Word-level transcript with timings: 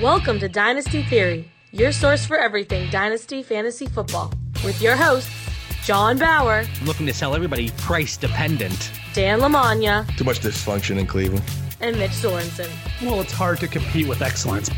Welcome 0.00 0.38
to 0.40 0.48
Dynasty 0.48 1.02
Theory, 1.02 1.52
your 1.72 1.92
source 1.92 2.24
for 2.24 2.38
everything 2.38 2.88
Dynasty 2.88 3.42
Fantasy 3.42 3.84
Football, 3.84 4.32
with 4.64 4.80
your 4.80 4.96
hosts, 4.96 5.30
John 5.84 6.16
Bauer. 6.16 6.64
I'm 6.80 6.86
looking 6.86 7.04
to 7.04 7.12
sell 7.12 7.34
everybody 7.34 7.68
price 7.72 8.16
dependent. 8.16 8.92
Dan 9.12 9.40
Lamagna. 9.40 10.08
Too 10.16 10.24
much 10.24 10.40
dysfunction 10.40 10.98
in 10.98 11.06
Cleveland. 11.06 11.44
And 11.82 11.98
Mitch 11.98 12.12
Sorensen. 12.12 12.70
Well, 13.02 13.20
it's 13.20 13.32
hard 13.32 13.60
to 13.60 13.68
compete 13.68 14.08
with 14.08 14.22
excellence. 14.22 14.70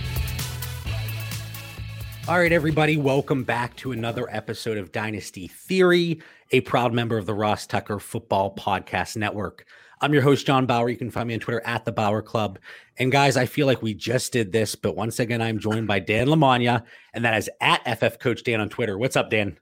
All 2.27 2.41
right, 2.41 2.51
everybody, 2.51 2.97
welcome 2.97 3.45
back 3.45 3.77
to 3.77 3.93
another 3.93 4.29
episode 4.29 4.77
of 4.77 4.91
Dynasty 4.91 5.47
Theory, 5.47 6.21
a 6.51 6.63
proud 6.63 6.93
member 6.93 7.17
of 7.17 7.27
the 7.27 7.35
Ross 7.35 7.69
Tucker 7.69 8.01
Football 8.01 8.57
Podcast 8.57 9.17
Network. 9.17 9.67
I'm 10.03 10.13
your 10.13 10.23
host, 10.23 10.45
John 10.45 10.67
Bauer. 10.67 10.89
You 10.89 10.97
can 10.97 11.13
find 11.13 11.29
me 11.29 11.35
on 11.35 11.41
Twitter 11.41 11.63
at 11.65 11.85
the 11.85 11.93
Bauer 11.93 12.23
Club. 12.23 12.59
And 12.99 13.13
guys, 13.13 13.37
I 13.37 13.47
feel 13.47 13.69
like 13.69 13.83
we 13.83 13.95
just 13.95 14.33
did 14.33 14.51
this, 14.51 14.75
but 14.75 14.97
once 14.97 15.21
again, 15.21 15.41
I'm 15.41 15.61
joined 15.61 15.87
by 15.87 16.01
Dan 16.01 16.27
Lamagna, 16.27 16.83
and 17.15 17.25
that 17.25 17.39
is 17.39 17.49
at 17.61 17.87
FF 18.01 18.19
Coach 18.19 18.43
Dan 18.43 18.61
on 18.61 18.69
Twitter. 18.69 18.99
What's 18.99 19.15
up, 19.15 19.31
Dan? 19.31 19.57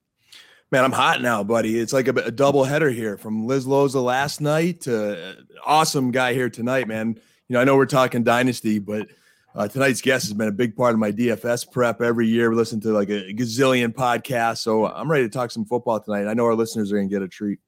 Man, 0.72 0.82
I'm 0.82 0.92
hot 0.92 1.20
now, 1.20 1.44
buddy. 1.44 1.78
It's 1.78 1.92
like 1.92 2.08
a, 2.08 2.12
a 2.12 2.30
double 2.30 2.64
header 2.64 2.88
here 2.88 3.18
from 3.18 3.46
Liz 3.46 3.66
Loza 3.66 4.02
last 4.02 4.40
night 4.40 4.80
to 4.82 5.30
uh, 5.30 5.34
awesome 5.66 6.10
guy 6.10 6.32
here 6.32 6.48
tonight, 6.48 6.88
man. 6.88 7.20
You 7.48 7.54
know, 7.54 7.60
I 7.60 7.64
know 7.64 7.76
we're 7.76 7.84
talking 7.84 8.24
dynasty, 8.24 8.78
but 8.78 9.08
uh, 9.54 9.68
tonight's 9.68 10.00
guest 10.00 10.24
has 10.24 10.32
been 10.32 10.48
a 10.48 10.52
big 10.52 10.74
part 10.74 10.94
of 10.94 11.00
my 11.00 11.12
DFS 11.12 11.70
prep 11.70 12.00
every 12.00 12.28
year. 12.28 12.48
We 12.48 12.56
listen 12.56 12.80
to 12.80 12.92
like 12.92 13.10
a 13.10 13.34
gazillion 13.34 13.92
podcasts, 13.92 14.58
so 14.58 14.86
I'm 14.86 15.10
ready 15.10 15.24
to 15.24 15.30
talk 15.30 15.50
some 15.50 15.66
football 15.66 16.00
tonight. 16.00 16.26
I 16.26 16.32
know 16.32 16.46
our 16.46 16.54
listeners 16.54 16.92
are 16.92 16.96
going 16.96 17.10
to 17.10 17.14
get 17.14 17.20
a 17.20 17.28
treat. 17.28 17.58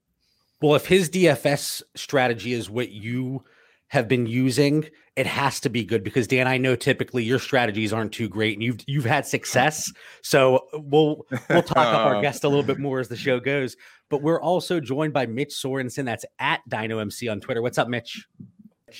Well, 0.63 0.77
if 0.77 0.87
his 0.87 1.11
DFS 1.11 1.83
strategy 1.97 2.53
is 2.53 2.71
what 2.71 2.91
you 2.91 3.43
have 3.89 4.07
been 4.07 4.27
using, 4.27 4.89
it 5.17 5.27
has 5.27 5.59
to 5.61 5.69
be 5.69 5.85
good 5.85 6.05
because 6.05 6.29
Dan, 6.29 6.47
I 6.47 6.57
know 6.57 6.77
typically 6.77 7.25
your 7.25 7.41
strategies 7.41 7.93
aren't 7.93 8.13
too 8.13 8.29
great 8.29 8.55
and 8.55 8.63
you've 8.63 8.79
you've 8.87 9.05
had 9.05 9.27
success. 9.27 9.93
So 10.23 10.69
we'll 10.73 11.27
we'll 11.51 11.65
talk 11.65 11.77
up 11.77 12.07
our 12.07 12.23
guest 12.23 12.45
a 12.45 12.49
little 12.49 12.63
bit 12.63 12.79
more 12.79 13.01
as 13.01 13.09
the 13.09 13.17
show 13.17 13.41
goes. 13.41 13.77
But 14.09 14.23
we're 14.23 14.41
also 14.41 14.79
joined 14.79 15.13
by 15.13 15.27
Mitch 15.27 15.51
Sorensen. 15.51 16.05
That's 16.05 16.25
at 16.39 16.61
Dino 16.69 16.99
MC 16.99 17.29
on 17.29 17.41
Twitter. 17.41 17.61
What's 17.61 17.79
up, 17.79 17.89
Mitch? 17.89 18.25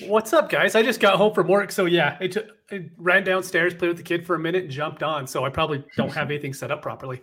What's 0.01 0.33
up, 0.33 0.49
guys? 0.49 0.75
I 0.75 0.83
just 0.83 0.99
got 0.99 1.15
home 1.15 1.33
from 1.33 1.47
work, 1.47 1.71
so 1.71 1.85
yeah, 1.85 2.17
I, 2.19 2.25
took, 2.25 2.47
I 2.71 2.89
ran 2.97 3.23
downstairs, 3.23 3.75
played 3.75 3.89
with 3.89 3.97
the 3.97 4.03
kid 4.03 4.25
for 4.25 4.35
a 4.35 4.39
minute, 4.39 4.63
and 4.63 4.71
jumped 4.71 5.03
on. 5.03 5.27
So 5.27 5.45
I 5.45 5.49
probably 5.49 5.85
don't 5.95 6.11
have 6.11 6.31
anything 6.31 6.53
set 6.53 6.71
up 6.71 6.81
properly. 6.81 7.21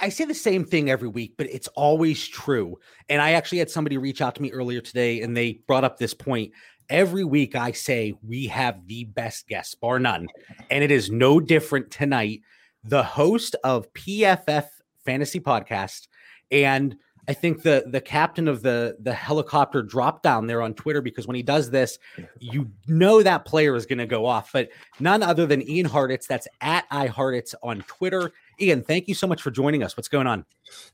I 0.00 0.08
say 0.08 0.24
the 0.24 0.34
same 0.34 0.64
thing 0.64 0.90
every 0.90 1.08
week, 1.08 1.34
but 1.36 1.48
it's 1.50 1.68
always 1.68 2.26
true. 2.26 2.78
And 3.08 3.20
I 3.20 3.32
actually 3.32 3.58
had 3.58 3.70
somebody 3.70 3.98
reach 3.98 4.20
out 4.20 4.34
to 4.36 4.42
me 4.42 4.50
earlier 4.52 4.80
today 4.80 5.22
and 5.22 5.36
they 5.36 5.60
brought 5.66 5.84
up 5.84 5.98
this 5.98 6.14
point. 6.14 6.52
Every 6.88 7.24
week 7.24 7.54
I 7.54 7.72
say 7.72 8.14
we 8.26 8.46
have 8.46 8.86
the 8.86 9.04
best 9.04 9.48
guests, 9.48 9.74
bar 9.74 9.98
none. 9.98 10.28
And 10.70 10.82
it 10.82 10.90
is 10.90 11.10
no 11.10 11.40
different 11.40 11.90
tonight. 11.90 12.42
The 12.84 13.02
host 13.02 13.56
of 13.64 13.92
PFF 13.92 14.66
Fantasy 15.04 15.40
Podcast 15.40 16.08
and 16.50 16.96
I 17.28 17.34
think 17.34 17.62
the 17.62 17.84
the 17.86 18.00
captain 18.00 18.48
of 18.48 18.62
the 18.62 18.96
the 19.00 19.12
helicopter 19.12 19.82
drop 19.82 20.22
down 20.22 20.46
there 20.46 20.62
on 20.62 20.72
Twitter 20.72 21.02
because 21.02 21.26
when 21.26 21.36
he 21.36 21.42
does 21.42 21.70
this, 21.70 21.98
you 22.40 22.70
know 22.86 23.22
that 23.22 23.44
player 23.44 23.76
is 23.76 23.84
going 23.84 23.98
to 23.98 24.06
go 24.06 24.24
off. 24.24 24.50
But 24.52 24.70
none 24.98 25.22
other 25.22 25.46
than 25.46 25.68
Ian 25.68 25.86
Hartitz, 25.86 26.26
That's 26.26 26.48
at 26.62 26.88
iHartitz 26.90 27.54
on 27.62 27.82
Twitter. 27.82 28.32
Ian, 28.60 28.82
thank 28.82 29.08
you 29.08 29.14
so 29.14 29.26
much 29.26 29.40
for 29.40 29.50
joining 29.50 29.82
us. 29.82 29.96
What's 29.96 30.08
going 30.08 30.26
on? 30.26 30.44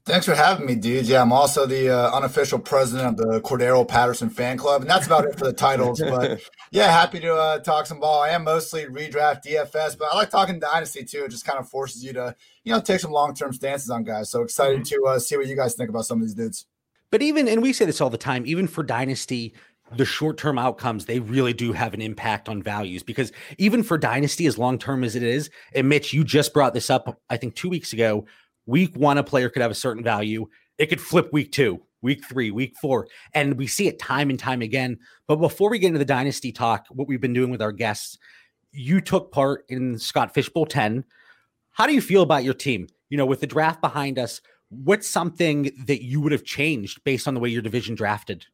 Thanks 0.05 0.27
for 0.27 0.35
having 0.35 0.67
me, 0.67 0.75
dude. 0.75 1.07
Yeah, 1.07 1.23
I'm 1.23 1.33
also 1.33 1.67
the 1.67 1.89
uh, 1.89 2.11
unofficial 2.15 2.59
president 2.59 3.09
of 3.09 3.17
the 3.17 3.41
Cordarrelle 3.41 3.89
Patterson 3.89 4.29
fan 4.29 4.59
club, 4.59 4.83
and 4.83 4.91
that's 4.91 5.07
about 5.07 5.25
it 5.25 5.39
for 5.39 5.45
the 5.45 5.53
titles. 5.53 6.03
But 6.15 6.41
yeah, 6.71 6.93
happy 6.93 7.19
to 7.21 7.35
uh, 7.35 7.59
talk 7.61 7.87
some 7.87 7.99
ball. 7.99 8.21
I 8.21 8.29
am 8.31 8.45
mostly 8.45 8.85
redraft 8.85 9.45
DFS, 9.45 9.99
but 9.99 10.09
I 10.13 10.17
like 10.17 10.31
talking 10.31 10.61
dynasty 10.61 11.05
too. 11.05 11.25
It 11.25 11.31
just 11.31 11.47
kind 11.47 11.59
of 11.59 11.69
forces 11.69 12.05
you 12.05 12.13
to, 12.13 12.37
you 12.63 12.73
know, 12.73 12.81
take 12.81 13.01
some 13.01 13.11
long 13.11 13.35
term 13.35 13.53
stances 13.53 13.91
on 13.91 14.05
guys. 14.05 14.31
So 14.31 14.43
excited 14.43 14.83
mm-hmm. 14.83 15.03
to 15.03 15.07
uh, 15.07 15.19
see 15.19 15.37
what 15.37 15.47
you 15.47 15.57
guys 15.57 15.75
think 15.75 15.89
about 15.89 16.05
some 16.05 16.19
of 16.19 16.23
these 16.23 16.35
dudes. 16.35 16.67
But 17.11 17.23
even, 17.23 17.49
and 17.49 17.63
we 17.63 17.73
say 17.73 17.85
this 17.85 18.01
all 18.01 18.11
the 18.11 18.19
time, 18.19 18.45
even 18.47 18.67
for 18.67 18.83
dynasty, 18.83 19.55
the 19.93 20.05
short 20.05 20.39
term 20.39 20.59
outcomes, 20.59 21.05
they 21.05 21.21
really 21.21 21.53
do 21.53 21.73
have 21.73 21.95
an 21.95 22.01
impact 22.01 22.49
on 22.49 22.63
values 22.63 23.03
because 23.03 23.33
even 23.59 23.83
for 23.83 23.99
dynasty, 23.99 24.47
as 24.47 24.59
long 24.59 24.79
term 24.79 25.05
as 25.05 25.15
it 25.15 25.23
is, 25.23 25.51
and 25.75 25.89
Mitch, 25.89 26.13
you 26.13 26.25
just 26.25 26.55
brought 26.55 26.75
this 26.75 26.91
up, 26.91 27.21
I 27.31 27.37
think 27.37 27.55
two 27.55 27.69
weeks 27.69 27.93
ago. 27.93 28.27
Week 28.67 28.97
one, 28.97 29.19
a 29.19 29.25
player 29.25 29.51
could 29.51 29.63
have 29.63 29.71
a 29.71 29.75
certain 29.75 30.03
value. 30.03 30.47
It 30.79 30.87
could 30.87 31.01
flip 31.01 31.31
week 31.33 31.53
two, 31.53 31.83
week 32.01 32.25
three, 32.27 32.51
week 32.51 32.75
four. 32.81 33.07
And 33.35 33.59
we 33.59 33.67
see 33.67 33.89
it 33.89 33.99
time 33.99 34.31
and 34.31 34.39
time 34.39 34.63
again. 34.63 34.99
But 35.29 35.37
before 35.37 35.71
we 35.71 35.79
get 35.79 35.89
into 35.89 35.99
the 35.99 36.05
dynasty 36.07 36.51
talk, 36.51 36.87
what 36.91 37.07
we've 37.07 37.21
been 37.21 37.35
doing 37.35 37.51
with 37.51 37.61
our 37.61 37.73
guests, 37.73 38.17
you 38.73 39.01
took 39.01 39.33
part 39.33 39.65
in 39.69 39.99
Scott 39.99 40.33
Fishbowl 40.33 40.67
10. 40.67 41.05
How 41.73 41.87
do 41.87 41.93
you 41.93 42.01
feel 42.01 42.23
about 42.23 42.43
your 42.43 42.55
team? 42.55 42.89
You 43.11 43.19
know, 43.19 43.27
with 43.27 43.41
the 43.41 43.47
draft 43.47 43.83
behind 43.83 44.19
us, 44.19 44.41
what's 44.71 45.09
something 45.09 45.71
that 45.87 46.03
you 46.03 46.21
would 46.21 46.33
have 46.33 46.45
changed 46.45 47.05
based 47.05 47.29
on 47.29 47.35
the 47.35 47.41
way 47.41 47.51
your 47.51 47.63
division 47.63 47.95
drafted? 47.95 48.47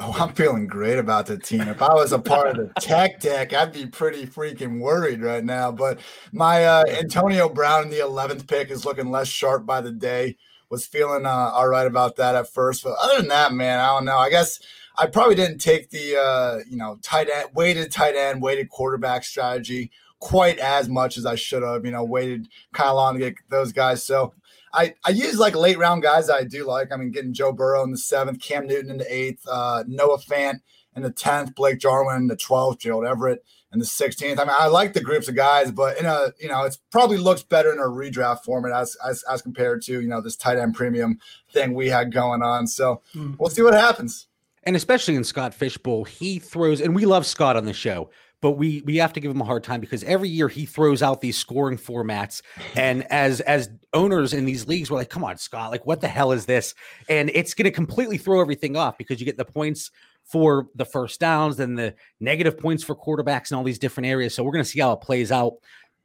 Oh, 0.00 0.14
I'm 0.16 0.32
feeling 0.32 0.68
great 0.68 0.98
about 0.98 1.26
the 1.26 1.36
team. 1.36 1.62
If 1.62 1.82
I 1.82 1.92
was 1.92 2.12
a 2.12 2.20
part 2.20 2.50
of 2.50 2.56
the 2.56 2.80
tech 2.80 3.18
deck, 3.18 3.52
I'd 3.52 3.72
be 3.72 3.86
pretty 3.86 4.26
freaking 4.26 4.78
worried 4.78 5.20
right 5.20 5.44
now. 5.44 5.72
But 5.72 5.98
my 6.30 6.64
uh, 6.64 6.84
Antonio 6.86 7.48
Brown 7.48 7.84
in 7.84 7.90
the 7.90 7.98
11th 7.98 8.46
pick 8.46 8.70
is 8.70 8.84
looking 8.84 9.10
less 9.10 9.26
sharp 9.26 9.66
by 9.66 9.80
the 9.80 9.90
day. 9.90 10.36
Was 10.70 10.86
feeling 10.86 11.26
uh, 11.26 11.30
all 11.30 11.66
right 11.66 11.86
about 11.86 12.16
that 12.16 12.34
at 12.34 12.52
first, 12.52 12.84
but 12.84 12.94
other 13.00 13.16
than 13.16 13.28
that, 13.28 13.54
man, 13.54 13.80
I 13.80 13.86
don't 13.86 14.04
know. 14.04 14.18
I 14.18 14.28
guess 14.28 14.60
I 14.98 15.06
probably 15.06 15.34
didn't 15.34 15.58
take 15.58 15.88
the 15.88 16.16
uh, 16.16 16.58
you 16.68 16.76
know 16.76 16.98
tight 17.02 17.30
end, 17.34 17.48
weighted 17.54 17.90
tight 17.90 18.14
end, 18.14 18.42
weighted 18.42 18.68
quarterback 18.68 19.24
strategy 19.24 19.90
quite 20.20 20.58
as 20.58 20.86
much 20.88 21.16
as 21.16 21.24
I 21.24 21.36
should 21.36 21.62
have. 21.62 21.86
You 21.86 21.92
know, 21.92 22.04
waited 22.04 22.48
kind 22.74 22.90
of 22.90 22.96
long 22.96 23.14
to 23.14 23.20
get 23.20 23.34
those 23.48 23.72
guys. 23.72 24.04
So 24.04 24.34
I, 24.72 24.94
I 25.04 25.10
use 25.10 25.38
like 25.38 25.54
late 25.54 25.78
round 25.78 26.02
guys 26.02 26.30
I 26.30 26.44
do 26.44 26.66
like. 26.66 26.92
I 26.92 26.96
mean, 26.96 27.10
getting 27.10 27.32
Joe 27.32 27.52
Burrow 27.52 27.82
in 27.82 27.90
the 27.90 27.98
seventh, 27.98 28.40
Cam 28.40 28.66
Newton 28.66 28.90
in 28.90 28.98
the 28.98 29.14
eighth, 29.14 29.46
uh, 29.50 29.84
Noah 29.86 30.18
Fant 30.18 30.60
in 30.94 31.02
the 31.02 31.10
tenth, 31.10 31.54
Blake 31.54 31.78
Jarwin 31.78 32.16
in 32.16 32.26
the 32.26 32.36
twelfth, 32.36 32.80
Gerald 32.80 33.04
Everett 33.04 33.44
in 33.72 33.78
the 33.78 33.84
sixteenth. 33.84 34.38
I 34.38 34.44
mean, 34.44 34.56
I 34.58 34.66
like 34.66 34.92
the 34.92 35.00
groups 35.00 35.28
of 35.28 35.36
guys, 35.36 35.70
but 35.70 35.98
in 35.98 36.06
a 36.06 36.32
you 36.40 36.48
know, 36.48 36.64
it's 36.64 36.78
probably 36.90 37.16
looks 37.16 37.42
better 37.42 37.72
in 37.72 37.78
a 37.78 37.82
redraft 37.82 38.44
format 38.44 38.72
as 38.72 38.96
as, 39.06 39.24
as 39.30 39.42
compared 39.42 39.82
to 39.82 40.00
you 40.00 40.08
know 40.08 40.20
this 40.20 40.36
tight 40.36 40.58
end 40.58 40.74
premium 40.74 41.18
thing 41.52 41.74
we 41.74 41.88
had 41.88 42.12
going 42.12 42.42
on. 42.42 42.66
So 42.66 43.02
mm-hmm. 43.14 43.34
we'll 43.38 43.50
see 43.50 43.62
what 43.62 43.74
happens. 43.74 44.26
And 44.64 44.76
especially 44.76 45.14
in 45.14 45.24
Scott 45.24 45.54
Fishbowl, 45.54 46.04
he 46.04 46.38
throws, 46.38 46.82
and 46.82 46.94
we 46.94 47.06
love 47.06 47.24
Scott 47.24 47.56
on 47.56 47.64
the 47.64 47.72
show 47.72 48.10
but 48.40 48.52
we 48.52 48.82
we 48.84 48.96
have 48.96 49.12
to 49.12 49.20
give 49.20 49.30
him 49.30 49.40
a 49.40 49.44
hard 49.44 49.64
time 49.64 49.80
because 49.80 50.04
every 50.04 50.28
year 50.28 50.48
he 50.48 50.64
throws 50.64 51.02
out 51.02 51.20
these 51.20 51.36
scoring 51.36 51.78
formats. 51.78 52.42
And 52.76 53.04
as 53.10 53.40
as 53.40 53.70
owners 53.92 54.32
in 54.32 54.44
these 54.44 54.68
leagues 54.68 54.90
we're 54.90 54.98
like 54.98 55.10
come 55.10 55.24
on 55.24 55.36
Scott 55.38 55.70
like 55.70 55.86
what 55.86 56.00
the 56.00 56.08
hell 56.08 56.32
is 56.32 56.46
this? 56.46 56.74
And 57.08 57.30
it's 57.34 57.54
going 57.54 57.64
to 57.64 57.70
completely 57.70 58.18
throw 58.18 58.40
everything 58.40 58.76
off 58.76 58.98
because 58.98 59.20
you 59.20 59.26
get 59.26 59.36
the 59.36 59.44
points 59.44 59.90
for 60.24 60.68
the 60.74 60.84
first 60.84 61.20
downs 61.20 61.58
and 61.58 61.78
the 61.78 61.94
negative 62.20 62.58
points 62.58 62.84
for 62.84 62.94
quarterbacks 62.94 63.50
and 63.50 63.58
all 63.58 63.64
these 63.64 63.78
different 63.78 64.06
areas. 64.06 64.34
So 64.34 64.44
we're 64.44 64.52
going 64.52 64.64
to 64.64 64.70
see 64.70 64.80
how 64.80 64.92
it 64.92 65.00
plays 65.00 65.32
out. 65.32 65.54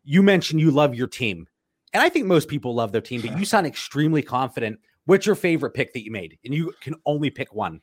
You 0.06 0.24
mentioned 0.24 0.62
you 0.62 0.72
love 0.72 0.96
your 0.96 1.08
team. 1.08 1.48
And 1.92 2.02
I 2.02 2.10
think 2.10 2.26
most 2.26 2.48
people 2.48 2.74
love 2.74 2.92
their 2.92 3.02
team 3.02 3.22
but 3.22 3.38
you 3.38 3.46
sound 3.46 3.68
extremely 3.68 4.22
confident. 4.22 4.80
What's 5.06 5.26
your 5.26 5.36
favorite 5.36 5.74
pick 5.74 5.94
that 5.94 6.06
you 6.06 6.12
made? 6.12 6.40
And 6.46 6.54
you 6.54 6.74
can 6.82 6.96
only 7.06 7.30
pick 7.30 7.54
one 7.54 7.82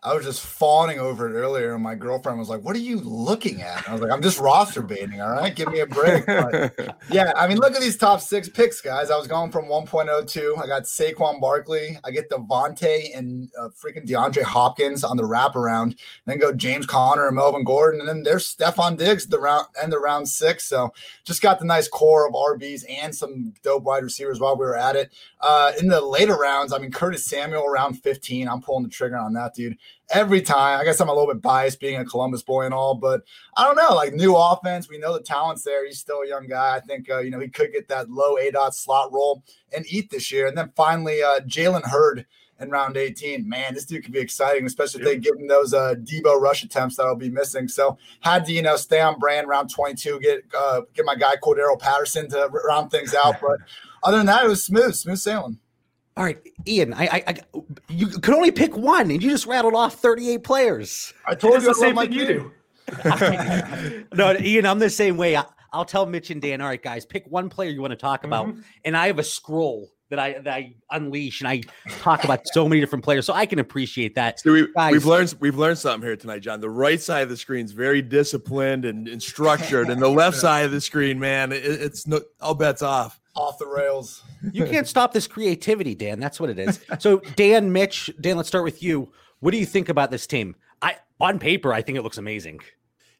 I 0.00 0.14
was 0.14 0.24
just 0.24 0.42
fawning 0.42 1.00
over 1.00 1.28
it 1.28 1.36
earlier, 1.36 1.74
and 1.74 1.82
my 1.82 1.96
girlfriend 1.96 2.38
was 2.38 2.48
like, 2.48 2.62
"What 2.62 2.76
are 2.76 2.80
you 2.80 3.00
looking 3.00 3.62
at?" 3.62 3.88
I 3.88 3.92
was 3.92 4.00
like, 4.00 4.12
"I'm 4.12 4.22
just 4.22 4.38
roster 4.38 4.80
baiting. 4.80 5.20
All 5.20 5.30
right, 5.30 5.52
give 5.52 5.72
me 5.72 5.80
a 5.80 5.86
break." 5.86 6.24
But, 6.24 6.96
yeah, 7.10 7.32
I 7.34 7.48
mean, 7.48 7.58
look 7.58 7.74
at 7.74 7.80
these 7.80 7.96
top 7.96 8.20
six 8.20 8.48
picks, 8.48 8.80
guys. 8.80 9.10
I 9.10 9.16
was 9.16 9.26
going 9.26 9.50
from 9.50 9.64
1.02. 9.64 10.56
I 10.56 10.68
got 10.68 10.84
Saquon 10.84 11.40
Barkley. 11.40 11.98
I 12.04 12.12
get 12.12 12.30
Davante 12.30 13.06
and 13.16 13.50
uh, 13.58 13.70
freaking 13.70 14.06
DeAndre 14.06 14.44
Hopkins 14.44 15.02
on 15.02 15.16
the 15.16 15.24
wraparound. 15.24 15.98
Then 16.26 16.38
go 16.38 16.52
James 16.52 16.86
Conner 16.86 17.26
and 17.26 17.34
Melvin 17.34 17.64
Gordon, 17.64 17.98
and 17.98 18.08
then 18.08 18.22
there's 18.22 18.54
Stefon 18.54 18.96
Diggs 18.98 19.26
the 19.26 19.40
round 19.40 19.66
end 19.82 19.92
of 19.92 20.00
round 20.00 20.28
six. 20.28 20.64
So 20.64 20.94
just 21.24 21.42
got 21.42 21.58
the 21.58 21.64
nice 21.64 21.88
core 21.88 22.28
of 22.28 22.34
RBs 22.34 22.84
and 22.88 23.12
some 23.12 23.52
dope 23.64 23.82
wide 23.82 24.04
receivers 24.04 24.38
while 24.38 24.56
we 24.56 24.64
were 24.64 24.76
at 24.78 24.94
it. 24.94 25.12
Uh, 25.40 25.72
in 25.76 25.88
the 25.88 26.00
later 26.00 26.36
rounds, 26.36 26.72
I 26.72 26.78
mean, 26.78 26.92
Curtis 26.92 27.26
Samuel 27.26 27.66
round 27.66 28.00
15. 28.00 28.48
I'm 28.48 28.62
pulling 28.62 28.84
the 28.84 28.90
trigger 28.90 29.16
on 29.16 29.32
that 29.32 29.54
dude 29.54 29.76
every 30.10 30.40
time. 30.40 30.80
I 30.80 30.84
guess 30.84 31.00
I'm 31.00 31.08
a 31.08 31.14
little 31.14 31.32
bit 31.32 31.42
biased 31.42 31.80
being 31.80 32.00
a 32.00 32.04
Columbus 32.04 32.42
boy 32.42 32.64
and 32.64 32.74
all, 32.74 32.94
but 32.94 33.22
I 33.56 33.64
don't 33.64 33.76
know. 33.76 33.94
Like 33.94 34.14
new 34.14 34.36
offense, 34.36 34.88
we 34.88 34.98
know 34.98 35.12
the 35.12 35.22
talent's 35.22 35.64
there. 35.64 35.86
He's 35.86 35.98
still 35.98 36.20
a 36.20 36.28
young 36.28 36.46
guy. 36.46 36.76
I 36.76 36.80
think 36.80 37.10
uh, 37.10 37.18
you 37.18 37.30
know 37.30 37.40
he 37.40 37.48
could 37.48 37.72
get 37.72 37.88
that 37.88 38.10
low 38.10 38.36
A 38.38 38.50
dot 38.50 38.74
slot 38.74 39.12
role 39.12 39.42
and 39.74 39.84
eat 39.88 40.10
this 40.10 40.32
year. 40.32 40.46
And 40.46 40.56
then 40.56 40.72
finally, 40.76 41.22
uh, 41.22 41.40
Jalen 41.40 41.84
Hurd 41.84 42.26
in 42.60 42.70
round 42.70 42.96
18. 42.96 43.48
Man, 43.48 43.74
this 43.74 43.84
dude 43.84 44.02
could 44.04 44.12
be 44.12 44.18
exciting, 44.18 44.66
especially 44.66 45.00
if 45.00 45.06
they 45.06 45.16
give 45.16 45.36
him 45.36 45.46
those 45.46 45.72
uh, 45.72 45.94
Deebo 45.94 46.40
rush 46.40 46.62
attempts 46.64 46.96
that'll 46.96 47.16
be 47.16 47.30
missing. 47.30 47.68
So 47.68 47.98
had 48.20 48.44
to 48.46 48.52
you 48.52 48.62
know 48.62 48.76
stay 48.76 49.00
on 49.00 49.18
brand 49.18 49.48
round 49.48 49.70
22, 49.70 50.20
get 50.20 50.44
uh, 50.56 50.82
get 50.94 51.04
my 51.04 51.14
guy 51.14 51.36
Cordarrelle 51.36 51.78
Patterson 51.78 52.28
to 52.30 52.48
round 52.66 52.90
things 52.90 53.14
out. 53.14 53.36
But 53.48 53.60
other 54.02 54.18
than 54.18 54.26
that, 54.26 54.44
it 54.44 54.48
was 54.48 54.64
smooth, 54.64 54.94
smooth 54.94 55.18
sailing. 55.18 55.58
All 56.18 56.24
right, 56.24 56.36
Ian, 56.66 56.94
I, 56.94 57.04
I, 57.04 57.24
I, 57.28 57.36
you 57.88 58.08
could 58.08 58.34
only 58.34 58.50
pick 58.50 58.76
one, 58.76 59.08
and 59.08 59.22
you 59.22 59.30
just 59.30 59.46
rattled 59.46 59.74
off 59.74 59.94
38 59.94 60.42
players. 60.42 61.14
I 61.24 61.36
told 61.36 61.54
you 61.54 61.60
the 61.60 61.74
same 61.74 61.94
thing 61.94 62.10
you 62.10 62.26
do. 62.26 62.52
no, 64.14 64.36
Ian, 64.36 64.66
I'm 64.66 64.80
the 64.80 64.90
same 64.90 65.16
way. 65.16 65.36
I, 65.36 65.44
I'll 65.72 65.84
tell 65.84 66.06
Mitch 66.06 66.30
and 66.30 66.42
Dan, 66.42 66.60
all 66.60 66.66
right, 66.66 66.82
guys, 66.82 67.06
pick 67.06 67.24
one 67.28 67.48
player 67.48 67.70
you 67.70 67.80
want 67.80 67.92
to 67.92 67.96
talk 67.96 68.24
about. 68.24 68.48
Mhm. 68.48 68.64
And 68.84 68.96
I 68.96 69.06
have 69.06 69.20
a 69.20 69.22
scroll 69.22 69.92
that 70.10 70.18
I 70.18 70.40
that 70.40 70.54
I 70.54 70.74
unleash 70.90 71.40
and 71.40 71.48
I 71.48 71.60
talk 72.00 72.24
about 72.24 72.40
so 72.48 72.68
many 72.68 72.80
different 72.80 73.04
players. 73.04 73.24
So 73.24 73.34
I 73.34 73.46
can 73.46 73.60
appreciate 73.60 74.16
that. 74.16 74.40
So 74.40 74.52
we, 74.52 74.66
Guys. 74.74 74.92
we've 74.92 75.04
learned 75.06 75.34
we've 75.38 75.56
learned 75.56 75.78
something 75.78 76.04
here 76.04 76.16
tonight, 76.16 76.40
John. 76.40 76.60
The 76.60 76.70
right 76.70 77.00
side 77.00 77.22
of 77.22 77.28
the 77.28 77.36
screen 77.36 77.64
is 77.64 77.72
very 77.72 78.02
disciplined 78.02 78.84
and, 78.84 79.06
and 79.06 79.22
structured, 79.22 79.88
and 79.88 80.02
the 80.02 80.08
left 80.08 80.36
side 80.38 80.64
of 80.64 80.72
the 80.72 80.80
screen, 80.80 81.20
man, 81.20 81.52
it, 81.52 81.64
it's 81.64 82.08
no 82.08 82.22
all 82.40 82.54
bets 82.54 82.82
off. 82.82 83.20
Off 83.38 83.58
the 83.58 83.66
rails. 83.66 84.24
You 84.52 84.66
can't 84.66 84.86
stop 84.86 85.12
this 85.12 85.26
creativity, 85.26 85.94
Dan. 85.94 86.18
That's 86.18 86.40
what 86.40 86.50
it 86.50 86.58
is. 86.58 86.80
So 86.98 87.18
Dan, 87.36 87.72
Mitch, 87.72 88.10
Dan, 88.20 88.36
let's 88.36 88.48
start 88.48 88.64
with 88.64 88.82
you. 88.82 89.12
What 89.40 89.52
do 89.52 89.58
you 89.58 89.66
think 89.66 89.88
about 89.88 90.10
this 90.10 90.26
team? 90.26 90.56
I 90.82 90.96
on 91.20 91.38
paper, 91.38 91.72
I 91.72 91.82
think 91.82 91.98
it 91.98 92.02
looks 92.02 92.18
amazing. 92.18 92.60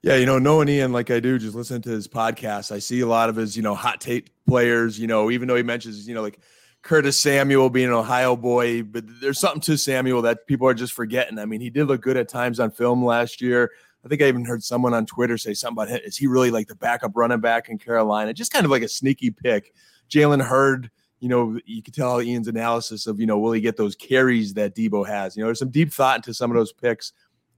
Yeah, 0.02 0.16
you 0.16 0.26
know, 0.26 0.38
knowing 0.38 0.68
Ian 0.68 0.92
like 0.92 1.10
I 1.10 1.18
do, 1.18 1.38
just 1.38 1.54
listen 1.54 1.82
to 1.82 1.90
his 1.90 2.06
podcast, 2.06 2.70
I 2.70 2.78
see 2.78 3.00
a 3.00 3.06
lot 3.06 3.28
of 3.28 3.36
his, 3.36 3.56
you 3.56 3.62
know, 3.62 3.74
hot 3.74 4.00
tape 4.00 4.30
players. 4.46 4.98
You 4.98 5.06
know, 5.06 5.30
even 5.30 5.48
though 5.48 5.56
he 5.56 5.62
mentions, 5.62 6.06
you 6.06 6.14
know, 6.14 6.22
like 6.22 6.38
Curtis 6.82 7.16
Samuel 7.16 7.70
being 7.70 7.88
an 7.88 7.94
Ohio 7.94 8.36
boy, 8.36 8.82
but 8.82 9.04
there's 9.20 9.38
something 9.38 9.60
to 9.62 9.76
Samuel 9.76 10.22
that 10.22 10.46
people 10.46 10.68
are 10.68 10.74
just 10.74 10.92
forgetting. 10.92 11.38
I 11.38 11.44
mean, 11.44 11.60
he 11.60 11.70
did 11.70 11.86
look 11.86 12.00
good 12.00 12.16
at 12.16 12.28
times 12.28 12.60
on 12.60 12.70
film 12.70 13.04
last 13.04 13.40
year. 13.40 13.72
I 14.04 14.08
think 14.08 14.22
I 14.22 14.26
even 14.26 14.44
heard 14.44 14.62
someone 14.62 14.94
on 14.94 15.06
Twitter 15.06 15.36
say 15.36 15.54
something 15.54 15.82
about 15.82 15.88
him. 15.88 16.00
Is 16.04 16.16
he 16.16 16.28
really 16.28 16.52
like 16.52 16.68
the 16.68 16.76
backup 16.76 17.12
running 17.16 17.40
back 17.40 17.68
in 17.68 17.78
Carolina? 17.78 18.32
Just 18.32 18.52
kind 18.52 18.64
of 18.64 18.70
like 18.70 18.82
a 18.82 18.88
sneaky 18.88 19.30
pick. 19.30 19.74
Jalen 20.08 20.42
Hurd, 20.42 20.90
you 21.20 21.28
know, 21.28 21.58
you 21.66 21.82
could 21.82 21.94
tell 21.94 22.22
Ian's 22.22 22.48
analysis 22.48 23.06
of, 23.06 23.20
you 23.20 23.26
know, 23.26 23.38
will 23.38 23.52
he 23.52 23.60
get 23.60 23.76
those 23.76 23.94
carries 23.94 24.54
that 24.54 24.74
Deebo 24.74 25.06
has? 25.06 25.36
You 25.36 25.42
know, 25.42 25.48
there's 25.48 25.58
some 25.58 25.70
deep 25.70 25.92
thought 25.92 26.16
into 26.16 26.32
some 26.32 26.50
of 26.50 26.56
those 26.56 26.72
picks. 26.72 27.12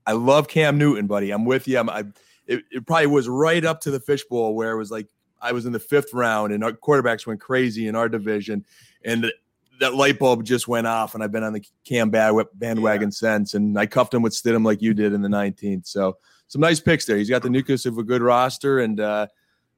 I 0.05 0.13
love 0.13 0.47
Cam 0.47 0.77
Newton, 0.77 1.07
buddy. 1.07 1.31
I'm 1.31 1.45
with 1.45 1.67
you. 1.67 1.77
I'm, 1.77 1.89
I, 1.89 2.05
it, 2.47 2.63
it 2.71 2.85
probably 2.87 3.07
was 3.07 3.29
right 3.29 3.63
up 3.63 3.81
to 3.81 3.91
the 3.91 3.99
fishbowl 3.99 4.55
where 4.55 4.71
it 4.71 4.77
was 4.77 4.91
like 4.91 5.07
I 5.41 5.51
was 5.51 5.65
in 5.65 5.71
the 5.71 5.79
fifth 5.79 6.13
round 6.13 6.53
and 6.53 6.63
our 6.63 6.71
quarterbacks 6.71 7.25
went 7.25 7.39
crazy 7.39 7.87
in 7.87 7.95
our 7.95 8.09
division, 8.09 8.65
and 9.03 9.31
that 9.79 9.95
light 9.95 10.19
bulb 10.19 10.43
just 10.43 10.67
went 10.67 10.87
off. 10.87 11.15
And 11.15 11.23
I've 11.23 11.31
been 11.31 11.43
on 11.43 11.53
the 11.53 11.63
Cam 11.85 12.09
bandwagon 12.09 13.11
since, 13.11 13.53
and 13.53 13.77
I 13.77 13.85
cuffed 13.85 14.13
him 14.13 14.21
with 14.21 14.33
Stidham 14.33 14.65
like 14.65 14.81
you 14.81 14.93
did 14.93 15.13
in 15.13 15.21
the 15.21 15.29
19th. 15.29 15.87
So 15.87 16.17
some 16.47 16.61
nice 16.61 16.79
picks 16.79 17.05
there. 17.05 17.17
He's 17.17 17.29
got 17.29 17.41
the 17.41 17.49
nucleus 17.49 17.85
of 17.85 17.97
a 17.97 18.03
good 18.03 18.21
roster, 18.21 18.79
and 18.79 18.99
uh, 18.99 19.27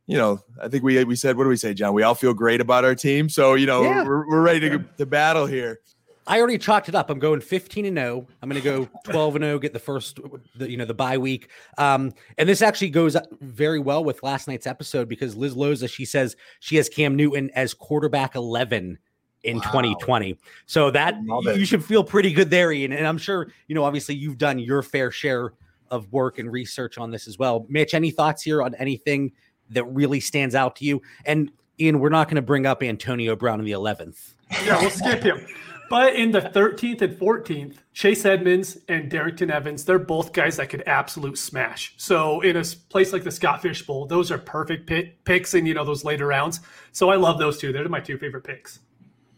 you 0.07 0.17
know, 0.17 0.39
I 0.61 0.67
think 0.67 0.83
we 0.83 1.03
we 1.03 1.15
said 1.15 1.38
what 1.38 1.44
do 1.44 1.50
we 1.50 1.55
say, 1.57 1.73
John? 1.73 1.94
We 1.94 2.03
all 2.03 2.15
feel 2.15 2.33
great 2.33 2.61
about 2.61 2.83
our 2.85 2.95
team, 2.95 3.29
so 3.29 3.53
you 3.55 3.65
know 3.65 3.83
Yeah. 3.83 4.03
we're, 4.03 4.27
we're 4.27 4.41
ready 4.41 4.69
to, 4.69 4.79
to 4.97 5.05
battle 5.05 5.45
here. 5.45 5.79
I 6.25 6.38
already 6.39 6.57
chalked 6.57 6.88
it 6.88 6.95
up. 6.95 7.09
I'm 7.09 7.19
going 7.19 7.41
15 7.41 7.85
and 7.85 7.97
0. 7.97 8.25
I'm 8.41 8.50
going 8.50 8.61
to 8.61 8.65
go 8.65 8.89
12 9.11 9.35
and 9.35 9.44
0, 9.44 9.59
get 9.59 9.73
the 9.73 9.79
first, 9.79 10.19
the, 10.55 10.71
you 10.71 10.77
know, 10.77 10.85
the 10.85 10.94
bye 10.94 11.17
week. 11.17 11.50
Um, 11.77 12.13
and 12.38 12.47
this 12.47 12.61
actually 12.61 12.91
goes 12.91 13.17
very 13.41 13.79
well 13.79 14.05
with 14.05 14.23
last 14.23 14.47
night's 14.47 14.65
episode 14.65 15.09
because 15.09 15.35
Liz 15.35 15.53
Loza, 15.53 15.89
she 15.89 16.06
says 16.06 16.38
she 16.61 16.77
has 16.77 16.88
Cam 16.88 17.17
Newton 17.17 17.49
as 17.56 17.73
quarterback 17.73 18.35
11 18.35 18.97
in 19.44 19.57
Wow. 19.57 19.63
2020. 19.63 20.39
So 20.65 20.89
that 20.91 21.21
Love 21.25 21.44
you, 21.44 21.49
it. 21.51 21.57
you 21.59 21.65
should 21.65 21.83
feel 21.83 22.06
pretty 22.06 22.31
good 22.31 22.49
there, 22.49 22.71
Ian. 22.71 22.94
And 22.94 23.06
I'm 23.06 23.17
sure, 23.17 23.51
you 23.67 23.75
know, 23.75 23.83
obviously 23.83 24.15
you've 24.15 24.38
done 24.38 24.59
your 24.59 24.81
fair 24.81 25.11
share 25.11 25.51
of 25.91 26.09
work 26.13 26.39
and 26.39 26.49
research 26.49 26.97
on 26.97 27.11
this 27.11 27.27
as 27.27 27.38
well. 27.38 27.65
Mitch, 27.67 27.94
any 27.94 28.11
thoughts 28.11 28.41
here 28.44 28.63
on 28.63 28.73
anything 28.75 29.33
that 29.73 29.85
really 29.85 30.19
stands 30.19 30.55
out 30.55 30.75
to 30.77 30.85
you? 30.85 31.01
And 31.25 31.51
Ian, 31.79 31.99
we're 31.99 32.09
not 32.09 32.27
going 32.27 32.35
to 32.35 32.41
bring 32.41 32.65
up 32.65 32.83
Antonio 32.83 33.35
Brown 33.35 33.59
in 33.59 33.65
the 33.65 33.71
11th. 33.71 34.35
Yeah, 34.65 34.79
we'll 34.79 34.89
skip 34.89 35.23
him. 35.23 35.45
But 35.89 36.15
in 36.15 36.31
the 36.31 36.41
13th 36.41 37.01
and 37.01 37.19
14th, 37.19 37.75
Chase 37.93 38.25
Edmonds 38.25 38.77
and 38.87 39.11
Darrynton 39.11 39.51
Evans, 39.51 39.85
they're 39.85 39.99
both 39.99 40.33
guys 40.33 40.57
that 40.57 40.69
could 40.69 40.83
absolute 40.87 41.37
smash. 41.37 41.93
So 41.97 42.41
in 42.41 42.57
a 42.57 42.63
place 42.89 43.13
like 43.13 43.23
the 43.23 43.31
Scott 43.31 43.61
Fish 43.61 43.85
Bowl, 43.85 44.05
those 44.05 44.31
are 44.31 44.37
perfect 44.37 44.87
pick, 44.87 45.23
picks 45.25 45.53
in 45.53 45.65
you 45.65 45.73
know 45.73 45.85
those 45.85 46.03
later 46.03 46.25
rounds. 46.25 46.61
So 46.93 47.09
I 47.09 47.15
love 47.15 47.37
those 47.37 47.59
two. 47.59 47.71
They're 47.71 47.87
my 47.89 47.99
two 47.99 48.17
favorite 48.17 48.43
picks. 48.43 48.79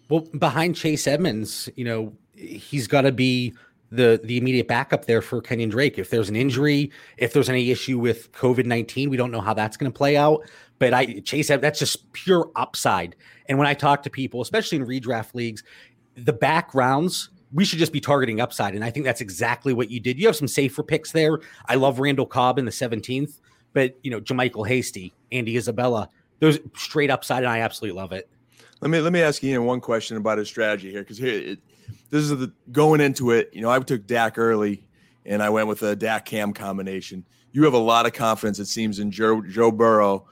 Well, 0.08 0.22
behind 0.38 0.76
Chase 0.76 1.08
Edmonds, 1.08 1.68
you 1.76 1.84
know, 1.84 2.14
he's 2.36 2.88
got 2.88 3.02
to 3.02 3.12
be 3.12 3.54
the 3.92 4.20
the 4.24 4.38
immediate 4.38 4.68
backup 4.68 5.06
there 5.06 5.22
for 5.22 5.42
Kenyan 5.42 5.70
Drake. 5.70 5.98
If 5.98 6.10
there's 6.10 6.30
an 6.30 6.36
injury, 6.36 6.92
if 7.18 7.34
there's 7.34 7.50
any 7.50 7.72
issue 7.72 8.00
with 8.00 8.32
COVID 8.34 8.66
nineteen, 8.66 9.10
we 9.10 9.18
don't 9.18 9.32
know 9.32 9.42
how 9.42 9.54
that's 9.54 9.78
going 9.78 9.92
to 9.92 9.98
play 9.98 10.18
out. 10.18 10.42
But 10.80 10.94
I 10.94 11.20
Chase 11.20 11.48
that's 11.48 11.80
just 11.80 12.12
pure 12.14 12.52
upside. 12.56 13.16
And 13.48 13.58
when 13.58 13.68
I 13.68 13.74
talk 13.74 14.04
to 14.04 14.10
people, 14.10 14.42
especially 14.42 14.78
in 14.78 14.86
redraft 14.86 15.36
leagues, 15.36 15.64
the 16.16 16.34
backgrounds 16.34 17.30
we 17.54 17.64
should 17.64 17.80
just 17.80 17.94
be 17.94 18.02
targeting 18.02 18.42
upside. 18.42 18.76
And 18.76 18.84
I 18.84 18.92
think 18.92 19.06
that's 19.06 19.22
exactly 19.22 19.72
what 19.72 19.90
you 19.90 20.02
did. 20.02 20.20
You 20.20 20.28
have 20.28 20.36
some 20.36 20.48
safer 20.48 20.84
picks 20.84 21.14
there. 21.14 21.40
I 21.68 21.76
love 21.76 22.00
Randall 22.00 22.26
Cobb 22.26 22.60
in 22.60 22.66
the 22.66 22.72
17th, 22.72 23.40
but 23.72 23.96
you 24.04 24.12
know, 24.12 24.20
JaMycal 24.20 24.68
Hasty, 24.68 25.14
Andy 25.32 25.56
Isabella, 25.56 26.10
those 26.40 26.60
straight 26.76 27.10
upside, 27.10 27.44
and 27.44 27.52
I 27.52 27.60
absolutely 27.60 28.00
love 28.00 28.12
it. 28.12 28.30
Let 28.82 28.92
me 28.92 29.00
let 29.00 29.14
me 29.14 29.22
ask 29.22 29.42
you 29.42 29.62
one 29.62 29.80
question 29.80 30.18
about 30.18 30.38
his 30.38 30.50
strategy 30.50 30.92
here 30.92 31.02
because 31.02 31.18
here 31.18 31.52
it, 31.52 31.60
this 32.16 32.24
is 32.24 32.30
the 32.30 32.52
going 32.72 33.02
into 33.02 33.32
it. 33.32 33.50
You 33.52 33.62
know, 33.62 33.70
I 33.70 33.78
took 33.80 34.08
Dak 34.08 34.38
early, 34.38 34.88
and 35.26 35.44
I 35.44 35.50
went 35.50 35.68
with 35.68 35.82
a 35.84 35.98
Dak 35.98 36.26
Cam 36.26 36.54
combination. 36.54 37.26
You 37.52 37.64
have 37.66 37.74
a 37.74 37.78
lot 37.78 38.06
of 38.06 38.14
confidence, 38.14 38.58
it 38.60 38.68
seems, 38.68 39.00
in 39.00 39.12
Joe 39.12 39.42
Joe 39.42 39.70
Burrow, 39.70 40.26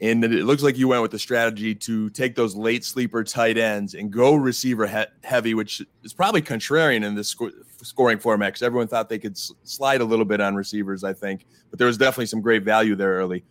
and 0.00 0.24
it 0.24 0.44
looks 0.44 0.64
like 0.64 0.76
you 0.76 0.88
went 0.88 1.02
with 1.02 1.12
the 1.12 1.18
strategy 1.18 1.76
to 1.76 2.10
take 2.10 2.34
those 2.34 2.56
late 2.56 2.84
sleeper 2.84 3.22
tight 3.22 3.56
ends 3.56 3.94
and 3.94 4.10
go 4.10 4.34
receiver 4.34 4.88
he- 4.88 5.04
heavy, 5.22 5.54
which 5.54 5.80
is 6.02 6.12
probably 6.12 6.42
contrarian 6.42 7.04
in 7.04 7.14
this 7.14 7.28
sco- 7.28 7.52
scoring 7.82 8.18
format 8.18 8.48
because 8.48 8.62
everyone 8.62 8.88
thought 8.88 9.08
they 9.08 9.18
could 9.18 9.38
slide 9.38 10.00
a 10.00 10.04
little 10.04 10.24
bit 10.24 10.40
on 10.40 10.56
receivers. 10.56 11.04
I 11.04 11.12
think, 11.12 11.46
but 11.70 11.78
there 11.78 11.86
was 11.86 11.98
definitely 11.98 12.26
some 12.26 12.40
great 12.40 12.64
value 12.64 12.96
there 12.96 13.12
early. 13.12 13.44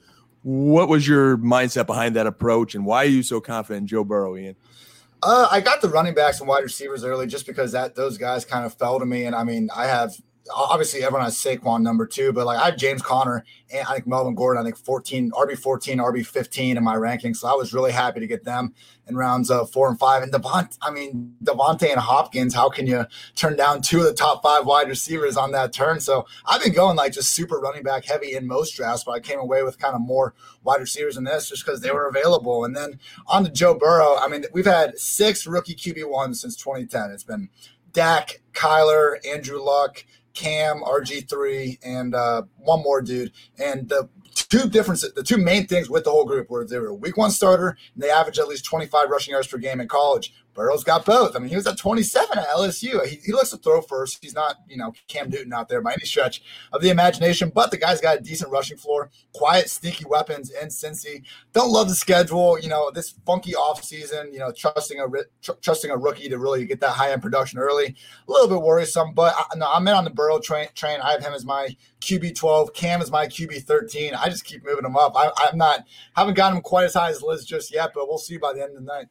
What 0.44 0.90
was 0.90 1.08
your 1.08 1.38
mindset 1.38 1.86
behind 1.86 2.18
that 2.18 2.28
approach, 2.28 2.76
and 2.76 2.86
why 2.86 3.04
are 3.04 3.10
you 3.10 3.24
so 3.24 3.40
confident 3.40 3.84
in 3.84 3.88
Joe 3.88 4.04
Burrow, 4.04 4.36
Ian? 4.36 4.58
Uh, 5.24 5.48
I 5.50 5.62
got 5.62 5.82
the 5.82 5.90
running 5.90 6.14
backs 6.14 6.40
and 6.40 6.48
wide 6.48 6.64
receivers 6.64 7.04
early 7.04 7.28
just 7.28 7.48
because 7.48 7.72
that 7.72 7.96
those 7.96 8.18
guys 8.18 8.46
kind 8.46 8.66
of 8.66 8.74
fell 8.74 9.00
to 9.00 9.06
me. 9.06 9.26
And 9.26 9.36
I 9.36 9.44
mean, 9.44 9.70
I 9.76 9.86
have 9.88 10.16
obviously 10.54 11.04
everyone 11.04 11.24
has 11.24 11.36
Saquon 11.36 11.82
number 11.82 12.06
two, 12.06 12.32
but 12.34 12.46
like 12.46 12.60
I 12.60 12.66
have 12.66 12.78
James 12.78 13.02
Conner 13.02 13.46
and 13.74 13.88
I 13.88 13.94
think 13.94 14.08
Melvin 14.08 14.36
Gordon, 14.36 14.62
I 14.62 14.66
think 14.66 14.78
14, 14.78 15.32
RB 15.32 15.58
14, 15.58 15.98
RB 15.98 16.26
15 16.26 16.78
in 16.78 16.84
my 16.84 16.96
rankings. 16.96 17.38
So 17.38 17.48
I 17.48 17.54
was 17.54 17.74
really 17.74 17.92
happy 17.92 18.20
to 18.20 18.28
get 18.28 18.44
them 18.44 18.74
in 19.08 19.16
rounds 19.16 19.50
of 19.50 19.72
four 19.72 19.90
and 19.90 20.00
five. 20.00 20.24
And 20.24 20.32
Devont, 20.32 20.78
I 20.82 20.92
mean, 20.92 21.36
Davante 21.44 21.90
and 21.90 22.00
Hopkins, 22.00 22.54
how 22.54 22.70
can 22.70 22.88
you 22.88 23.06
turn 23.36 23.56
down 23.56 23.82
two 23.82 24.00
of 24.00 24.06
the 24.06 24.14
top 24.14 24.44
five 24.44 24.66
wide 24.66 24.88
receivers 24.88 25.38
on 25.38 25.52
that 25.52 25.74
turn? 25.74 26.00
So 26.00 26.26
I've 26.46 26.64
been 26.64 26.74
going 26.74 26.96
like 26.96 27.14
just 27.14 27.32
super 27.32 27.60
running 27.60 27.84
back 27.84 28.06
heavy 28.06 28.36
in 28.36 28.48
most 28.48 28.72
drafts, 28.76 29.04
but 29.04 29.14
I 29.14 29.20
came 29.20 29.40
away 29.40 29.64
with 29.64 29.80
kind 29.80 29.96
of 29.96 30.02
more 30.02 30.34
wide 30.64 30.80
receivers 30.80 31.18
in 31.18 31.24
this 31.24 31.50
just 31.50 31.66
because 31.66 31.82
they 31.82 31.92
were 31.92 32.08
available. 32.08 32.66
And 32.66 32.76
then 32.76 33.00
on 33.28 33.44
to 33.44 33.52
Joe 33.52 33.74
Burrow, 33.74 34.18
I 34.18 34.28
mean, 34.28 34.46
we've 34.54 34.66
had 34.66 34.98
six 34.98 35.46
rookie 35.46 35.76
QB 35.76 36.10
ones 36.10 36.42
since 36.42 36.56
2010. 36.56 37.12
It's 37.12 37.24
been 37.24 37.50
Dak, 37.98 38.42
Kyler, 38.54 39.16
Andrew 39.26 39.60
Luck, 39.60 40.06
Cam, 40.38 40.82
RG3, 40.82 41.80
and 41.84 42.14
uh, 42.14 42.44
one 42.58 42.84
more 42.84 43.02
dude. 43.02 43.32
And 43.58 43.90
the 43.90 44.08
two 44.36 44.70
differences, 44.70 45.12
the 45.14 45.24
two 45.24 45.38
main 45.38 45.66
things 45.66 45.90
with 45.90 46.04
the 46.04 46.12
whole 46.12 46.26
group 46.26 46.50
were 46.50 46.64
they 46.64 46.78
were 46.78 46.90
a 46.90 46.94
week 46.94 47.18
one 47.18 47.32
starter 47.32 47.76
and 47.96 48.04
they 48.04 48.12
averaged 48.12 48.38
at 48.38 48.48
least 48.48 48.66
25 48.66 49.10
rushing 49.10 49.32
yards 49.32 49.48
per 49.48 49.58
game 49.58 49.80
in 49.80 49.88
college. 49.88 50.34
Burrow's 50.58 50.84
got 50.84 51.06
both. 51.06 51.36
I 51.36 51.40
mean, 51.40 51.50
he 51.50 51.56
was 51.56 51.68
at 51.68 51.78
27 51.78 52.40
at 52.40 52.48
LSU. 52.48 53.06
He, 53.06 53.18
he 53.24 53.32
looks 53.32 53.52
to 53.52 53.58
throw 53.58 53.80
first. 53.80 54.18
He's 54.24 54.34
not, 54.34 54.56
you 54.68 54.76
know, 54.76 54.92
Cam 55.08 55.30
Newton 55.30 55.54
out 55.54 55.70
there 55.70 55.82
by 55.82 55.94
any 55.94 56.04
stretch 56.04 56.42
of 56.74 56.82
the 56.82 56.90
imagination, 56.90 57.52
but 57.54 57.70
the 57.70 57.78
guy's 57.78 58.02
got 58.02 58.18
a 58.18 58.22
decent 58.22 58.50
rushing 58.50 58.76
floor, 58.76 59.12
quiet, 59.34 59.70
sneaky 59.70 60.06
weapons 60.06 60.50
in 60.50 60.70
Cincy. 60.70 61.22
Don't 61.54 61.72
love 61.72 61.90
the 61.90 61.94
schedule, 61.94 62.58
you 62.58 62.70
know, 62.70 62.90
this 62.90 63.14
funky 63.24 63.52
offseason, 63.54 64.34
you 64.34 64.40
know, 64.40 64.52
trusting 64.52 65.00
a 65.00 65.08
tr- 65.44 65.60
trusting 65.62 65.92
a 65.92 65.98
rookie 65.98 66.28
to 66.28 66.40
really 66.40 66.66
get 66.66 66.80
that 66.80 66.90
high 66.90 67.12
end 67.12 67.22
production 67.22 67.60
early. 67.60 67.96
A 68.28 68.32
little 68.32 68.48
bit 68.48 68.60
worrisome, 68.60 69.14
but 69.14 69.36
I, 69.38 69.56
no, 69.58 69.72
I'm 69.72 69.88
in 69.88 69.94
on 69.94 70.06
the 70.06 70.10
Burrow 70.10 70.40
train. 70.40 70.70
Train. 70.74 71.00
I 71.02 71.12
have 71.12 71.24
him 71.24 71.34
as 71.34 71.46
my 71.46 71.70
QB 72.02 72.36
12. 72.36 72.74
Cam 72.74 73.04
is 73.04 73.12
my 73.12 73.28
QB 73.28 73.62
13. 73.62 74.16
I 74.16 74.28
just 74.28 74.44
keep 74.44 74.66
moving 74.66 74.86
him 74.86 74.98
up. 74.98 75.14
I, 75.16 75.30
I'm 75.38 75.60
not 75.60 75.84
haven't 76.16 76.34
gotten 76.34 76.58
him 76.58 76.64
quite 76.64 76.86
as 76.86 76.96
high 76.96 77.12
as 77.12 77.22
Liz 77.22 77.46
just 77.46 77.72
yet, 77.72 77.92
but 77.94 78.08
we'll 78.08 78.18
see 78.18 78.38
by 78.38 78.54
the 78.54 78.64
end 78.64 78.76
of 78.76 78.84
the 78.84 78.92
night. 78.92 79.06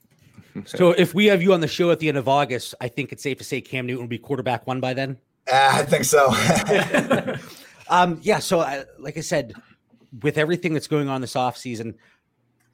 So 0.64 0.92
if 0.92 1.14
we 1.14 1.26
have 1.26 1.42
you 1.42 1.52
on 1.52 1.60
the 1.60 1.68
show 1.68 1.90
at 1.90 1.98
the 1.98 2.08
end 2.08 2.16
of 2.16 2.28
August, 2.28 2.75
I 2.80 2.88
think 2.88 3.12
it's 3.12 3.22
safe 3.22 3.38
to 3.38 3.44
say 3.44 3.60
Cam 3.60 3.86
Newton 3.86 4.02
will 4.02 4.08
be 4.08 4.18
quarterback 4.18 4.66
one 4.66 4.80
by 4.80 4.94
then. 4.94 5.18
Uh, 5.50 5.70
I 5.75 5.82
think 5.84 6.04
so. 6.04 6.32
Um, 7.88 8.18
yeah. 8.22 8.38
So 8.38 8.60
I, 8.60 8.84
like 8.98 9.16
I 9.16 9.20
said, 9.20 9.54
with 10.22 10.38
everything 10.38 10.75
that's 10.75 10.86
going 10.86 11.08
on 11.08 11.20
this 11.20 11.34
offseason, 11.34 11.94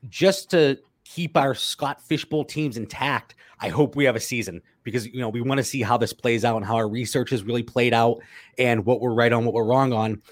just 0.09 0.51
to 0.51 0.79
keep 1.05 1.37
our 1.37 1.55
Scott 1.55 2.01
Fishbowl 2.03 2.45
teams 2.45 2.77
intact, 2.77 3.35
I 3.61 3.69
hope 3.69 3.97
we 3.97 4.05
have 4.05 4.17
a 4.17 4.21
season 4.21 4.63
because 4.83 5.07
you 5.07 5.21
know 5.21 5.29
we 5.29 5.41
want 5.41 5.59
to 5.59 5.65
see 5.65 5.83
how 5.83 5.97
this 5.97 6.13
plays 6.13 6.45
out 6.45 6.57
and 6.57 6.65
how 6.65 6.77
our 6.77 6.89
research 6.89 7.31
has 7.31 7.45
really 7.45 7.63
played 7.63 7.95
out 7.95 8.19
and 8.59 8.85
what 8.85 9.01
we're 9.01 9.15
right 9.15 9.33
on, 9.33 9.45
what 9.45 9.55
we're 9.55 9.65
wrong 9.65 9.93
on. 9.93 10.23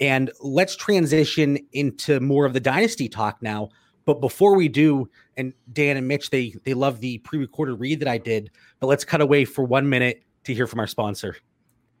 And 0.00 0.30
let's 0.40 0.76
transition 0.76 1.58
into 1.72 2.20
more 2.20 2.46
of 2.46 2.54
the 2.54 2.60
dynasty 2.60 3.08
talk 3.08 3.42
now. 3.42 3.68
But 4.10 4.20
before 4.20 4.56
we 4.56 4.68
do, 4.68 5.08
and 5.36 5.52
Dan 5.72 5.96
and 5.96 6.08
Mitch, 6.08 6.30
they 6.30 6.52
they 6.64 6.74
love 6.74 6.98
the 6.98 7.18
pre-recorded 7.18 7.78
read 7.78 8.00
that 8.00 8.08
I 8.08 8.18
did. 8.18 8.50
But 8.80 8.88
let's 8.88 9.04
cut 9.04 9.20
away 9.20 9.44
for 9.44 9.62
one 9.62 9.88
minute 9.88 10.24
to 10.42 10.52
hear 10.52 10.66
from 10.66 10.80
our 10.80 10.88
sponsor. 10.88 11.36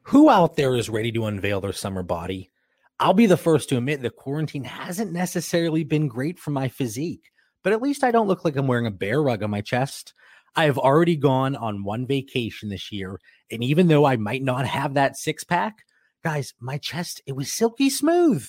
Who 0.02 0.28
out 0.28 0.56
there 0.56 0.74
is 0.74 0.90
ready 0.90 1.12
to 1.12 1.26
unveil 1.26 1.60
their 1.60 1.72
summer 1.72 2.02
body? 2.02 2.50
I'll 2.98 3.14
be 3.14 3.26
the 3.26 3.36
first 3.36 3.68
to 3.68 3.76
admit 3.76 4.02
that 4.02 4.16
quarantine 4.16 4.64
hasn't 4.64 5.12
necessarily 5.12 5.84
been 5.84 6.08
great 6.08 6.36
for 6.36 6.50
my 6.50 6.66
physique, 6.66 7.30
but 7.62 7.72
at 7.72 7.80
least 7.80 8.02
I 8.02 8.10
don't 8.10 8.26
look 8.26 8.44
like 8.44 8.56
I'm 8.56 8.66
wearing 8.66 8.88
a 8.88 8.90
bear 8.90 9.22
rug 9.22 9.44
on 9.44 9.50
my 9.50 9.60
chest. 9.60 10.14
I 10.56 10.64
have 10.64 10.78
already 10.78 11.14
gone 11.14 11.54
on 11.54 11.84
one 11.84 12.08
vacation 12.08 12.70
this 12.70 12.90
year, 12.90 13.20
and 13.52 13.62
even 13.62 13.86
though 13.86 14.04
I 14.04 14.16
might 14.16 14.42
not 14.42 14.66
have 14.66 14.94
that 14.94 15.16
six 15.16 15.44
pack, 15.44 15.84
guys, 16.24 16.54
my 16.58 16.76
chest, 16.76 17.22
it 17.24 17.36
was 17.36 17.52
silky 17.52 17.88
smooth. 17.88 18.44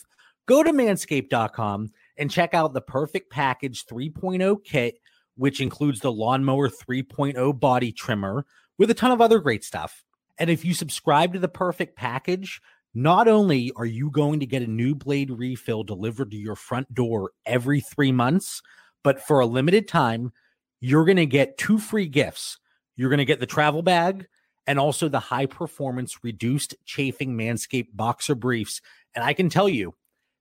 Go 0.48 0.64
to 0.64 0.72
manscaped.com 0.72 1.92
and 2.22 2.30
check 2.30 2.54
out 2.54 2.74
the 2.74 2.82
perfect 2.82 3.32
package 3.32 3.84
3.0 3.88 4.64
kit, 4.64 5.00
which 5.38 5.60
includes 5.60 6.02
the 6.02 6.12
lawnmower 6.12 6.70
3.0 6.70 7.60
body 7.60 7.92
trimmer 7.92 8.46
with 8.78 8.92
a 8.92 8.94
ton 8.94 9.10
of 9.10 9.22
other 9.22 9.40
great 9.40 9.64
stuff. 9.64 10.04
And 10.38 10.48
if 10.48 10.64
you 10.64 10.76
subscribe 10.76 11.34
to 11.34 11.40
the 11.40 11.48
perfect 11.48 11.98
package, 11.98 12.62
not 12.94 13.28
only 13.28 13.72
are 13.76 13.88
you 13.88 14.12
going 14.12 14.40
to 14.40 14.46
get 14.46 14.62
a 14.62 14.68
new 14.68 14.94
blade 14.94 15.32
refill 15.32 15.84
delivered 15.84 16.30
to 16.30 16.38
your 16.38 16.56
front 16.56 16.94
door 16.94 17.32
every 17.44 17.82
three 17.82 18.12
months, 18.12 18.62
but 19.04 19.20
for 19.20 19.40
a 19.40 19.48
limited 19.48 19.88
time, 19.88 20.32
you're 20.80 21.06
going 21.06 21.18
to 21.18 21.26
get 21.26 21.58
two 21.58 21.80
free 21.80 22.08
gifts. 22.08 22.60
You're 22.96 23.10
going 23.10 23.18
to 23.18 23.26
get 23.26 23.40
the 23.40 23.48
travel 23.48 23.82
bag 23.82 24.28
and 24.68 24.78
also 24.78 25.10
the 25.10 25.20
high 25.20 25.48
performance 25.48 26.24
reduced 26.24 26.76
chafing 26.86 27.36
Manscaped 27.36 27.96
boxer 27.96 28.36
briefs. 28.36 28.80
And 29.16 29.26
I 29.26 29.34
can 29.34 29.50
tell 29.50 29.68
you, 29.68 29.96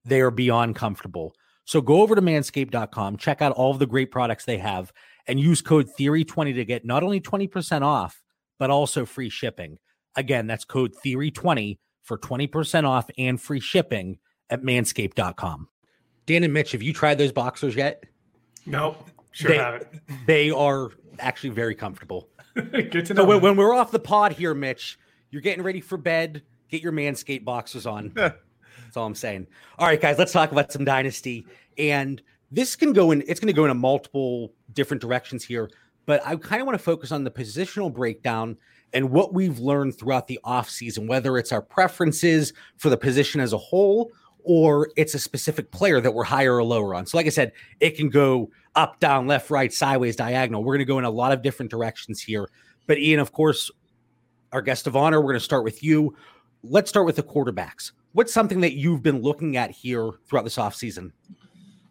they 0.04 0.20
are 0.20 0.30
beyond 0.30 0.76
comfortable. 0.76 1.34
So 1.70 1.80
go 1.80 2.02
over 2.02 2.16
to 2.16 2.20
manscaped.com, 2.20 3.16
check 3.16 3.40
out 3.40 3.52
all 3.52 3.70
of 3.70 3.78
the 3.78 3.86
great 3.86 4.10
products 4.10 4.44
they 4.44 4.58
have, 4.58 4.92
and 5.28 5.38
use 5.38 5.62
code 5.62 5.88
Theory20 5.96 6.56
to 6.56 6.64
get 6.64 6.84
not 6.84 7.04
only 7.04 7.20
20% 7.20 7.82
off, 7.82 8.20
but 8.58 8.70
also 8.70 9.06
free 9.06 9.28
shipping. 9.30 9.78
Again, 10.16 10.48
that's 10.48 10.64
code 10.64 10.96
Theory20 11.06 11.78
for 12.02 12.18
20% 12.18 12.88
off 12.88 13.08
and 13.16 13.40
free 13.40 13.60
shipping 13.60 14.18
at 14.50 14.62
manscaped.com. 14.62 15.68
Dan 16.26 16.42
and 16.42 16.52
Mitch, 16.52 16.72
have 16.72 16.82
you 16.82 16.92
tried 16.92 17.18
those 17.18 17.30
boxers 17.30 17.76
yet? 17.76 18.02
Nope. 18.66 19.08
Sure 19.30 19.52
they, 19.52 19.58
haven't. 19.58 19.86
They 20.26 20.50
are 20.50 20.90
actually 21.20 21.50
very 21.50 21.76
comfortable. 21.76 22.30
Good 22.56 23.04
to 23.06 23.14
know. 23.14 23.22
So 23.22 23.28
when, 23.28 23.40
when 23.42 23.56
we're 23.56 23.74
off 23.74 23.92
the 23.92 24.00
pod 24.00 24.32
here, 24.32 24.54
Mitch, 24.54 24.98
you're 25.30 25.40
getting 25.40 25.62
ready 25.62 25.80
for 25.80 25.96
bed. 25.96 26.42
Get 26.68 26.82
your 26.82 26.90
Manscaped 26.90 27.44
boxers 27.44 27.86
on. 27.86 28.12
That's 28.90 28.96
all 28.96 29.06
I'm 29.06 29.14
saying. 29.14 29.46
All 29.78 29.86
right, 29.86 30.00
guys, 30.00 30.18
let's 30.18 30.32
talk 30.32 30.50
about 30.50 30.72
some 30.72 30.84
dynasty. 30.84 31.46
And 31.78 32.20
this 32.50 32.74
can 32.74 32.92
go 32.92 33.12
in, 33.12 33.22
it's 33.28 33.38
going 33.38 33.46
to 33.46 33.52
go 33.52 33.64
in 33.64 33.70
a 33.70 33.74
multiple 33.74 34.52
different 34.72 35.00
directions 35.00 35.44
here, 35.44 35.70
but 36.06 36.26
I 36.26 36.34
kind 36.34 36.60
of 36.60 36.66
want 36.66 36.76
to 36.76 36.82
focus 36.82 37.12
on 37.12 37.22
the 37.22 37.30
positional 37.30 37.92
breakdown 37.92 38.56
and 38.92 39.12
what 39.12 39.32
we've 39.32 39.60
learned 39.60 39.96
throughout 39.96 40.26
the 40.26 40.40
offseason, 40.44 41.06
whether 41.06 41.38
it's 41.38 41.52
our 41.52 41.62
preferences 41.62 42.52
for 42.78 42.90
the 42.90 42.96
position 42.96 43.40
as 43.40 43.52
a 43.52 43.58
whole 43.58 44.10
or 44.42 44.90
it's 44.96 45.14
a 45.14 45.20
specific 45.20 45.70
player 45.70 46.00
that 46.00 46.12
we're 46.12 46.24
higher 46.24 46.56
or 46.56 46.64
lower 46.64 46.96
on. 46.96 47.06
So, 47.06 47.16
like 47.16 47.26
I 47.26 47.30
said, 47.30 47.52
it 47.78 47.96
can 47.96 48.08
go 48.08 48.50
up, 48.74 48.98
down, 48.98 49.28
left, 49.28 49.50
right, 49.50 49.72
sideways, 49.72 50.16
diagonal. 50.16 50.64
We're 50.64 50.74
going 50.74 50.80
to 50.80 50.92
go 50.92 50.98
in 50.98 51.04
a 51.04 51.10
lot 51.10 51.30
of 51.30 51.42
different 51.42 51.70
directions 51.70 52.20
here. 52.20 52.50
But, 52.88 52.98
Ian, 52.98 53.20
of 53.20 53.30
course, 53.30 53.70
our 54.50 54.62
guest 54.62 54.88
of 54.88 54.96
honor, 54.96 55.20
we're 55.20 55.28
going 55.28 55.38
to 55.38 55.44
start 55.44 55.62
with 55.62 55.80
you. 55.84 56.16
Let's 56.64 56.90
start 56.90 57.06
with 57.06 57.14
the 57.14 57.22
quarterbacks. 57.22 57.92
What's 58.12 58.32
something 58.32 58.60
that 58.60 58.72
you've 58.72 59.02
been 59.02 59.22
looking 59.22 59.56
at 59.56 59.70
here 59.70 60.10
throughout 60.28 60.44
this 60.44 60.56
offseason? 60.56 61.12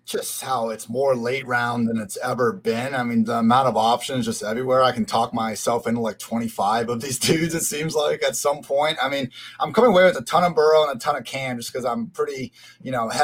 just 0.09 0.41
how 0.41 0.69
it's 0.69 0.89
more 0.89 1.15
late 1.15 1.45
round 1.45 1.87
than 1.87 1.99
it's 1.99 2.17
ever 2.17 2.51
been. 2.51 2.95
I 2.95 3.03
mean, 3.03 3.25
the 3.25 3.37
amount 3.37 3.67
of 3.67 3.77
options 3.77 4.25
just 4.25 4.41
everywhere. 4.41 4.81
I 4.81 4.91
can 4.91 5.05
talk 5.05 5.35
myself 5.35 5.85
into 5.85 6.01
like 6.01 6.17
25 6.17 6.89
of 6.89 7.01
these 7.01 7.19
dudes, 7.19 7.53
it 7.53 7.61
seems 7.61 7.93
like 7.93 8.23
at 8.23 8.35
some 8.35 8.63
point. 8.63 8.97
I 9.01 9.07
mean, 9.07 9.29
I'm 9.59 9.71
coming 9.71 9.91
away 9.91 10.05
with 10.05 10.17
a 10.17 10.23
ton 10.23 10.43
of 10.43 10.55
Burrow 10.55 10.89
and 10.89 10.97
a 10.97 10.99
ton 10.99 11.15
of 11.15 11.25
Cam 11.25 11.57
just 11.57 11.71
because 11.71 11.85
I'm 11.85 12.07
pretty, 12.07 12.51
you 12.81 12.91
know, 12.91 13.09
he- 13.09 13.19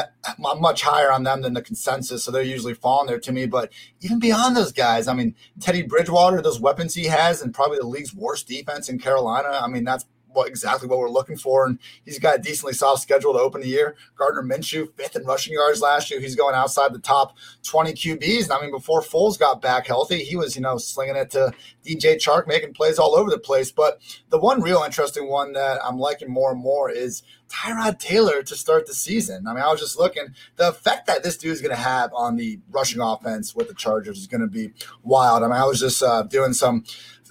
I'm 0.46 0.60
much 0.60 0.82
higher 0.82 1.10
on 1.10 1.24
them 1.24 1.42
than 1.42 1.54
the 1.54 1.62
consensus. 1.62 2.22
So 2.22 2.30
they're 2.30 2.42
usually 2.44 2.74
falling 2.74 3.08
there 3.08 3.18
to 3.18 3.32
me. 3.32 3.46
But 3.46 3.72
even 4.00 4.20
beyond 4.20 4.56
those 4.56 4.70
guys, 4.70 5.08
I 5.08 5.14
mean, 5.14 5.34
Teddy 5.58 5.82
Bridgewater, 5.82 6.40
those 6.40 6.60
weapons 6.60 6.94
he 6.94 7.06
has, 7.06 7.42
and 7.42 7.52
probably 7.52 7.78
the 7.78 7.86
league's 7.88 8.14
worst 8.14 8.46
defense 8.46 8.88
in 8.88 9.00
Carolina. 9.00 9.58
I 9.60 9.66
mean, 9.66 9.82
that's 9.82 10.04
what 10.36 10.48
exactly 10.48 10.88
what 10.88 10.98
we're 10.98 11.10
looking 11.10 11.36
for. 11.36 11.66
And 11.66 11.78
he's 12.04 12.18
got 12.18 12.38
a 12.38 12.42
decently 12.42 12.74
soft 12.74 13.02
schedule 13.02 13.32
to 13.32 13.38
open 13.40 13.62
the 13.62 13.68
year. 13.68 13.96
Gardner 14.16 14.42
Minshew, 14.42 14.94
fifth 14.96 15.16
in 15.16 15.24
rushing 15.24 15.54
yards 15.54 15.80
last 15.80 16.10
year. 16.10 16.20
He's 16.20 16.36
going 16.36 16.54
outside 16.54 16.92
the 16.92 16.98
top 16.98 17.36
20 17.64 17.92
QBs. 17.92 18.44
And 18.44 18.52
I 18.52 18.60
mean, 18.60 18.70
before 18.70 19.00
Foles 19.00 19.38
got 19.38 19.62
back 19.62 19.86
healthy, 19.86 20.22
he 20.22 20.36
was, 20.36 20.54
you 20.54 20.62
know, 20.62 20.76
slinging 20.76 21.16
it 21.16 21.30
to 21.30 21.52
DJ 21.84 22.16
Chark, 22.16 22.46
making 22.46 22.74
plays 22.74 22.98
all 22.98 23.16
over 23.16 23.30
the 23.30 23.38
place. 23.38 23.72
But 23.72 24.00
the 24.28 24.38
one 24.38 24.60
real 24.60 24.82
interesting 24.84 25.28
one 25.28 25.54
that 25.54 25.80
I'm 25.84 25.98
liking 25.98 26.30
more 26.30 26.52
and 26.52 26.60
more 26.60 26.90
is 26.90 27.22
Tyrod 27.48 27.98
Taylor 27.98 28.42
to 28.42 28.56
start 28.56 28.86
the 28.86 28.94
season. 28.94 29.46
I 29.46 29.54
mean, 29.54 29.62
I 29.62 29.70
was 29.70 29.80
just 29.80 29.98
looking, 29.98 30.34
the 30.56 30.68
effect 30.68 31.06
that 31.06 31.22
this 31.22 31.36
dude 31.36 31.52
is 31.52 31.60
going 31.60 31.74
to 31.74 31.80
have 31.80 32.12
on 32.14 32.36
the 32.36 32.58
rushing 32.70 33.00
offense 33.00 33.54
with 33.54 33.68
the 33.68 33.74
Chargers 33.74 34.18
is 34.18 34.26
going 34.26 34.40
to 34.40 34.46
be 34.46 34.72
wild. 35.02 35.42
I 35.42 35.46
mean, 35.46 35.56
I 35.56 35.64
was 35.64 35.80
just 35.80 36.02
uh, 36.02 36.22
doing 36.22 36.52
some 36.52 36.84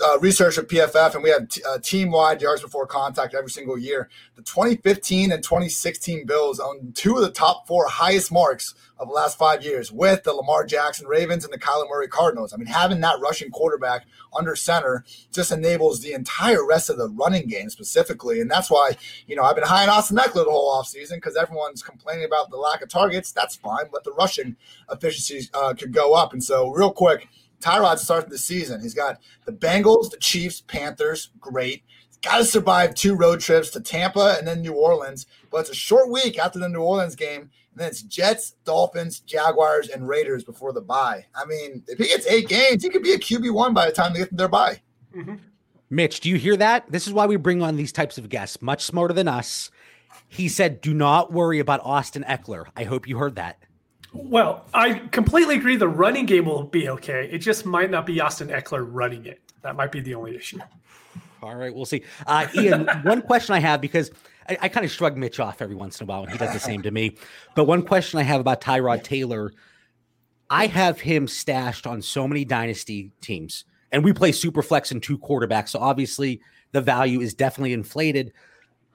uh, 0.04 0.20
research 0.20 0.58
at 0.58 0.68
PFF, 0.68 1.16
and 1.16 1.24
we 1.24 1.30
have 1.30 1.48
t- 1.48 1.62
uh, 1.64 1.78
team 1.80 2.12
wide 2.12 2.42
yards 2.42 2.62
before 2.62 2.86
contact 2.86 3.34
every 3.34 3.50
single 3.50 3.78
year. 3.78 4.10
The 4.36 4.42
2015 4.42 5.32
and 5.32 5.42
2016 5.42 6.26
Bills 6.26 6.60
own 6.60 6.92
two 6.94 7.16
of 7.16 7.22
the 7.22 7.32
top 7.32 7.66
four 7.68 7.88
highest 7.88 8.34
marks 8.34 8.76
of 9.00 9.08
the 9.08 9.14
last 9.14 9.38
five 9.38 9.64
years 9.64 9.94
with 9.94 10.24
the 10.24 10.34
Lamar 10.34 10.66
Jackson 10.66 11.08
Ravens 11.08 11.46
and 11.46 11.54
the 11.54 11.58
Kyler 11.58 11.88
Murray 11.90 12.10
Cardinals. 12.10 12.52
I 12.54 12.58
mean, 12.58 12.66
having 12.66 13.00
that 13.00 13.22
rushing 13.22 13.50
quarterback 13.50 14.06
under 14.38 14.54
center 14.58 15.06
just 15.32 15.54
enables 15.54 16.02
the 16.02 16.12
entire 16.12 16.66
rest 16.68 16.90
of 16.90 16.98
the 16.98 17.08
running 17.10 17.48
game 17.48 17.70
specifically. 17.70 18.42
And 18.42 18.52
that's 18.52 18.70
why, 18.70 18.98
you 19.26 19.38
know, 19.38 19.44
I've 19.44 19.56
been 19.56 19.64
high 19.64 19.84
on 19.84 19.90
Austin 19.90 20.18
Ekeler 20.18 20.44
the 20.44 20.52
whole 20.52 20.82
offseason 20.82 21.16
because 21.16 21.38
everyone's 21.38 21.82
complaining 21.82 22.26
about 22.26 22.50
the 22.50 22.58
lack 22.58 22.82
of 22.82 22.90
targets. 22.90 23.32
That's 23.32 23.56
fine, 23.56 23.86
but 23.90 24.04
the 24.04 24.12
rushing 24.12 24.58
efficiency 24.92 25.50
uh, 25.54 25.74
could 25.74 25.94
go 25.94 26.14
up. 26.14 26.34
And 26.34 26.44
so, 26.44 26.72
real 26.72 26.92
quick, 26.92 27.30
Tyrod 27.62 28.00
starting 28.00 28.30
the 28.30 28.38
season. 28.38 28.82
He's 28.82 28.94
got 28.94 29.20
the 29.46 29.54
Bengals, 29.54 30.12
the 30.12 30.18
Chiefs, 30.18 30.62
Panthers. 30.62 31.30
Great. 31.40 31.84
He's 32.26 32.32
got 32.32 32.38
to 32.40 32.46
survive 32.46 32.96
two 32.96 33.14
road 33.14 33.40
trips 33.40 33.70
to 33.72 33.80
Tampa 33.80 34.36
and 34.40 34.48
then 34.48 34.64
New 34.64 34.74
Orleans. 34.74 35.28
But 35.52 35.62
it's 35.62 35.70
a 35.70 35.76
short 35.76 36.10
week 36.10 36.40
after 36.40 36.58
the 36.58 36.68
New 36.68 36.82
Orleans 36.82 37.16
game. 37.16 37.42
And 37.42 37.52
then 37.76 37.90
it's 37.90 38.02
Jets, 38.02 38.56
Dolphins, 38.64 39.20
Jaguars, 39.20 39.90
and 39.90 40.08
Raiders 40.08 40.44
before 40.44 40.74
the 40.74 40.82
bye. 40.82 41.28
I 41.36 41.46
mean, 41.46 41.84
if 41.88 42.00
he 42.00 42.08
gets 42.08 42.26
eight 42.26 42.48
games, 42.48 42.82
he 42.82 42.90
could 42.90 43.04
be 43.04 43.14
a 43.14 43.20
QB1 43.20 43.76
by 43.76 43.86
the 43.86 43.92
time 43.92 44.14
they 44.14 44.20
get 44.20 44.36
their 44.36 44.48
bye. 44.48 44.82
Mm-hmm. 45.16 45.36
Mitch, 45.92 46.20
do 46.20 46.32
you 46.32 46.38
hear 46.38 46.58
that? 46.58 46.92
This 46.92 47.06
is 47.06 47.14
why 47.14 47.28
we 47.28 47.36
bring 47.36 47.62
on 47.62 47.76
these 47.76 47.92
types 47.92 48.18
of 48.18 48.28
guests, 48.28 48.60
much 48.60 48.82
smarter 48.82 49.14
than 49.14 49.28
us. 49.28 49.70
He 50.28 50.50
said, 50.50 50.82
Do 50.82 50.96
not 50.96 51.32
worry 51.32 51.60
about 51.60 51.82
Austin 51.84 52.26
Ekeler. 52.28 52.66
I 52.76 52.86
hope 52.86 53.08
you 53.08 53.20
heard 53.20 53.36
that. 53.36 53.60
Well, 54.14 54.66
I 54.74 54.96
completely 55.12 55.58
agree. 55.58 55.76
The 55.76 55.88
running 55.88 56.26
game 56.26 56.46
will 56.46 56.64
be 56.64 56.90
okay. 56.90 57.30
It 57.32 57.40
just 57.40 57.68
might 57.68 57.92
not 57.92 58.08
be 58.08 58.20
Austin 58.20 58.48
Ekeler 58.48 58.84
running 58.90 59.28
it. 59.28 59.42
That 59.62 59.76
might 59.76 59.92
be 59.92 60.00
the 60.00 60.16
only 60.16 60.36
issue. 60.36 60.60
All 61.42 61.56
right, 61.56 61.74
we'll 61.74 61.86
see. 61.86 62.04
Uh, 62.26 62.48
Ian, 62.56 62.88
one 63.04 63.22
question 63.22 63.56
I 63.56 63.60
have 63.60 63.82
because 63.82 64.12
I, 64.50 64.58
I 64.62 64.70
kind 64.70 64.86
of 64.86 64.92
shrug 64.92 65.18
Mitch 65.18 65.40
off 65.40 65.62
every 65.62 65.76
once 65.76 66.00
in 66.00 66.06
a 66.06 66.08
while, 66.08 66.24
and 66.24 66.32
he 66.32 66.38
does 66.38 66.54
the 66.54 66.60
same 66.60 66.82
to 66.84 66.92
me. 66.92 67.18
But 67.56 67.66
one 67.66 67.84
question 67.84 68.20
I 68.20 68.24
have 68.24 68.42
about 68.42 68.62
Tyrod 68.62 69.04
Taylor, 69.04 69.52
I 70.50 70.68
have 70.68 71.00
him 71.00 71.28
stashed 71.28 71.88
on 71.88 72.02
so 72.02 72.28
many 72.28 72.46
dynasty 72.46 73.12
teams, 73.22 73.66
and 73.92 74.04
we 74.04 74.14
play 74.14 74.32
super 74.32 74.62
flex 74.62 74.92
and 74.92 75.02
two 75.02 75.18
quarterbacks, 75.18 75.70
so 75.70 75.80
obviously 75.80 76.42
the 76.72 76.82
value 76.82 77.22
is 77.22 77.34
definitely 77.34 77.74
inflated. 77.74 78.34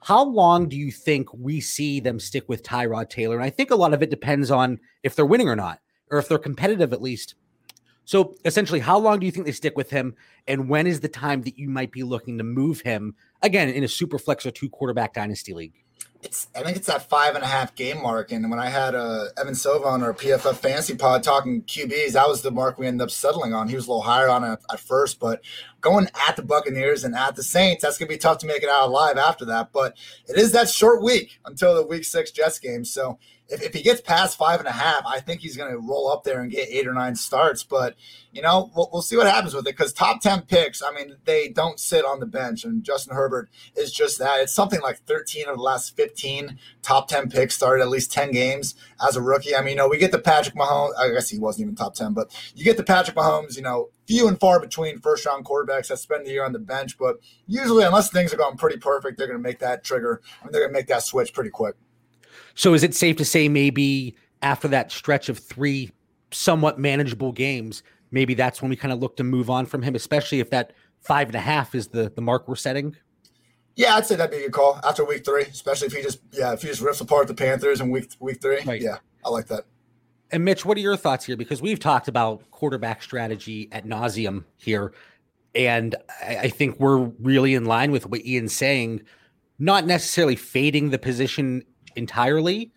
How 0.03 0.23
long 0.23 0.67
do 0.67 0.77
you 0.77 0.91
think 0.91 1.31
we 1.33 1.61
see 1.61 1.99
them 1.99 2.19
stick 2.19 2.49
with 2.49 2.63
Tyrod 2.63 3.09
Taylor? 3.09 3.35
And 3.35 3.43
I 3.43 3.49
think 3.49 3.69
a 3.69 3.75
lot 3.75 3.93
of 3.93 4.01
it 4.01 4.09
depends 4.09 4.49
on 4.49 4.79
if 5.03 5.15
they're 5.15 5.25
winning 5.25 5.49
or 5.49 5.55
not, 5.55 5.79
or 6.09 6.17
if 6.17 6.27
they're 6.27 6.39
competitive 6.39 6.91
at 6.93 7.01
least. 7.01 7.35
So 8.05 8.35
essentially, 8.45 8.79
how 8.79 8.97
long 8.97 9.19
do 9.19 9.25
you 9.25 9.31
think 9.31 9.45
they 9.45 9.51
stick 9.51 9.77
with 9.77 9.89
him? 9.89 10.15
And 10.47 10.67
when 10.67 10.87
is 10.87 10.99
the 10.99 11.07
time 11.07 11.43
that 11.43 11.57
you 11.57 11.69
might 11.69 11.91
be 11.91 12.03
looking 12.03 12.37
to 12.39 12.43
move 12.43 12.81
him 12.81 13.15
again 13.41 13.69
in 13.69 13.83
a 13.83 13.87
super 13.87 14.19
flex 14.19 14.45
or 14.45 14.51
two 14.51 14.69
quarterback 14.69 15.13
dynasty 15.13 15.53
league? 15.53 15.73
It's 16.23 16.47
I 16.55 16.61
think 16.61 16.77
it's 16.77 16.87
that 16.87 17.09
five 17.09 17.33
and 17.33 17.43
a 17.43 17.47
half 17.47 17.73
game 17.75 18.01
mark. 18.01 18.31
And 18.31 18.47
when 18.49 18.59
I 18.59 18.69
had 18.69 18.93
uh, 18.93 19.25
Evan 19.37 19.55
Silva 19.55 19.87
on 19.87 20.03
our 20.03 20.13
PFF 20.13 20.55
fantasy 20.55 20.95
pod 20.95 21.23
talking 21.23 21.63
QBs, 21.63 22.11
that 22.11 22.27
was 22.27 22.43
the 22.43 22.51
mark 22.51 22.77
we 22.77 22.85
ended 22.85 23.03
up 23.03 23.11
settling 23.11 23.53
on. 23.53 23.67
He 23.67 23.75
was 23.75 23.87
a 23.87 23.89
little 23.89 24.03
higher 24.03 24.29
on 24.29 24.43
it 24.43 24.59
at 24.71 24.79
first, 24.79 25.19
but 25.19 25.41
going 25.79 26.07
at 26.27 26.35
the 26.35 26.43
Buccaneers 26.43 27.03
and 27.03 27.15
at 27.15 27.35
the 27.35 27.43
Saints, 27.43 27.81
that's 27.81 27.97
gonna 27.97 28.09
be 28.09 28.17
tough 28.17 28.37
to 28.39 28.45
make 28.45 28.61
it 28.61 28.69
out 28.69 28.89
alive 28.89 29.17
after 29.17 29.45
that. 29.45 29.71
But 29.71 29.97
it 30.27 30.37
is 30.37 30.51
that 30.51 30.69
short 30.69 31.01
week 31.01 31.39
until 31.45 31.73
the 31.73 31.85
week 31.85 32.03
six 32.03 32.29
Jets 32.29 32.59
game. 32.59 32.85
So 32.85 33.17
if, 33.51 33.61
if 33.61 33.73
he 33.73 33.81
gets 33.81 34.01
past 34.01 34.37
five 34.37 34.59
and 34.59 34.67
a 34.67 34.71
half, 34.71 35.03
I 35.05 35.19
think 35.19 35.41
he's 35.41 35.57
going 35.57 35.71
to 35.71 35.77
roll 35.77 36.09
up 36.09 36.23
there 36.23 36.41
and 36.41 36.49
get 36.49 36.69
eight 36.69 36.87
or 36.87 36.93
nine 36.93 37.15
starts. 37.15 37.63
But, 37.63 37.95
you 38.31 38.41
know, 38.41 38.71
we'll, 38.75 38.89
we'll 38.91 39.01
see 39.01 39.17
what 39.17 39.27
happens 39.27 39.53
with 39.53 39.67
it 39.67 39.75
because 39.75 39.91
top 39.91 40.21
10 40.21 40.43
picks, 40.43 40.81
I 40.81 40.91
mean, 40.93 41.17
they 41.25 41.49
don't 41.49 41.79
sit 41.79 42.05
on 42.05 42.19
the 42.19 42.25
bench. 42.25 42.63
And 42.63 42.83
Justin 42.83 43.15
Herbert 43.15 43.49
is 43.75 43.91
just 43.91 44.19
that. 44.19 44.39
It's 44.39 44.53
something 44.53 44.81
like 44.81 44.99
13 44.99 45.49
of 45.49 45.57
the 45.57 45.61
last 45.61 45.95
15 45.97 46.57
top 46.81 47.09
10 47.09 47.29
picks 47.29 47.55
started 47.55 47.83
at 47.83 47.89
least 47.89 48.11
10 48.11 48.31
games 48.31 48.75
as 49.05 49.17
a 49.17 49.21
rookie. 49.21 49.55
I 49.55 49.59
mean, 49.59 49.71
you 49.71 49.75
know, 49.75 49.89
we 49.89 49.97
get 49.97 50.11
the 50.11 50.19
Patrick 50.19 50.55
Mahomes. 50.55 50.91
I 50.97 51.09
guess 51.09 51.29
he 51.29 51.37
wasn't 51.37 51.63
even 51.63 51.75
top 51.75 51.93
10, 51.93 52.13
but 52.13 52.33
you 52.55 52.63
get 52.63 52.77
the 52.77 52.83
Patrick 52.83 53.17
Mahomes, 53.17 53.57
you 53.57 53.63
know, 53.63 53.89
few 54.07 54.27
and 54.27 54.39
far 54.39 54.59
between 54.59 54.99
first 54.99 55.25
round 55.25 55.45
quarterbacks 55.45 55.87
that 55.87 55.97
spend 55.97 56.25
the 56.25 56.31
year 56.31 56.45
on 56.45 56.53
the 56.53 56.59
bench. 56.59 56.97
But 56.97 57.17
usually, 57.47 57.83
unless 57.83 58.09
things 58.09 58.33
are 58.33 58.37
going 58.37 58.57
pretty 58.57 58.77
perfect, 58.77 59.17
they're 59.17 59.27
going 59.27 59.39
to 59.39 59.43
make 59.43 59.59
that 59.59 59.83
trigger. 59.83 60.21
I 60.41 60.45
mean, 60.45 60.51
they're 60.51 60.61
going 60.61 60.73
to 60.73 60.79
make 60.79 60.87
that 60.87 61.03
switch 61.03 61.33
pretty 61.33 61.49
quick. 61.49 61.75
So 62.55 62.73
is 62.73 62.83
it 62.83 62.93
safe 62.93 63.17
to 63.17 63.25
say 63.25 63.49
maybe 63.49 64.15
after 64.41 64.67
that 64.69 64.91
stretch 64.91 65.29
of 65.29 65.39
three 65.39 65.91
somewhat 66.31 66.79
manageable 66.79 67.31
games, 67.31 67.83
maybe 68.11 68.33
that's 68.33 68.61
when 68.61 68.69
we 68.69 68.75
kind 68.75 68.91
of 68.91 68.99
look 68.99 69.17
to 69.17 69.23
move 69.23 69.49
on 69.49 69.65
from 69.65 69.81
him, 69.81 69.95
especially 69.95 70.39
if 70.39 70.49
that 70.49 70.73
five 71.01 71.27
and 71.27 71.35
a 71.35 71.41
half 71.41 71.75
is 71.75 71.89
the 71.89 72.11
the 72.15 72.21
mark 72.21 72.47
we're 72.47 72.55
setting? 72.55 72.95
Yeah, 73.75 73.95
I'd 73.95 74.05
say 74.05 74.15
that'd 74.15 74.31
be 74.31 74.43
a 74.43 74.47
good 74.47 74.53
call 74.53 74.79
after 74.83 75.05
week 75.05 75.25
three, 75.25 75.43
especially 75.43 75.87
if 75.87 75.93
he 75.93 76.01
just 76.01 76.19
yeah 76.31 76.53
if 76.53 76.61
he 76.61 76.67
just 76.67 76.81
rips 76.81 77.01
apart 77.01 77.27
the 77.27 77.33
Panthers 77.33 77.81
in 77.81 77.89
week 77.89 78.11
week 78.19 78.41
three. 78.41 78.61
Right. 78.65 78.81
Yeah, 78.81 78.97
I 79.25 79.29
like 79.29 79.47
that. 79.47 79.65
And 80.31 80.45
Mitch, 80.45 80.65
what 80.65 80.77
are 80.77 80.81
your 80.81 80.95
thoughts 80.95 81.25
here? 81.25 81.35
Because 81.35 81.61
we've 81.61 81.79
talked 81.79 82.07
about 82.07 82.49
quarterback 82.51 83.03
strategy 83.03 83.67
at 83.71 83.85
nauseum 83.85 84.45
here, 84.57 84.93
and 85.55 85.95
I, 86.23 86.37
I 86.37 86.49
think 86.49 86.79
we're 86.79 86.97
really 86.97 87.53
in 87.53 87.65
line 87.65 87.91
with 87.91 88.07
what 88.07 88.25
Ian's 88.25 88.53
saying. 88.53 89.01
Not 89.59 89.85
necessarily 89.85 90.35
fading 90.35 90.89
the 90.89 90.97
position 90.97 91.63
entirely, 91.95 92.71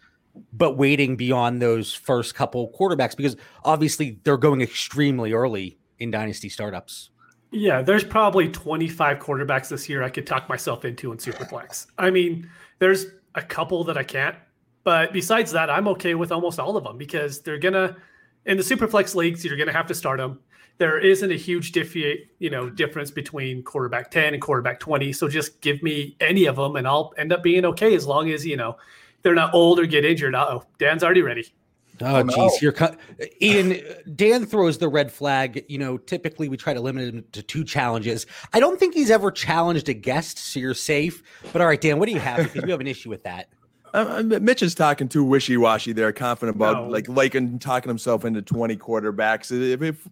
but 0.53 0.77
waiting 0.77 1.17
beyond 1.17 1.63
those 1.63 1.93
first 1.93 2.35
couple 2.35 2.73
quarterbacks 2.79 3.17
because 3.17 3.37
obviously 3.65 4.19
they're 4.25 4.37
going 4.37 4.61
extremely 4.61 5.33
early 5.33 5.79
in 5.99 6.11
dynasty 6.11 6.49
startups. 6.49 7.11
Yeah, 7.51 7.83
there's 7.83 8.03
probably 8.03 8.49
25 8.49 9.19
quarterbacks 9.19 9.69
this 9.69 9.89
year 9.89 10.03
I 10.03 10.11
could 10.11 10.27
talk 10.27 10.49
myself 10.49 10.85
into 10.85 11.13
in 11.13 11.19
Superflex. 11.19 11.87
I 11.99 12.11
mean, 12.11 12.51
there's 12.81 13.07
a 13.37 13.43
couple 13.43 13.85
that 13.85 13.97
I 13.97 14.03
can't, 14.03 14.37
but 14.83 15.13
besides 15.13 15.53
that, 15.53 15.71
I'm 15.71 15.87
okay 15.89 16.17
with 16.17 16.33
almost 16.33 16.59
all 16.59 16.77
of 16.77 16.83
them 16.83 16.99
because 16.99 17.43
they're 17.43 17.59
gonna 17.59 17.97
in 18.45 18.57
the 18.57 18.63
Superflex 18.63 19.15
leagues, 19.15 19.45
you're 19.45 19.57
gonna 19.57 19.73
have 19.73 19.87
to 19.87 19.95
start 19.95 20.19
them. 20.19 20.41
There 20.79 20.99
isn't 20.99 21.31
a 21.31 21.37
huge 21.37 21.71
diffi- 21.71 22.27
you 22.41 22.51
know 22.51 22.69
difference 22.69 23.13
between 23.13 23.63
quarterback 23.63 24.11
10 24.11 24.35
and 24.35 24.43
quarterback 24.43 24.81
20. 24.81 25.13
So 25.13 25.29
just 25.29 25.61
give 25.61 25.81
me 25.81 26.17
any 26.21 26.47
of 26.47 26.57
them 26.57 26.75
and 26.75 26.89
I'll 26.89 27.13
end 27.17 27.33
up 27.33 27.45
being 27.45 27.65
okay 27.67 27.95
as 27.95 28.05
long 28.05 28.31
as 28.31 28.45
you 28.45 28.57
know 28.57 28.77
they're 29.25 29.35
not 29.35 29.53
old 29.53 29.81
or 29.81 29.87
get 29.87 30.05
injured. 30.05 30.37
Uh 30.37 30.47
oh, 30.49 30.65
Dan's 30.79 31.03
already 31.03 31.23
ready. 31.23 31.53
Oh, 32.01 32.05
jeez, 32.05 32.33
oh, 32.37 32.47
no. 32.47 32.51
you're 32.61 32.73
cut. 32.73 32.99
Ian, 33.41 33.81
Dan 34.17 34.47
throws 34.47 34.79
the 34.79 34.89
red 34.89 35.13
flag. 35.13 35.65
You 35.69 35.79
know, 35.79 35.97
typically 35.97 36.49
we 36.49 36.57
try 36.57 36.75
to 36.75 36.81
limit 36.81 37.15
him 37.15 37.25
to 37.33 37.43
two 37.43 37.65
challenges. 37.65 38.27
I 38.53 38.61
don't 38.61 38.79
think 38.81 38.95
he's 38.95 39.11
ever 39.11 39.31
challenged 39.31 39.89
a 39.89 39.95
guest, 39.95 40.39
so 40.39 40.59
you're 40.59 40.75
safe. 40.75 41.23
But 41.53 41.63
all 41.63 41.69
right, 41.69 41.81
Dan, 41.81 41.99
what 41.99 42.07
do 42.07 42.13
you 42.13 42.21
have? 42.21 42.39
Because 42.45 42.63
we 42.65 42.71
have 42.71 42.81
an 42.81 42.89
issue 42.89 43.11
with 43.11 43.23
that. 43.25 43.49
Uh, 43.93 44.25
Mitch 44.41 44.63
is 44.63 44.75
talking 44.75 45.09
too 45.09 45.23
wishy 45.23 45.57
washy 45.57 45.93
there, 45.93 46.13
confident 46.13 46.57
about 46.57 46.85
no. 46.85 46.89
like 46.89 47.09
liking 47.09 47.59
talking 47.61 47.89
himself 47.89 48.25
into 48.25 48.43
20 48.43 48.77
quarterbacks. 48.77 49.53
If, 49.53 49.83
if, 49.83 50.09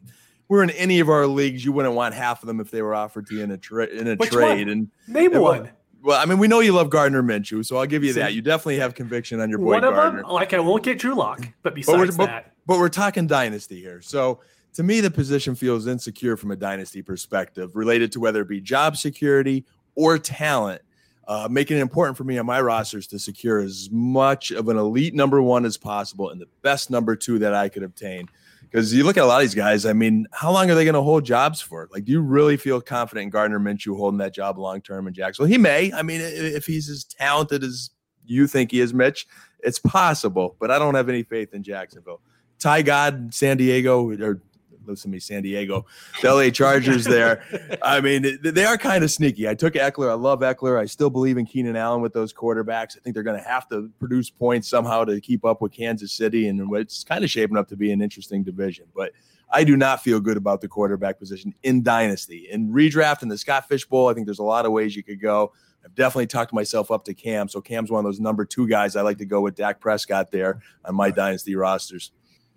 we're 0.48 0.62
in 0.62 0.70
any 0.70 1.00
of 1.00 1.08
our 1.08 1.26
leagues, 1.26 1.64
you 1.64 1.72
wouldn't 1.72 1.94
want 1.94 2.14
half 2.14 2.42
of 2.42 2.46
them 2.46 2.60
if 2.60 2.70
they 2.70 2.82
were 2.82 2.94
offered 2.94 3.26
to 3.28 3.36
you 3.36 3.42
in 3.42 3.50
a, 3.52 3.56
tra- 3.56 3.86
in 3.86 4.06
a 4.06 4.16
trade. 4.16 4.66
One? 4.66 4.68
And 4.68 4.90
name 5.08 5.32
and, 5.32 5.40
one. 5.40 5.70
Well, 6.02 6.20
I 6.20 6.26
mean, 6.26 6.38
we 6.38 6.48
know 6.48 6.58
you 6.60 6.72
love 6.72 6.90
Gardner 6.90 7.22
Minshew, 7.22 7.64
so 7.64 7.76
I'll 7.76 7.86
give 7.86 8.02
you 8.02 8.12
See, 8.12 8.20
that. 8.20 8.34
You 8.34 8.42
definitely 8.42 8.78
have 8.78 8.94
conviction 8.94 9.40
on 9.40 9.48
your 9.48 9.58
boy 9.58 9.74
one 9.74 9.84
of 9.84 9.94
Gardner. 9.94 10.22
Them, 10.22 10.30
like 10.32 10.52
I 10.52 10.58
won't 10.58 10.82
get 10.82 10.98
Drew 10.98 11.14
Lock, 11.14 11.46
but 11.62 11.74
besides 11.74 12.16
but 12.16 12.26
that, 12.26 12.44
but, 12.66 12.74
but 12.74 12.78
we're 12.80 12.88
talking 12.88 13.28
dynasty 13.28 13.80
here. 13.80 14.00
So 14.02 14.40
to 14.74 14.82
me, 14.82 15.00
the 15.00 15.10
position 15.10 15.54
feels 15.54 15.86
insecure 15.86 16.36
from 16.36 16.50
a 16.50 16.56
dynasty 16.56 17.02
perspective, 17.02 17.76
related 17.76 18.10
to 18.12 18.20
whether 18.20 18.42
it 18.42 18.48
be 18.48 18.60
job 18.60 18.96
security 18.96 19.64
or 19.94 20.18
talent. 20.18 20.82
Uh, 21.28 21.46
making 21.48 21.76
it 21.76 21.80
important 21.80 22.16
for 22.16 22.24
me 22.24 22.36
on 22.36 22.44
my 22.44 22.60
rosters 22.60 23.06
to 23.06 23.16
secure 23.16 23.60
as 23.60 23.88
much 23.92 24.50
of 24.50 24.68
an 24.68 24.76
elite 24.76 25.14
number 25.14 25.40
one 25.40 25.64
as 25.64 25.76
possible 25.76 26.30
and 26.30 26.40
the 26.40 26.48
best 26.62 26.90
number 26.90 27.14
two 27.14 27.38
that 27.38 27.54
I 27.54 27.68
could 27.68 27.84
obtain. 27.84 28.28
Because 28.72 28.94
you 28.94 29.04
look 29.04 29.18
at 29.18 29.22
a 29.22 29.26
lot 29.26 29.42
of 29.42 29.42
these 29.42 29.54
guys, 29.54 29.84
I 29.84 29.92
mean, 29.92 30.26
how 30.32 30.50
long 30.50 30.70
are 30.70 30.74
they 30.74 30.84
going 30.84 30.94
to 30.94 31.02
hold 31.02 31.26
jobs 31.26 31.60
for? 31.60 31.90
Like, 31.92 32.06
do 32.06 32.12
you 32.12 32.22
really 32.22 32.56
feel 32.56 32.80
confident 32.80 33.24
in 33.24 33.30
Gardner 33.30 33.60
Minshew 33.60 33.94
holding 33.94 34.16
that 34.18 34.34
job 34.34 34.56
long 34.56 34.80
term 34.80 35.06
in 35.06 35.12
Jacksonville? 35.12 35.50
He 35.50 35.58
may. 35.58 35.92
I 35.92 36.02
mean, 36.02 36.22
if 36.22 36.64
he's 36.64 36.88
as 36.88 37.04
talented 37.04 37.62
as 37.62 37.90
you 38.24 38.46
think 38.46 38.70
he 38.70 38.80
is, 38.80 38.94
Mitch, 38.94 39.26
it's 39.60 39.78
possible, 39.78 40.56
but 40.58 40.70
I 40.70 40.78
don't 40.78 40.94
have 40.94 41.10
any 41.10 41.22
faith 41.22 41.52
in 41.52 41.62
Jacksonville. 41.62 42.22
Ty 42.58 42.80
God, 42.82 43.34
San 43.34 43.58
Diego, 43.58 44.10
or 44.10 44.40
listen 44.86 45.10
to 45.10 45.14
me, 45.14 45.20
San 45.20 45.42
Diego, 45.42 45.86
the 46.20 46.32
LA 46.32 46.50
Chargers 46.50 47.04
there. 47.04 47.44
I 47.82 48.00
mean, 48.00 48.38
they 48.42 48.64
are 48.64 48.78
kind 48.78 49.04
of 49.04 49.10
sneaky. 49.10 49.48
I 49.48 49.54
took 49.54 49.74
Ekeler. 49.74 50.10
I 50.10 50.14
love 50.14 50.40
Ekeler. 50.40 50.78
I 50.78 50.86
still 50.86 51.10
believe 51.10 51.38
in 51.38 51.46
Keenan 51.46 51.76
Allen 51.76 52.00
with 52.00 52.12
those 52.12 52.32
quarterbacks. 52.32 52.96
I 52.96 53.00
think 53.00 53.14
they're 53.14 53.22
going 53.22 53.40
to 53.40 53.48
have 53.48 53.68
to 53.68 53.90
produce 53.98 54.30
points 54.30 54.68
somehow 54.68 55.04
to 55.04 55.20
keep 55.20 55.44
up 55.44 55.62
with 55.62 55.72
Kansas 55.72 56.12
City, 56.12 56.48
and 56.48 56.74
it's 56.76 57.04
kind 57.04 57.24
of 57.24 57.30
shaping 57.30 57.56
up 57.56 57.68
to 57.68 57.76
be 57.76 57.92
an 57.92 58.02
interesting 58.02 58.42
division. 58.42 58.86
But 58.94 59.12
I 59.50 59.64
do 59.64 59.76
not 59.76 60.02
feel 60.02 60.18
good 60.20 60.36
about 60.36 60.60
the 60.60 60.68
quarterback 60.68 61.18
position 61.18 61.54
in 61.62 61.82
Dynasty. 61.82 62.48
In 62.50 62.70
redraft 62.70 63.22
in 63.22 63.28
the 63.28 63.36
Scott 63.36 63.68
Fish 63.68 63.84
Bowl, 63.84 64.08
I 64.08 64.14
think 64.14 64.26
there's 64.26 64.38
a 64.38 64.44
lot 64.44 64.64
of 64.64 64.72
ways 64.72 64.96
you 64.96 65.02
could 65.02 65.20
go. 65.20 65.52
I've 65.84 65.94
definitely 65.94 66.28
talked 66.28 66.52
myself 66.52 66.90
up 66.90 67.04
to 67.06 67.14
Cam. 67.14 67.48
So 67.48 67.60
Cam's 67.60 67.90
one 67.90 67.98
of 67.98 68.04
those 68.04 68.20
number 68.20 68.44
two 68.44 68.68
guys 68.68 68.96
I 68.96 69.02
like 69.02 69.18
to 69.18 69.24
go 69.24 69.40
with 69.40 69.56
Dak 69.56 69.80
Prescott 69.80 70.30
there 70.30 70.62
on 70.84 70.94
my 70.94 71.10
Dynasty 71.10 71.54
rosters 71.54 72.12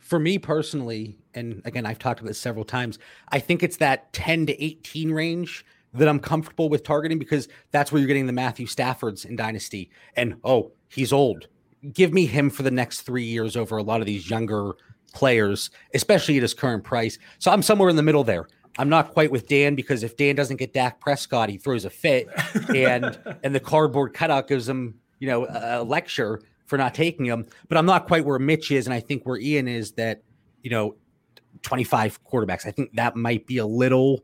for 0.05 0.19
me 0.19 0.37
personally, 0.37 1.17
and 1.33 1.63
again, 1.65 1.87
I've 1.87 1.97
talked 1.97 2.19
about 2.19 2.27
this 2.27 2.37
several 2.37 2.63
times, 2.63 2.99
I 3.29 3.39
think 3.39 3.63
it's 3.63 3.77
that 3.77 4.13
10 4.13 4.45
to 4.45 4.63
18 4.63 5.11
range 5.11 5.65
that 5.95 6.07
I'm 6.07 6.19
comfortable 6.19 6.69
with 6.69 6.83
targeting 6.83 7.17
because 7.17 7.47
that's 7.71 7.91
where 7.91 7.99
you're 7.99 8.07
getting 8.07 8.27
the 8.27 8.33
Matthew 8.33 8.67
Staffords 8.67 9.25
in 9.25 9.35
Dynasty. 9.35 9.89
And 10.15 10.35
oh, 10.43 10.71
he's 10.89 11.11
old. 11.11 11.47
Give 11.91 12.13
me 12.13 12.27
him 12.27 12.51
for 12.51 12.61
the 12.61 12.69
next 12.69 13.01
three 13.01 13.23
years 13.23 13.57
over 13.57 13.77
a 13.77 13.83
lot 13.83 13.99
of 13.99 14.05
these 14.05 14.29
younger 14.29 14.73
players, 15.11 15.71
especially 15.95 16.37
at 16.37 16.43
his 16.43 16.53
current 16.53 16.83
price. 16.83 17.17
So 17.39 17.49
I'm 17.49 17.63
somewhere 17.63 17.89
in 17.89 17.95
the 17.95 18.03
middle 18.03 18.23
there. 18.23 18.47
I'm 18.77 18.89
not 18.89 19.11
quite 19.11 19.31
with 19.31 19.47
Dan 19.47 19.73
because 19.73 20.03
if 20.03 20.17
Dan 20.17 20.35
doesn't 20.35 20.57
get 20.57 20.71
Dak 20.71 20.99
Prescott, 20.99 21.49
he 21.49 21.57
throws 21.57 21.85
a 21.85 21.89
fit, 21.89 22.27
and 22.75 23.17
and 23.43 23.55
the 23.55 23.59
cardboard 23.59 24.13
cutout 24.13 24.47
gives 24.47 24.67
him 24.67 24.99
you 25.19 25.27
know 25.29 25.47
a 25.49 25.81
lecture 25.83 26.41
for 26.65 26.77
not 26.77 26.93
taking 26.93 27.25
him. 27.25 27.45
But 27.67 27.77
I'm 27.77 27.85
not 27.85 28.07
quite 28.07 28.25
where 28.25 28.39
Mitch 28.39 28.71
is, 28.71 28.85
and 28.85 28.93
I 28.93 28.99
think 28.99 29.25
where 29.25 29.37
Ian 29.37 29.67
is 29.67 29.91
that, 29.93 30.21
you 30.61 30.69
know, 30.69 30.95
25 31.61 32.23
quarterbacks. 32.23 32.65
I 32.65 32.71
think 32.71 32.95
that 32.95 33.15
might 33.15 33.45
be 33.47 33.57
a 33.57 33.65
little 33.65 34.23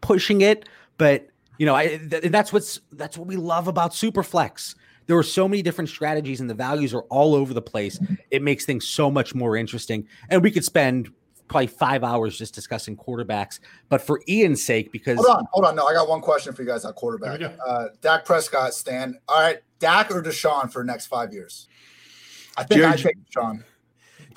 pushing 0.00 0.40
it, 0.40 0.68
but 0.98 1.28
you 1.58 1.66
know, 1.66 1.74
I 1.74 1.96
th- 1.98 2.24
that's 2.24 2.52
what's 2.52 2.80
that's 2.92 3.16
what 3.16 3.28
we 3.28 3.36
love 3.36 3.68
about 3.68 3.92
Superflex. 3.92 4.74
There 5.06 5.16
are 5.16 5.22
so 5.22 5.46
many 5.46 5.62
different 5.62 5.90
strategies, 5.90 6.40
and 6.40 6.48
the 6.48 6.54
values 6.54 6.94
are 6.94 7.02
all 7.02 7.34
over 7.34 7.52
the 7.52 7.62
place. 7.62 8.00
It 8.30 8.42
makes 8.42 8.64
things 8.64 8.86
so 8.86 9.10
much 9.10 9.34
more 9.34 9.56
interesting, 9.56 10.08
and 10.30 10.42
we 10.42 10.50
could 10.50 10.64
spend 10.64 11.10
probably 11.46 11.66
five 11.66 12.02
hours 12.02 12.38
just 12.38 12.54
discussing 12.54 12.96
quarterbacks. 12.96 13.60
But 13.88 14.00
for 14.00 14.20
Ian's 14.28 14.64
sake, 14.64 14.90
because 14.90 15.18
hold 15.18 15.28
on, 15.28 15.46
hold 15.52 15.64
on, 15.66 15.76
no, 15.76 15.86
I 15.86 15.92
got 15.92 16.08
one 16.08 16.22
question 16.22 16.54
for 16.54 16.62
you 16.62 16.68
guys 16.68 16.84
on 16.84 16.94
quarterback. 16.94 17.40
Uh, 17.66 17.88
Dak 18.00 18.24
Prescott, 18.24 18.74
Stan. 18.74 19.18
All 19.28 19.40
right, 19.40 19.58
Dak 19.78 20.10
or 20.10 20.22
Deshaun 20.22 20.72
for 20.72 20.82
next 20.82 21.06
five 21.06 21.32
years? 21.32 21.68
I 22.56 22.64
think 22.64 22.80
Jerry, 22.80 22.92
I 22.92 22.96
take 22.96 23.16
Deshaun. 23.30 23.64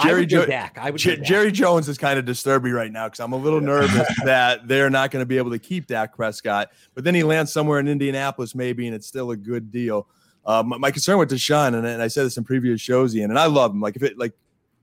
Jerry 0.01 0.25
jo- 0.25 0.45
Dak. 0.45 0.77
I 0.77 0.91
would 0.91 0.99
J- 0.99 1.17
Jerry 1.17 1.51
Jones 1.51 1.89
is 1.89 1.97
kind 1.97 2.19
of 2.19 2.25
disturbing 2.25 2.71
right 2.71 2.91
now 2.91 3.08
because 3.08 3.19
I'm 3.19 3.34
a 3.34 3.38
little 3.38 3.62
nervous 3.62 4.08
that 4.25 4.67
they're 4.67 4.89
not 4.89 5.12
going 5.12 5.21
to 5.21 5.25
be 5.25 5.38
able 5.38 5.51
to 5.51 5.60
keep 5.60 5.88
Dak 5.88 6.15
Prescott. 6.15 6.69
But 6.93 7.03
then 7.03 7.15
he 7.15 7.23
lands 7.23 7.51
somewhere 7.51 7.80
in 7.80 7.88
Indianapolis, 7.88 8.53
maybe, 8.53 8.86
and 8.88 8.95
it's 8.95 9.08
still 9.08 9.32
a 9.32 9.38
good 9.38 9.71
deal. 9.71 10.08
Uh, 10.45 10.63
my, 10.65 10.77
my, 10.77 10.91
concern 10.91 11.17
with 11.17 11.30
Deshaun, 11.30 11.75
and, 11.75 11.86
and 11.86 12.01
I 12.01 12.08
said 12.08 12.25
this 12.25 12.38
in 12.38 12.43
previous 12.43 12.80
shows, 12.80 13.15
Ian, 13.15 13.32
and 13.32 13.39
I 13.39 13.47
love 13.47 13.71
him. 13.71 13.82
Like 13.82 13.95
if 13.95 14.03
it 14.03 14.17
like 14.17 14.34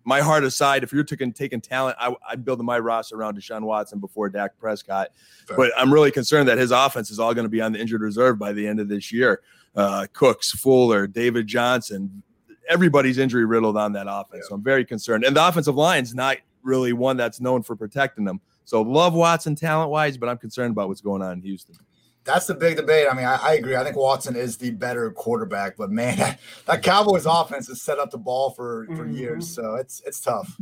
my 0.04 0.20
heart 0.20 0.44
aside, 0.44 0.82
if 0.82 0.92
you're 0.92 1.04
taking 1.04 1.32
taking 1.32 1.60
talent, 1.60 1.96
I, 1.98 2.14
would 2.30 2.44
build 2.44 2.62
my 2.62 2.78
roster 2.78 3.16
around 3.16 3.38
Deshaun 3.38 3.62
Watson 3.62 3.98
before 3.98 4.28
Dak 4.28 4.58
Prescott. 4.58 5.08
Fair. 5.46 5.56
But 5.56 5.72
I'm 5.76 5.92
really 5.92 6.10
concerned 6.10 6.48
that 6.48 6.58
his 6.58 6.70
offense 6.70 7.10
is 7.10 7.18
all 7.18 7.32
going 7.32 7.46
to 7.46 7.50
be 7.50 7.62
on 7.62 7.72
the 7.72 7.80
injured 7.80 8.02
reserve 8.02 8.38
by 8.38 8.52
the 8.52 8.66
end 8.66 8.80
of 8.80 8.88
this 8.88 9.10
year. 9.10 9.40
Uh, 9.74 10.06
Cooks, 10.12 10.50
Fuller, 10.50 11.06
David 11.06 11.46
Johnson, 11.46 12.22
everybody's 12.68 13.18
injury 13.18 13.44
riddled 13.44 13.76
on 13.76 13.92
that 13.92 14.06
offense. 14.08 14.44
Yeah. 14.44 14.48
So 14.48 14.54
I'm 14.54 14.62
very 14.62 14.84
concerned. 14.84 15.24
And 15.24 15.36
the 15.36 15.46
offensive 15.46 15.74
line's 15.74 16.14
not 16.14 16.38
really 16.62 16.92
one 16.92 17.16
that's 17.16 17.40
known 17.40 17.62
for 17.62 17.76
protecting 17.76 18.24
them. 18.24 18.40
So 18.64 18.82
love 18.82 19.14
Watson 19.14 19.54
talent 19.54 19.90
wise, 19.90 20.16
but 20.16 20.28
I'm 20.28 20.38
concerned 20.38 20.72
about 20.72 20.88
what's 20.88 21.00
going 21.00 21.22
on 21.22 21.32
in 21.32 21.42
Houston. 21.42 21.76
That's 22.24 22.46
the 22.46 22.54
big 22.54 22.76
debate. 22.76 23.06
I 23.10 23.14
mean, 23.14 23.26
I, 23.26 23.36
I, 23.36 23.54
agree. 23.54 23.76
I 23.76 23.84
think 23.84 23.96
Watson 23.96 24.34
is 24.34 24.56
the 24.56 24.70
better 24.70 25.10
quarterback, 25.10 25.76
but 25.76 25.90
man, 25.90 26.16
that, 26.18 26.40
that 26.66 26.82
Cowboys 26.82 27.26
offense 27.26 27.68
has 27.68 27.82
set 27.82 27.98
up 27.98 28.10
the 28.10 28.18
ball 28.18 28.50
for, 28.50 28.86
for 28.86 29.04
mm-hmm. 29.04 29.12
years. 29.12 29.48
So 29.54 29.74
it's 29.74 30.02
it's 30.06 30.20
tough. 30.20 30.58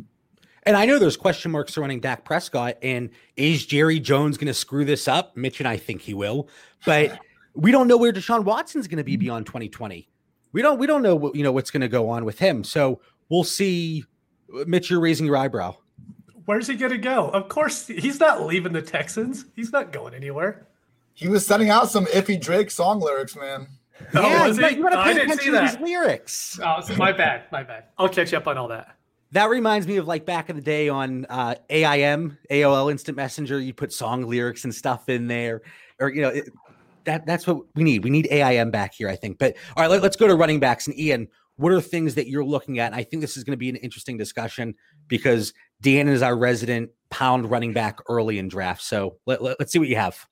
And 0.65 0.77
I 0.77 0.85
know 0.85 0.99
there's 0.99 1.17
question 1.17 1.51
marks 1.51 1.75
surrounding 1.75 2.01
Dak 2.01 2.25
Prescott. 2.25 2.79
And 2.83 3.11
is 3.37 3.67
Jerry 3.67 3.99
Jones 3.99 4.37
going 4.37 4.47
to 4.47 4.55
screw 4.55 4.85
this 4.85 5.09
up? 5.09 5.37
Mitch 5.37 5.61
and 5.61 5.69
I 5.69 5.77
think 5.77 6.03
he 6.03 6.15
will. 6.15 6.49
But 6.85 7.19
we 7.55 7.73
don't 7.73 7.89
know 7.89 7.97
where 7.97 8.13
Deshaun 8.13 8.45
Watson's 8.45 8.87
going 8.87 8.99
to 8.99 9.05
be 9.05 9.17
beyond 9.17 9.47
2020 9.47 10.09
we 10.53 10.63
don't 10.63 10.79
we 10.79 10.87
don't 10.87 11.03
know 11.03 11.17
what 11.17 11.35
you 11.35 11.43
know 11.43 11.53
what's 11.53 11.71
going 11.71 11.81
to 11.81 11.89
go 11.89 12.09
on 12.09 12.25
with 12.25 12.39
him. 12.39 12.65
So 12.65 13.01
we'll 13.29 13.45
see. 13.45 14.05
Mitch, 14.67 14.91
you're 14.91 15.01
raising 15.01 15.27
your 15.27 15.37
eyebrow. 15.37 15.77
Where's 16.45 16.67
he 16.67 16.75
going 16.75 16.93
to 16.93 16.99
go? 16.99 17.29
Of 17.31 17.49
course, 17.49 17.87
he's 17.87 18.21
not 18.21 18.45
leaving 18.45 18.73
the 18.73 18.83
Texans. 18.83 19.47
He's 19.55 19.73
not 19.73 19.93
going 19.93 20.13
anywhere. 20.13 20.67
He 21.15 21.29
was 21.29 21.47
sending 21.47 21.71
out 21.71 21.91
some 21.91 22.07
iffy 22.07 22.41
Drake 22.41 22.71
song 22.71 23.01
lyrics, 23.01 23.37
man. 23.37 23.69
Oh, 24.15 24.21
yeah, 24.21 24.47
you, 24.47 24.77
you 24.77 24.83
want 24.83 24.95
to 24.95 25.03
pay 25.03 25.13
attention 25.13 25.53
to 25.53 25.63
his 25.63 25.79
lyrics. 25.79 26.59
Oh, 26.63 26.81
so 26.81 26.97
my 26.97 27.13
bad, 27.13 27.45
my 27.53 27.63
bad. 27.63 27.85
I'll 27.99 28.09
catch 28.09 28.35
up 28.35 28.47
on 28.47 28.59
all 28.59 28.69
that. 28.69 28.97
That 29.33 29.49
reminds 29.49 29.87
me 29.87 29.97
of 29.97 30.07
like 30.07 30.27
back 30.27 30.51
in 30.51 30.57
the 30.57 30.63
day 30.63 30.89
on 30.89 31.25
uh, 31.27 31.55
AIM, 31.71 32.37
AOL 32.51 32.91
Instant 32.91 33.17
Messenger. 33.17 33.61
You 33.61 33.73
put 33.73 33.93
song 33.93 34.25
lyrics 34.25 34.65
and 34.65 34.75
stuff 34.75 35.09
in 35.09 35.27
there, 35.27 35.63
or 36.01 36.11
you 36.11 36.21
know, 36.21 36.29
it, 36.29 36.51
that 37.05 37.27
that's 37.27 37.47
what 37.47 37.59
we 37.75 37.85
need. 37.85 38.05
We 38.05 38.11
need 38.11 38.29
AIM 38.31 38.71
back 38.71 38.95
here, 38.95 39.09
I 39.09 39.17
think. 39.17 39.39
But 39.39 39.57
all 39.77 39.83
right, 39.83 39.91
let, 39.91 40.05
us 40.05 40.17
go 40.17 40.27
to 40.27 40.35
running 40.35 40.61
backs. 40.61 40.87
And 40.87 40.99
Ian, 40.99 41.29
what 41.57 41.73
are 41.73 41.81
things 41.81 42.15
that 42.15 42.29
you're 42.29 42.45
looking 42.45 42.79
at? 42.79 42.87
And 42.87 42.95
I 42.95 43.05
think 43.05 43.21
this 43.21 43.37
is 43.37 43.45
going 43.45 43.53
to 43.53 43.59
be 43.59 43.69
an 43.69 43.77
interesting 43.77 44.17
discussion 44.17 44.75
because 45.09 45.53
Dan 45.81 46.09
is 46.09 46.23
our 46.23 46.37
resident 46.37 46.91
pound 47.11 47.51
running 47.51 47.73
back 47.73 48.01
early 48.09 48.39
in 48.39 48.49
draft. 48.49 48.83
So 48.83 49.19
let, 49.27 49.43
let, 49.43 49.61
us 49.61 49.71
see 49.71 49.79
what 49.79 49.89
you 49.89 49.97
have. 49.97 50.27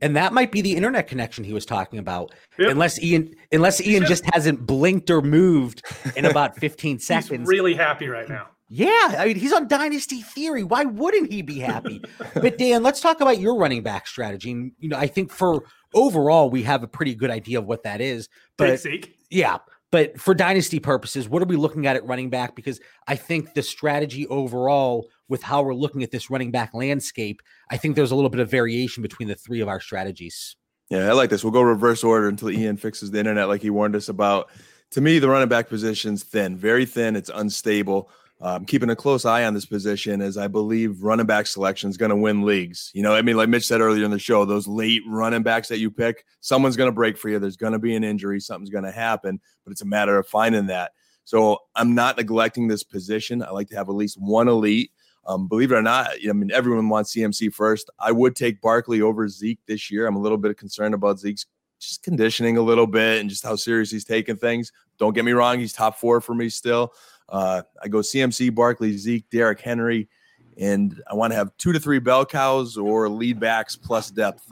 And 0.00 0.16
that 0.16 0.32
might 0.32 0.52
be 0.52 0.60
the 0.60 0.74
internet 0.74 1.06
connection 1.06 1.44
he 1.44 1.52
was 1.52 1.64
talking 1.64 1.98
about. 1.98 2.32
Yep. 2.58 2.70
Unless 2.70 3.02
Ian 3.02 3.34
unless 3.52 3.80
Ian 3.80 4.04
just 4.04 4.24
hasn't 4.32 4.66
blinked 4.66 5.08
or 5.08 5.22
moved 5.22 5.82
in 6.16 6.24
about 6.24 6.56
15 6.56 6.98
seconds. 6.98 7.40
He's 7.40 7.48
really 7.48 7.74
happy 7.74 8.08
right 8.08 8.28
now. 8.28 8.48
Yeah, 8.76 9.14
I 9.18 9.26
mean 9.26 9.36
he's 9.36 9.52
on 9.52 9.68
Dynasty 9.68 10.20
Theory. 10.20 10.64
Why 10.64 10.84
wouldn't 10.84 11.30
he 11.30 11.42
be 11.42 11.60
happy? 11.60 12.02
but 12.34 12.58
Dan, 12.58 12.82
let's 12.82 13.00
talk 13.00 13.20
about 13.20 13.38
your 13.38 13.56
running 13.56 13.84
back 13.84 14.08
strategy. 14.08 14.50
And, 14.50 14.72
you 14.80 14.88
know, 14.88 14.98
I 14.98 15.06
think 15.06 15.30
for 15.30 15.62
overall 15.94 16.50
we 16.50 16.64
have 16.64 16.82
a 16.82 16.88
pretty 16.88 17.14
good 17.14 17.30
idea 17.30 17.60
of 17.60 17.66
what 17.66 17.84
that 17.84 18.00
is. 18.00 18.28
But 18.56 18.84
yeah, 19.30 19.58
but 19.92 20.20
for 20.20 20.34
dynasty 20.34 20.80
purposes, 20.80 21.28
what 21.28 21.40
are 21.40 21.46
we 21.46 21.54
looking 21.54 21.86
at 21.86 21.94
at 21.94 22.04
running 22.04 22.30
back? 22.30 22.56
Because 22.56 22.80
I 23.06 23.14
think 23.14 23.54
the 23.54 23.62
strategy 23.62 24.26
overall, 24.26 25.06
with 25.28 25.44
how 25.44 25.62
we're 25.62 25.72
looking 25.72 26.02
at 26.02 26.10
this 26.10 26.28
running 26.28 26.50
back 26.50 26.74
landscape, 26.74 27.42
I 27.70 27.76
think 27.76 27.94
there's 27.94 28.10
a 28.10 28.16
little 28.16 28.28
bit 28.28 28.40
of 28.40 28.50
variation 28.50 29.04
between 29.04 29.28
the 29.28 29.36
three 29.36 29.60
of 29.60 29.68
our 29.68 29.78
strategies. 29.78 30.56
Yeah, 30.90 31.08
I 31.08 31.12
like 31.12 31.30
this. 31.30 31.44
We'll 31.44 31.52
go 31.52 31.62
reverse 31.62 32.02
order 32.02 32.26
until 32.26 32.50
Ian 32.50 32.76
fixes 32.76 33.12
the 33.12 33.20
internet, 33.20 33.46
like 33.46 33.62
he 33.62 33.70
warned 33.70 33.94
us 33.94 34.08
about. 34.08 34.50
To 34.90 35.00
me, 35.00 35.20
the 35.20 35.28
running 35.28 35.48
back 35.48 35.68
position's 35.68 36.24
thin, 36.24 36.56
very 36.56 36.86
thin. 36.86 37.14
It's 37.14 37.30
unstable 37.32 38.10
um, 38.44 38.66
keeping 38.66 38.90
a 38.90 38.96
close 38.96 39.24
eye 39.24 39.46
on 39.46 39.54
this 39.54 39.64
position 39.64 40.20
as 40.20 40.36
I 40.36 40.48
believe 40.48 41.02
running 41.02 41.24
back 41.24 41.46
selection 41.46 41.88
is 41.88 41.96
going 41.96 42.10
to 42.10 42.16
win 42.16 42.42
leagues. 42.42 42.90
You 42.92 43.02
know, 43.02 43.14
I 43.14 43.22
mean, 43.22 43.38
like 43.38 43.48
Mitch 43.48 43.66
said 43.66 43.80
earlier 43.80 44.04
in 44.04 44.10
the 44.10 44.18
show, 44.18 44.44
those 44.44 44.68
late 44.68 45.00
running 45.08 45.42
backs 45.42 45.68
that 45.68 45.78
you 45.78 45.90
pick, 45.90 46.26
someone's 46.42 46.76
going 46.76 46.88
to 46.88 46.94
break 46.94 47.16
for 47.16 47.30
you. 47.30 47.38
There's 47.38 47.56
going 47.56 47.72
to 47.72 47.78
be 47.78 47.96
an 47.96 48.04
injury, 48.04 48.40
something's 48.40 48.68
going 48.68 48.84
to 48.84 48.92
happen, 48.92 49.40
but 49.64 49.70
it's 49.70 49.80
a 49.80 49.86
matter 49.86 50.18
of 50.18 50.26
finding 50.26 50.66
that. 50.66 50.92
So 51.24 51.56
I'm 51.74 51.94
not 51.94 52.18
neglecting 52.18 52.68
this 52.68 52.82
position. 52.82 53.42
I 53.42 53.48
like 53.48 53.70
to 53.70 53.76
have 53.76 53.88
at 53.88 53.94
least 53.94 54.20
one 54.20 54.46
elite. 54.46 54.92
Um, 55.26 55.48
believe 55.48 55.72
it 55.72 55.76
or 55.76 55.82
not, 55.82 56.10
I 56.28 56.32
mean, 56.34 56.50
everyone 56.52 56.90
wants 56.90 57.14
CMC 57.14 57.50
first. 57.54 57.88
I 57.98 58.12
would 58.12 58.36
take 58.36 58.60
Barkley 58.60 59.00
over 59.00 59.26
Zeke 59.26 59.60
this 59.66 59.90
year. 59.90 60.06
I'm 60.06 60.16
a 60.16 60.20
little 60.20 60.36
bit 60.36 60.58
concerned 60.58 60.92
about 60.92 61.18
Zeke's 61.18 61.46
just 61.80 62.02
conditioning 62.02 62.58
a 62.58 62.62
little 62.62 62.86
bit 62.86 63.22
and 63.22 63.30
just 63.30 63.42
how 63.42 63.56
serious 63.56 63.90
he's 63.90 64.04
taking 64.04 64.36
things. 64.36 64.70
Don't 64.98 65.14
get 65.14 65.24
me 65.24 65.32
wrong, 65.32 65.58
he's 65.58 65.72
top 65.72 65.98
four 65.98 66.20
for 66.20 66.34
me 66.34 66.50
still. 66.50 66.92
Uh, 67.28 67.62
I 67.82 67.88
go 67.88 67.98
CMC, 67.98 68.54
Barkley, 68.54 68.96
Zeke, 68.96 69.28
Derrick 69.30 69.60
Henry, 69.60 70.08
and 70.58 71.02
I 71.10 71.14
want 71.14 71.32
to 71.32 71.36
have 71.36 71.56
two 71.58 71.72
to 71.72 71.80
three 71.80 71.98
bell 71.98 72.24
cows 72.24 72.76
or 72.76 73.08
lead 73.08 73.40
backs 73.40 73.76
plus 73.76 74.10
depth 74.10 74.46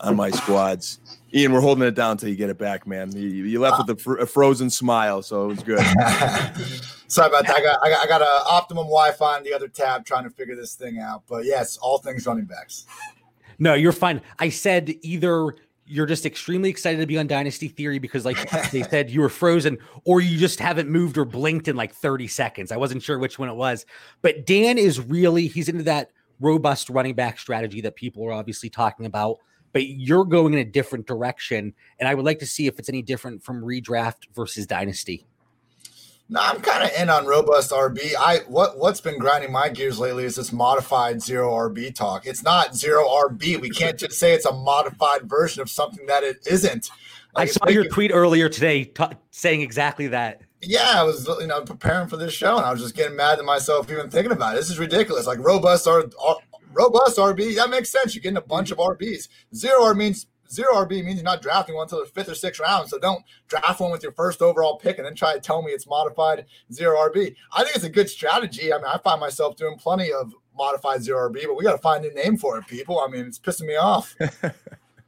on 0.00 0.16
my 0.16 0.30
squads. 0.30 1.00
Ian, 1.32 1.52
we're 1.52 1.60
holding 1.60 1.84
it 1.84 1.94
down 1.94 2.12
until 2.12 2.28
you 2.28 2.36
get 2.36 2.50
it 2.50 2.58
back, 2.58 2.86
man. 2.86 3.12
You, 3.12 3.28
you 3.28 3.60
left 3.60 3.78
with 3.78 3.98
a, 3.98 4.00
fr- 4.00 4.18
a, 4.18 4.26
frozen 4.26 4.68
smile, 4.68 5.22
so 5.22 5.44
it 5.44 5.48
was 5.48 5.62
good. 5.62 5.78
Sorry 7.08 7.28
about 7.28 7.46
that. 7.46 7.56
I 7.56 7.62
got, 7.62 7.78
I 7.82 7.90
got, 7.90 8.04
I 8.04 8.06
got 8.06 8.22
a 8.22 8.48
optimum 8.48 8.84
Wi-Fi 8.84 9.36
on 9.36 9.44
the 9.44 9.52
other 9.52 9.68
tab 9.68 10.04
trying 10.04 10.24
to 10.24 10.30
figure 10.30 10.56
this 10.56 10.74
thing 10.74 10.98
out. 10.98 11.22
But 11.28 11.44
yes, 11.44 11.76
all 11.78 11.98
things 11.98 12.26
running 12.26 12.46
backs. 12.46 12.86
No, 13.58 13.74
you're 13.74 13.92
fine. 13.92 14.22
I 14.38 14.48
said 14.48 14.94
either 15.02 15.54
you're 15.90 16.06
just 16.06 16.24
extremely 16.24 16.70
excited 16.70 17.00
to 17.00 17.06
be 17.06 17.18
on 17.18 17.26
Dynasty 17.26 17.68
Theory 17.68 17.98
because, 17.98 18.24
like 18.24 18.50
they 18.70 18.82
said, 18.82 19.10
you 19.10 19.20
were 19.20 19.28
frozen, 19.28 19.78
or 20.04 20.20
you 20.20 20.38
just 20.38 20.60
haven't 20.60 20.88
moved 20.88 21.18
or 21.18 21.24
blinked 21.24 21.68
in 21.68 21.76
like 21.76 21.92
30 21.92 22.28
seconds. 22.28 22.70
I 22.70 22.76
wasn't 22.76 23.02
sure 23.02 23.18
which 23.18 23.38
one 23.38 23.48
it 23.48 23.54
was, 23.54 23.84
but 24.22 24.46
Dan 24.46 24.78
is 24.78 25.00
really 25.00 25.48
he's 25.48 25.68
into 25.68 25.82
that 25.84 26.12
robust 26.38 26.88
running 26.88 27.14
back 27.14 27.38
strategy 27.38 27.80
that 27.80 27.96
people 27.96 28.24
are 28.24 28.32
obviously 28.32 28.70
talking 28.70 29.04
about. 29.04 29.38
But 29.72 29.86
you're 29.86 30.24
going 30.24 30.52
in 30.52 30.60
a 30.60 30.64
different 30.64 31.06
direction, 31.06 31.74
and 31.98 32.08
I 32.08 32.14
would 32.14 32.24
like 32.24 32.38
to 32.40 32.46
see 32.46 32.66
if 32.66 32.78
it's 32.78 32.88
any 32.88 33.02
different 33.02 33.42
from 33.42 33.62
redraft 33.62 34.26
versus 34.34 34.66
Dynasty. 34.66 35.26
No, 36.32 36.38
I'm 36.40 36.60
kind 36.60 36.84
of 36.84 36.90
in 36.96 37.10
on 37.10 37.26
robust 37.26 37.72
RB. 37.72 38.14
I 38.16 38.38
what 38.46 38.78
what's 38.78 39.00
been 39.00 39.18
grinding 39.18 39.50
my 39.50 39.68
gears 39.68 39.98
lately 39.98 40.24
is 40.24 40.36
this 40.36 40.52
modified 40.52 41.20
zero 41.20 41.50
RB 41.50 41.92
talk. 41.92 42.24
It's 42.24 42.44
not 42.44 42.76
zero 42.76 43.04
RB. 43.04 43.60
We 43.60 43.68
can't 43.68 43.98
just 43.98 44.16
say 44.16 44.32
it's 44.32 44.44
a 44.46 44.52
modified 44.52 45.28
version 45.28 45.60
of 45.60 45.68
something 45.68 46.06
that 46.06 46.22
it 46.22 46.46
isn't. 46.46 46.88
Like, 47.34 47.48
I 47.48 47.50
saw 47.50 47.68
your 47.68 47.88
tweet 47.88 48.12
earlier 48.14 48.48
today 48.48 48.84
t- 48.84 49.04
saying 49.32 49.62
exactly 49.62 50.06
that. 50.08 50.42
Yeah, 50.62 50.92
I 50.94 51.02
was 51.02 51.26
you 51.40 51.48
know 51.48 51.62
preparing 51.62 52.06
for 52.06 52.16
this 52.16 52.32
show 52.32 52.56
and 52.56 52.64
I 52.64 52.70
was 52.70 52.80
just 52.80 52.94
getting 52.94 53.16
mad 53.16 53.40
at 53.40 53.44
myself 53.44 53.90
even 53.90 54.08
thinking 54.08 54.32
about 54.32 54.54
it. 54.54 54.58
This 54.58 54.70
is 54.70 54.78
ridiculous. 54.78 55.26
Like 55.26 55.40
robust 55.40 55.88
R, 55.88 56.04
R 56.24 56.36
robust 56.72 57.18
RB 57.18 57.56
that 57.56 57.70
makes 57.70 57.90
sense. 57.90 58.14
You're 58.14 58.22
getting 58.22 58.36
a 58.36 58.40
bunch 58.40 58.70
of 58.70 58.78
RBs. 58.78 59.26
Zero 59.52 59.82
R 59.82 59.94
means 59.94 60.26
zero 60.50 60.74
RB 60.74 61.04
means 61.04 61.16
you're 61.16 61.24
not 61.24 61.42
drafting 61.42 61.74
one 61.74 61.84
until 61.84 62.00
the 62.00 62.06
fifth 62.06 62.28
or 62.28 62.34
sixth 62.34 62.60
round. 62.60 62.88
So 62.88 62.98
don't 62.98 63.24
draft 63.48 63.80
one 63.80 63.90
with 63.90 64.02
your 64.02 64.12
first 64.12 64.42
overall 64.42 64.76
pick 64.76 64.98
and 64.98 65.06
then 65.06 65.14
try 65.14 65.34
to 65.34 65.40
tell 65.40 65.62
me 65.62 65.72
it's 65.72 65.86
modified 65.86 66.46
zero 66.72 66.98
RB. 67.08 67.34
I 67.52 67.64
think 67.64 67.76
it's 67.76 67.84
a 67.84 67.90
good 67.90 68.10
strategy. 68.10 68.72
I 68.72 68.76
mean, 68.76 68.86
I 68.86 68.98
find 68.98 69.20
myself 69.20 69.56
doing 69.56 69.76
plenty 69.78 70.12
of 70.12 70.34
modified 70.56 71.02
zero 71.02 71.30
RB, 71.30 71.44
but 71.46 71.56
we 71.56 71.64
got 71.64 71.72
to 71.72 71.78
find 71.78 72.04
a 72.04 72.12
name 72.12 72.36
for 72.36 72.58
it, 72.58 72.66
people. 72.66 73.00
I 73.00 73.08
mean, 73.08 73.26
it's 73.26 73.38
pissing 73.38 73.66
me 73.66 73.76
off. 73.76 74.14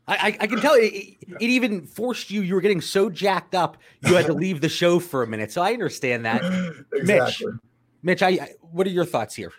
I, 0.09 0.37
I, 0.41 0.47
can 0.47 0.61
tell 0.61 0.75
it, 0.75 0.93
it, 0.93 1.17
it, 1.41 1.49
even 1.49 1.87
forced 1.87 2.31
you. 2.31 2.43
You 2.43 2.55
were 2.55 2.61
getting 2.61 2.81
so 2.81 3.09
jacked 3.09 3.55
up, 3.55 3.79
you 4.05 4.15
had 4.15 4.27
to 4.27 4.33
leave 4.33 4.61
the 4.61 4.69
show 4.69 4.99
for 4.99 5.23
a 5.23 5.27
minute. 5.27 5.53
So 5.53 5.63
I 5.63 5.73
understand 5.73 6.25
that. 6.25 6.43
exactly. 6.93 7.47
Mitch, 8.03 8.21
Mitch, 8.21 8.23
I, 8.23 8.55
what 8.61 8.87
are 8.87 8.91
your 8.91 9.05
thoughts 9.05 9.35
here? 9.35 9.53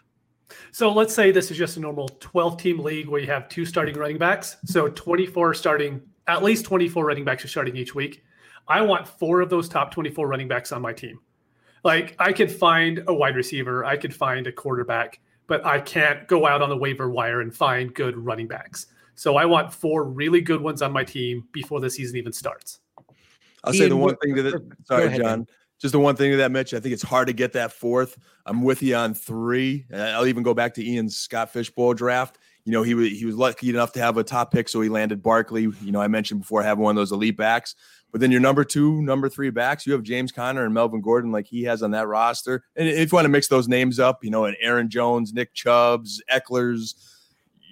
So 0.71 0.91
let's 0.91 1.13
say 1.13 1.31
this 1.31 1.51
is 1.51 1.57
just 1.57 1.77
a 1.77 1.79
normal 1.79 2.07
12 2.19 2.57
team 2.57 2.79
league 2.79 3.07
where 3.07 3.21
you 3.21 3.27
have 3.27 3.49
two 3.49 3.65
starting 3.65 3.95
running 3.95 4.17
backs. 4.17 4.57
So 4.65 4.89
24 4.89 5.53
starting, 5.53 6.01
at 6.27 6.43
least 6.43 6.65
24 6.65 7.05
running 7.05 7.25
backs 7.25 7.45
are 7.45 7.47
starting 7.47 7.75
each 7.75 7.95
week. 7.95 8.23
I 8.67 8.81
want 8.81 9.07
four 9.07 9.41
of 9.41 9.49
those 9.49 9.67
top 9.67 9.91
24 9.91 10.27
running 10.27 10.47
backs 10.47 10.71
on 10.71 10.81
my 10.81 10.93
team. 10.93 11.19
Like 11.83 12.15
I 12.19 12.31
could 12.31 12.51
find 12.51 13.03
a 13.07 13.13
wide 13.13 13.35
receiver, 13.35 13.83
I 13.83 13.97
could 13.97 14.15
find 14.15 14.47
a 14.47 14.51
quarterback, 14.51 15.19
but 15.47 15.65
I 15.65 15.79
can't 15.79 16.27
go 16.27 16.47
out 16.47 16.61
on 16.61 16.69
the 16.69 16.77
waiver 16.77 17.09
wire 17.09 17.41
and 17.41 17.53
find 17.53 17.93
good 17.93 18.17
running 18.17 18.47
backs. 18.47 18.87
So 19.15 19.35
I 19.35 19.45
want 19.45 19.73
four 19.73 20.05
really 20.05 20.41
good 20.41 20.61
ones 20.61 20.81
on 20.81 20.91
my 20.91 21.03
team 21.03 21.47
before 21.51 21.79
the 21.79 21.89
season 21.89 22.17
even 22.17 22.31
starts. 22.31 22.79
I'll 23.65 23.73
say 23.73 23.89
the 23.89 23.95
one 23.95 24.15
thing 24.17 24.35
to 24.35 24.43
that 24.43 24.71
sorry, 24.85 25.05
ahead, 25.05 25.21
John. 25.21 25.39
Man 25.39 25.47
just 25.83 25.91
the 25.91 25.99
one 25.99 26.15
thing 26.15 26.37
that, 26.37 26.49
Mitch. 26.49 26.73
I 26.73 26.79
think 26.79 26.93
it's 26.93 27.03
hard 27.03 27.27
to 27.27 27.33
get 27.33 27.51
that 27.53 27.73
fourth. 27.73 28.17
I'm 28.45 28.63
with 28.63 28.81
you 28.81 28.95
on 28.95 29.13
three. 29.13 29.85
I'll 29.93 30.25
even 30.25 30.41
go 30.41 30.53
back 30.53 30.73
to 30.75 30.83
Ian's 30.83 31.17
Scott 31.17 31.51
Fish 31.51 31.69
Bowl 31.69 31.93
draft. 31.93 32.37
You 32.63 32.71
know, 32.71 32.83
he 32.83 32.93
was 32.93 33.09
he 33.09 33.25
was 33.25 33.35
lucky 33.35 33.69
enough 33.69 33.91
to 33.91 33.99
have 33.99 34.15
a 34.15 34.23
top 34.23 34.53
pick, 34.53 34.69
so 34.69 34.79
he 34.79 34.87
landed 34.87 35.21
Barkley. 35.21 35.63
You 35.63 35.91
know, 35.91 35.99
I 35.99 36.07
mentioned 36.07 36.39
before 36.39 36.63
having 36.63 36.85
one 36.85 36.91
of 36.91 37.01
those 37.01 37.11
elite 37.11 37.35
backs. 37.35 37.75
But 38.13 38.21
then 38.21 38.31
your 38.31 38.39
number 38.39 38.63
two, 38.63 39.01
number 39.01 39.27
three 39.27 39.49
backs, 39.49 39.85
you 39.85 39.91
have 39.91 40.03
James 40.03 40.31
Conner 40.31 40.63
and 40.63 40.73
Melvin 40.73 41.01
Gordon, 41.01 41.33
like 41.33 41.47
he 41.47 41.63
has 41.63 41.83
on 41.83 41.91
that 41.91 42.07
roster. 42.07 42.63
And 42.77 42.87
if 42.87 43.11
you 43.11 43.15
want 43.17 43.25
to 43.25 43.29
mix 43.29 43.49
those 43.49 43.67
names 43.67 43.99
up, 43.99 44.23
you 44.23 44.29
know, 44.29 44.45
and 44.45 44.55
Aaron 44.61 44.89
Jones, 44.89 45.33
Nick 45.33 45.53
Chubbs, 45.53 46.23
Ekeler's, 46.31 46.95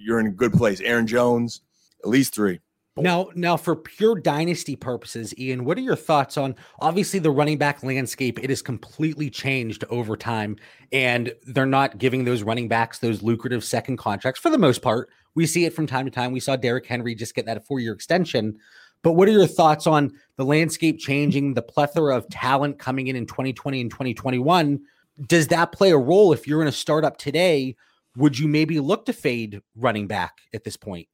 you're 0.03 0.19
in 0.19 0.27
a 0.27 0.31
good 0.31 0.51
place. 0.51 0.81
Aaron 0.81 1.07
Jones, 1.07 1.61
at 2.03 2.09
least 2.09 2.35
three. 2.35 2.59
Now, 2.97 3.29
now 3.35 3.55
for 3.55 3.75
pure 3.75 4.15
dynasty 4.15 4.75
purposes, 4.75 5.33
Ian, 5.37 5.63
what 5.63 5.77
are 5.77 5.81
your 5.81 5.95
thoughts 5.95 6.35
on 6.35 6.55
obviously 6.81 7.19
the 7.19 7.31
running 7.31 7.57
back 7.57 7.83
landscape? 7.83 8.37
It 8.43 8.49
has 8.49 8.61
completely 8.61 9.29
changed 9.29 9.85
over 9.89 10.17
time, 10.17 10.57
and 10.91 11.33
they're 11.47 11.65
not 11.65 11.99
giving 11.99 12.25
those 12.25 12.43
running 12.43 12.67
backs 12.67 12.99
those 12.99 13.23
lucrative 13.23 13.63
second 13.63 13.95
contracts 13.95 14.41
for 14.41 14.49
the 14.49 14.57
most 14.57 14.81
part. 14.81 15.09
We 15.35 15.45
see 15.45 15.63
it 15.63 15.73
from 15.73 15.87
time 15.87 16.03
to 16.03 16.11
time. 16.11 16.33
We 16.33 16.41
saw 16.41 16.57
Derrick 16.57 16.85
Henry 16.85 17.15
just 17.15 17.33
get 17.33 17.45
that 17.45 17.65
four 17.65 17.79
year 17.79 17.93
extension. 17.93 18.57
But 19.03 19.13
what 19.13 19.29
are 19.29 19.31
your 19.31 19.47
thoughts 19.47 19.87
on 19.87 20.11
the 20.35 20.45
landscape 20.45 20.99
changing, 20.99 21.53
the 21.53 21.61
plethora 21.61 22.15
of 22.15 22.27
talent 22.29 22.77
coming 22.77 23.07
in 23.07 23.15
in 23.15 23.25
2020 23.25 23.81
and 23.81 23.89
2021? 23.89 24.81
Does 25.27 25.47
that 25.47 25.71
play 25.71 25.91
a 25.91 25.97
role 25.97 26.33
if 26.33 26.45
you're 26.45 26.61
in 26.61 26.67
a 26.67 26.73
startup 26.73 27.15
today? 27.17 27.77
Would 28.17 28.37
you 28.37 28.49
maybe 28.49 28.81
look 28.81 29.05
to 29.05 29.13
fade 29.13 29.61
running 29.75 30.07
back 30.07 30.39
at 30.53 30.65
this 30.65 30.75
point? 30.75 31.07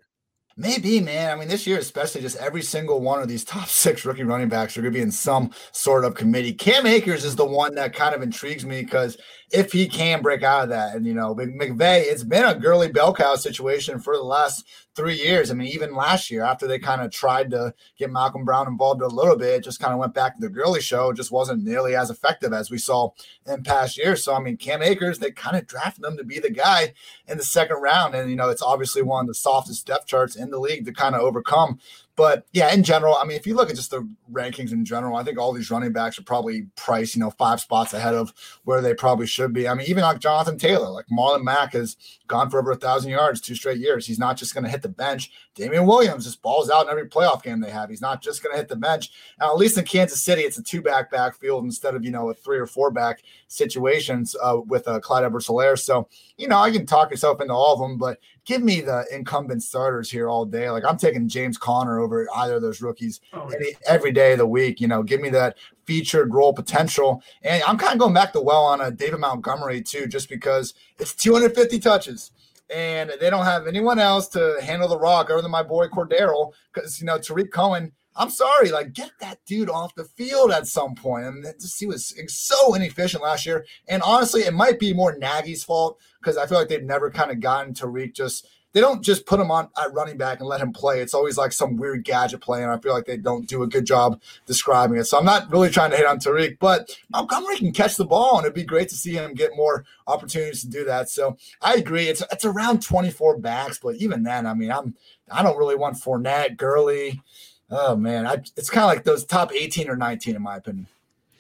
Maybe, 0.60 1.00
man. 1.00 1.32
I 1.32 1.36
mean, 1.39 1.48
this 1.48 1.67
year, 1.67 1.78
especially, 1.78 2.22
just 2.22 2.36
every 2.38 2.63
single 2.63 3.00
one 3.00 3.22
of 3.22 3.28
these 3.28 3.43
top 3.46 3.67
six 3.67 4.04
rookie 4.06 4.24
running 4.24 4.50
backs 4.50 4.76
are 4.76 4.82
going 4.82 4.91
to 4.91 4.98
be 4.98 5.04
in 5.04 5.12
some 5.12 5.52
sort 5.72 6.04
of 6.04 6.15
committee. 6.15 6.52
Cam 6.52 6.88
Akers 6.88 7.24
is 7.24 7.36
the 7.36 7.46
one 7.46 7.76
that 7.76 7.93
kind 7.93 8.15
of 8.15 8.24
intrigues 8.24 8.65
me 8.65 8.82
because 8.82 9.17
if 9.50 9.72
he 9.72 9.88
can 9.88 10.22
break 10.22 10.44
out 10.44 10.64
of 10.64 10.70
that, 10.70 10.96
and 10.96 11.06
you 11.06 11.14
know, 11.14 11.34
McVay, 11.34 12.04
it's 12.04 12.24
been 12.24 12.44
a 12.44 12.56
Gurley 12.56 12.92
bell 12.92 13.14
cow 13.14 13.36
situation 13.36 14.00
for 14.00 14.16
the 14.16 14.24
last 14.24 14.66
three 14.94 15.16
years. 15.16 15.50
I 15.50 15.54
mean, 15.54 15.70
even 15.70 15.96
last 15.96 16.30
year, 16.30 16.44
after 16.44 16.68
they 16.68 16.80
kind 16.80 17.02
of 17.02 17.12
tried 17.12 17.52
to 17.52 17.74
get 17.98 18.12
Malcolm 18.12 18.44
Brown 18.44 18.68
involved 18.68 19.02
a 19.02 19.08
little 19.08 19.38
bit, 19.38 19.64
just 19.64 19.80
kind 19.80 19.94
of 19.94 20.00
went 20.00 20.14
back 20.14 20.36
to 20.36 20.42
the 20.42 20.50
Gurley 20.50 20.82
show. 20.82 21.14
Just 21.14 21.32
wasn't 21.32 21.64
nearly 21.64 21.96
as 21.96 22.10
effective 22.10 22.52
as 22.52 22.70
we 22.70 22.78
saw 22.78 23.12
in 23.46 23.64
past 23.64 23.98
years. 23.98 24.24
So, 24.24 24.34
I 24.34 24.40
mean, 24.40 24.58
Cam 24.58 24.82
Akers, 24.82 25.20
they 25.20 25.32
kind 25.32 25.56
of 25.56 25.68
drafted 25.68 26.04
him 26.04 26.18
to 26.18 26.26
be 26.26 26.40
the 26.40 26.52
guy 26.52 26.94
in 27.28 27.38
the 27.38 27.44
second 27.44 27.78
round. 27.78 28.16
And, 28.16 28.30
you 28.30 28.36
know, 28.36 28.50
it's 28.50 28.64
obviously 28.64 29.02
one 29.02 29.26
of 29.26 29.28
the 29.28 29.34
softest 29.34 29.86
depth 29.86 30.08
charts 30.08 30.36
in 30.36 30.50
the 30.50 30.60
league 30.60 30.86
to 30.86 30.92
kind 30.92 31.16
of 31.16 31.22
overcome 31.22 31.80
But 32.18 32.48
yeah, 32.52 32.74
in 32.74 32.82
general, 32.82 33.16
I 33.16 33.26
mean, 33.26 33.38
if 33.38 33.46
you 33.46 33.54
look 33.54 33.70
at 33.70 33.76
just 33.76 33.92
the 33.92 34.10
rankings 34.32 34.72
in 34.72 34.84
general, 34.84 35.18
I 35.18 35.24
think 35.24 35.38
all 35.38 35.54
these 35.54 35.70
running 35.70 35.94
backs 35.94 36.18
are 36.18 36.24
probably 36.24 36.66
priced, 36.76 37.16
you 37.16 37.20
know, 37.22 37.30
five 37.30 37.62
spots 37.62 37.94
ahead 37.94 38.16
of 38.16 38.34
where 38.64 38.82
they 38.82 38.96
probably 38.96 39.28
should 39.28 39.54
be. 39.54 39.68
I 39.68 39.76
mean, 39.76 39.88
even 39.88 40.02
like 40.02 40.18
Jonathan 40.18 40.58
Taylor, 40.58 40.90
like 40.90 41.06
Marlon 41.16 41.44
Mack 41.44 41.74
has 41.74 41.96
gone 42.26 42.50
for 42.50 42.60
over 42.60 42.72
a 42.72 42.76
thousand 42.76 43.12
yards 43.12 43.40
two 43.40 43.54
straight 43.54 43.78
years. 43.78 44.08
He's 44.08 44.18
not 44.18 44.36
just 44.36 44.56
going 44.56 44.64
to 44.64 44.70
hit 44.70 44.82
the 44.82 44.90
bench. 44.90 45.32
Damien 45.54 45.86
Williams 45.86 46.26
just 46.26 46.42
balls 46.42 46.72
out 46.72 46.86
in 46.86 46.90
every 46.90 47.08
playoff 47.08 47.44
game 47.44 47.62
they 47.62 47.70
have. 47.70 47.88
He's 47.88 48.02
not 48.02 48.24
just 48.24 48.42
going 48.42 48.54
to 48.54 48.58
hit 48.58 48.68
the 48.68 48.76
bench. 48.76 49.12
Now, 49.40 49.52
at 49.52 49.58
least 49.58 49.78
in 49.78 49.86
Kansas 49.86 50.24
City, 50.24 50.42
it's 50.42 50.58
a 50.58 50.64
two 50.64 50.82
back 50.82 51.12
backfield 51.12 51.66
instead 51.66 51.94
of, 51.94 52.04
you 52.04 52.10
know, 52.10 52.32
a 52.32 52.34
three 52.34 52.58
or 52.58 52.66
four 52.66 52.90
back 52.90 53.22
situations 53.48 54.36
uh, 54.42 54.58
with 54.66 54.88
uh, 54.88 55.00
Clyde 55.02 55.24
Edwards. 55.24 55.46
So, 55.84 56.10
you 56.36 56.48
know, 56.48 56.58
I 56.58 56.72
can 56.72 56.88
talk 56.88 57.12
yourself 57.12 57.42
into 57.42 57.54
all 57.54 57.74
of 57.74 57.80
them, 57.80 58.00
but 58.00 58.18
give 58.48 58.64
me 58.64 58.80
the 58.80 59.06
incumbent 59.12 59.62
starters 59.62 60.10
here 60.10 60.30
all 60.30 60.46
day. 60.46 60.72
Like 60.72 60.86
I'm 60.86 60.98
taking 60.98 61.28
James 61.28 61.58
Conner 61.58 62.00
over 62.00 62.28
either 62.38 62.56
of 62.56 62.62
those 62.62 62.82
rookies 62.82 63.20
oh, 63.34 63.50
any, 63.50 63.76
every 63.86 64.12
day 64.12 64.32
of 64.32 64.38
the 64.40 64.48
week. 64.48 64.80
You 64.80 64.88
know, 64.88 65.04
give 65.04 65.20
me 65.20 65.30
that 65.30 65.58
featured 65.86 66.34
role 66.34 66.54
potential. 66.54 67.22
And 67.44 67.62
I'm 67.64 67.78
kind 67.78 67.94
of 67.94 68.00
going 68.00 68.14
back 68.14 68.32
to 68.34 68.42
well 68.42 68.64
on 68.64 68.82
a 68.82 68.90
David 68.90 69.20
Montgomery 69.20 69.82
too, 69.82 70.08
just 70.08 70.30
because 70.30 70.74
it's 70.98 71.14
250 71.14 71.78
touches. 71.80 72.32
And 72.74 73.12
they 73.20 73.30
don't 73.30 73.46
have 73.46 73.68
anyone 73.68 74.00
else 74.00 74.28
to 74.30 74.58
handle 74.64 74.88
the 74.88 74.98
rock 74.98 75.30
other 75.30 75.42
than 75.42 75.52
my 75.52 75.64
boy 75.64 75.88
Cordarrelle. 75.88 76.54
Because 76.74 77.00
you 77.02 77.06
know, 77.06 77.18
Tarik 77.18 77.52
Cohen 77.52 77.92
I'm 78.18 78.30
sorry, 78.30 78.72
like 78.72 78.94
get 78.94 79.12
that 79.20 79.40
dude 79.46 79.70
off 79.70 79.96
the 79.96 80.04
field 80.04 80.52
at 80.52 80.68
some 80.68 80.96
point. 80.96 81.26
And 81.26 81.44
just 81.60 81.80
he 81.80 81.86
was 81.86 82.14
so 82.28 82.74
inefficient 82.74 83.24
last 83.24 83.46
year. 83.46 83.66
And 83.88 84.02
honestly, 84.02 84.42
it 84.42 84.54
might 84.54 84.80
be 84.80 84.94
more 84.94 85.18
Nagy's 85.18 85.64
fault 85.64 86.00
because 86.20 86.38
I 86.38 86.48
feel 86.48 86.58
like 86.58 86.68
they've 86.68 86.84
never 86.84 87.12
kind 87.12 87.32
of 87.32 87.40
gotten 87.40 87.74
Tarik 87.74 88.14
just 88.14 88.48
they 88.78 88.82
don't 88.82 89.02
just 89.02 89.26
put 89.26 89.40
him 89.40 89.50
on 89.50 89.70
at 89.82 89.92
running 89.94 90.18
back 90.18 90.40
and 90.40 90.48
let 90.48 90.62
him 90.62 90.72
play. 90.72 91.02
It's 91.02 91.16
always 91.16 91.36
like 91.36 91.52
some 91.52 91.78
weird 91.78 92.04
gadget 92.04 92.42
play, 92.42 92.62
and 92.62 92.72
I 92.72 92.78
feel 92.78 92.94
like 92.94 93.06
they 93.06 93.18
don't 93.18 93.48
do 93.48 93.64
a 93.64 93.68
good 93.68 93.86
job 93.86 94.22
describing 94.46 95.00
it. 95.00 95.06
So 95.06 95.18
I'm 95.18 95.26
not 95.26 95.50
really 95.52 95.72
trying 95.72 95.92
to 95.92 95.98
hit 95.98 96.06
on 96.06 96.20
Tarik, 96.20 96.60
but 96.60 96.96
Montgomery 97.10 97.58
can 97.58 97.72
catch 97.72 97.96
the 97.96 98.06
ball, 98.06 98.38
and 98.38 98.46
it'd 98.46 98.54
be 98.54 98.64
great 98.64 98.90
to 98.90 98.96
see 98.96 99.14
him 99.14 99.34
get 99.34 99.56
more 99.56 99.84
opportunities 100.06 100.62
to 100.62 100.70
do 100.70 100.84
that. 100.86 101.10
So 101.10 101.38
I 101.60 101.76
agree. 101.76 102.08
It's 102.08 102.22
it's 102.32 102.46
around 102.46 102.84
24 102.84 103.40
backs, 103.40 103.80
but 103.80 103.96
even 103.96 104.24
then, 104.24 104.46
I 104.46 104.54
mean, 104.54 104.72
I'm 104.72 104.96
I 105.32 105.42
don't 105.42 105.58
really 105.58 105.76
want 105.76 105.98
Fournette, 105.98 106.58
Gurley. 106.58 107.22
Oh 107.70 107.96
man, 107.96 108.26
I, 108.26 108.36
it's 108.56 108.70
kind 108.70 108.84
of 108.84 108.90
like 108.90 109.04
those 109.04 109.26
top 109.26 109.52
18 109.52 109.90
or 109.90 109.96
19 109.96 110.36
in 110.36 110.42
my 110.42 110.58
opinion. 110.58 110.88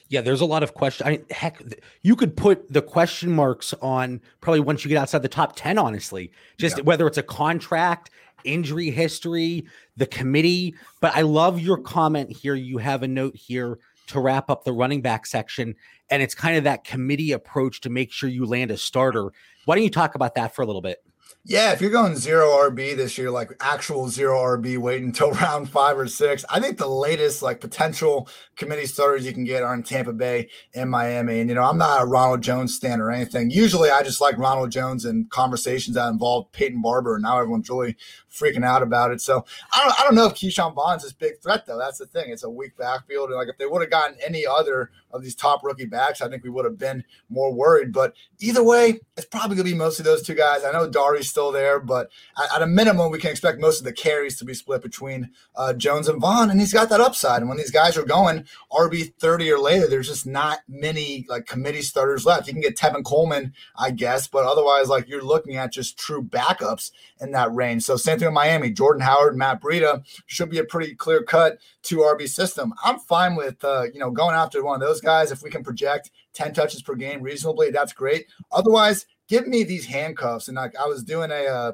Yeah, 0.09 0.21
there's 0.21 0.41
a 0.41 0.45
lot 0.45 0.63
of 0.63 0.73
questions. 0.73 1.07
I 1.07 1.11
mean, 1.11 1.25
heck, 1.31 1.61
you 2.01 2.15
could 2.15 2.37
put 2.37 2.71
the 2.71 2.81
question 2.81 3.31
marks 3.31 3.73
on 3.81 4.21
probably 4.39 4.61
once 4.61 4.85
you 4.85 4.89
get 4.89 4.97
outside 4.97 5.21
the 5.21 5.27
top 5.27 5.55
10, 5.55 5.77
honestly. 5.77 6.31
Just 6.57 6.77
yeah. 6.77 6.83
whether 6.83 7.05
it's 7.07 7.17
a 7.17 7.23
contract, 7.23 8.09
injury 8.45 8.89
history, 8.89 9.65
the 9.97 10.05
committee. 10.05 10.75
But 11.01 11.15
I 11.15 11.21
love 11.21 11.59
your 11.59 11.77
comment 11.77 12.31
here. 12.31 12.55
You 12.55 12.77
have 12.77 13.03
a 13.03 13.07
note 13.07 13.35
here 13.35 13.79
to 14.07 14.19
wrap 14.21 14.49
up 14.49 14.63
the 14.63 14.71
running 14.71 15.01
back 15.01 15.25
section. 15.25 15.75
And 16.09 16.23
it's 16.23 16.33
kind 16.33 16.57
of 16.57 16.63
that 16.63 16.85
committee 16.85 17.33
approach 17.33 17.81
to 17.81 17.89
make 17.89 18.11
sure 18.11 18.29
you 18.29 18.45
land 18.45 18.71
a 18.71 18.77
starter. 18.77 19.31
Why 19.65 19.75
don't 19.75 19.83
you 19.83 19.89
talk 19.89 20.15
about 20.15 20.35
that 20.35 20.55
for 20.55 20.61
a 20.61 20.65
little 20.65 20.81
bit? 20.81 21.03
Yeah, 21.49 21.71
if 21.71 21.79
you're 21.79 21.91
going 21.91 22.17
zero 22.17 22.49
RB 22.49 22.97
this 22.97 23.17
year, 23.17 23.31
like 23.31 23.53
actual 23.61 24.09
zero 24.09 24.37
RB, 24.37 24.77
wait 24.77 25.01
until 25.01 25.31
round 25.41 25.69
five 25.69 25.97
or 25.97 26.05
six. 26.05 26.43
I 26.49 26.59
think 26.59 26.77
the 26.77 26.89
latest 26.89 27.41
like 27.41 27.61
potential 27.61 28.27
committee 28.57 28.85
starters 28.85 29.25
you 29.25 29.31
can 29.31 29.45
get 29.45 29.63
are 29.63 29.73
in 29.73 29.81
Tampa 29.81 30.11
Bay 30.11 30.49
and 30.75 30.91
Miami. 30.91 31.39
And 31.39 31.49
you 31.49 31.55
know, 31.55 31.63
I'm 31.63 31.77
not 31.77 32.01
a 32.01 32.05
Ronald 32.05 32.41
Jones 32.41 32.75
stand 32.75 33.01
or 33.01 33.11
anything. 33.11 33.49
Usually, 33.49 33.89
I 33.89 34.03
just 34.03 34.19
like 34.19 34.37
Ronald 34.37 34.71
Jones 34.71 35.05
and 35.05 35.29
conversations 35.29 35.95
that 35.95 36.09
involve 36.09 36.51
Peyton 36.51 36.81
Barber, 36.81 37.15
and 37.15 37.23
now 37.23 37.39
everyone's 37.39 37.69
really 37.69 37.95
freaking 38.29 38.65
out 38.65 38.83
about 38.83 39.11
it. 39.11 39.21
So 39.21 39.45
I 39.73 39.85
don't, 39.85 39.99
I 40.01 40.03
don't 40.03 40.15
know 40.15 40.25
if 40.25 40.33
Ke'Shawn 40.33 40.75
Vaughn's 40.75 41.03
this 41.03 41.13
big 41.13 41.39
threat 41.41 41.65
though. 41.65 41.77
That's 41.77 41.99
the 41.99 42.07
thing. 42.07 42.29
It's 42.29 42.43
a 42.43 42.49
weak 42.49 42.75
backfield, 42.75 43.29
and 43.29 43.37
like 43.37 43.47
if 43.47 43.57
they 43.57 43.67
would 43.67 43.81
have 43.81 43.89
gotten 43.89 44.17
any 44.21 44.45
other 44.45 44.91
of 45.11 45.23
these 45.23 45.35
top 45.35 45.63
rookie 45.63 45.85
backs, 45.85 46.21
I 46.21 46.29
think 46.29 46.43
we 46.43 46.49
would 46.49 46.65
have 46.65 46.77
been 46.77 47.03
more 47.29 47.53
worried. 47.53 47.93
But 47.93 48.13
either 48.39 48.63
way, 48.63 48.99
it's 49.15 49.25
probably 49.25 49.55
gonna 49.55 49.69
be 49.69 49.75
mostly 49.75 50.03
those 50.03 50.21
two 50.21 50.35
guys. 50.35 50.63
I 50.63 50.71
know 50.71 50.89
Dari's 50.89 51.29
still 51.29 51.51
there, 51.51 51.79
but 51.79 52.09
at, 52.53 52.61
a 52.61 52.67
minimum, 52.67 53.11
we 53.11 53.19
can 53.19 53.31
expect 53.31 53.59
most 53.59 53.79
of 53.79 53.85
the 53.85 53.93
carries 53.93 54.37
to 54.37 54.45
be 54.45 54.53
split 54.53 54.81
between 54.81 55.31
uh, 55.55 55.73
Jones 55.73 56.07
and 56.07 56.21
Vaughn, 56.21 56.49
and 56.49 56.59
he's 56.59 56.73
got 56.73 56.89
that 56.89 57.01
upside. 57.01 57.41
And 57.41 57.49
when 57.49 57.57
these 57.57 57.71
guys 57.71 57.97
are 57.97 58.03
going 58.03 58.45
RB 58.71 59.13
thirty 59.19 59.51
or 59.51 59.59
later, 59.59 59.87
there's 59.87 60.07
just 60.07 60.25
not 60.25 60.59
many 60.67 61.25
like 61.29 61.45
committee 61.45 61.81
starters 61.81 62.25
left. 62.25 62.47
You 62.47 62.53
can 62.53 62.61
get 62.61 62.77
Tevin 62.77 63.03
Coleman, 63.03 63.53
I 63.77 63.91
guess, 63.91 64.27
but 64.27 64.45
otherwise, 64.45 64.89
like 64.89 65.07
you're 65.07 65.23
looking 65.23 65.55
at 65.55 65.71
just 65.71 65.97
true 65.97 66.23
backups 66.23 66.91
in 67.19 67.31
that 67.31 67.53
range. 67.53 67.83
So 67.83 67.95
same 67.97 68.19
thing 68.19 68.27
with 68.27 68.33
Miami, 68.33 68.71
Jordan 68.71 69.01
Howard, 69.01 69.37
Matt 69.37 69.61
Breida 69.61 70.03
should 70.25 70.49
be 70.49 70.59
a 70.59 70.63
pretty 70.63 70.95
clear 70.95 71.23
cut 71.23 71.57
two 71.81 71.97
RB 71.97 72.27
system. 72.27 72.73
I'm 72.83 72.99
fine 72.99 73.35
with 73.35 73.63
uh, 73.63 73.85
you 73.93 73.99
know 73.99 74.11
going 74.11 74.35
after 74.35 74.63
one 74.63 74.81
of 74.81 74.87
those 74.87 74.96
guys 75.01 75.31
if 75.31 75.41
we 75.41 75.49
can 75.49 75.63
project 75.63 76.11
10 76.33 76.53
touches 76.53 76.81
per 76.81 76.95
game 76.95 77.21
reasonably. 77.21 77.71
That's 77.71 77.93
great. 77.93 78.27
Otherwise, 78.51 79.05
give 79.27 79.47
me 79.47 79.63
these 79.63 79.85
handcuffs. 79.85 80.47
And 80.47 80.55
like 80.55 80.75
I 80.75 80.85
was 80.85 81.03
doing 81.03 81.31
a, 81.31 81.45
uh, 81.45 81.71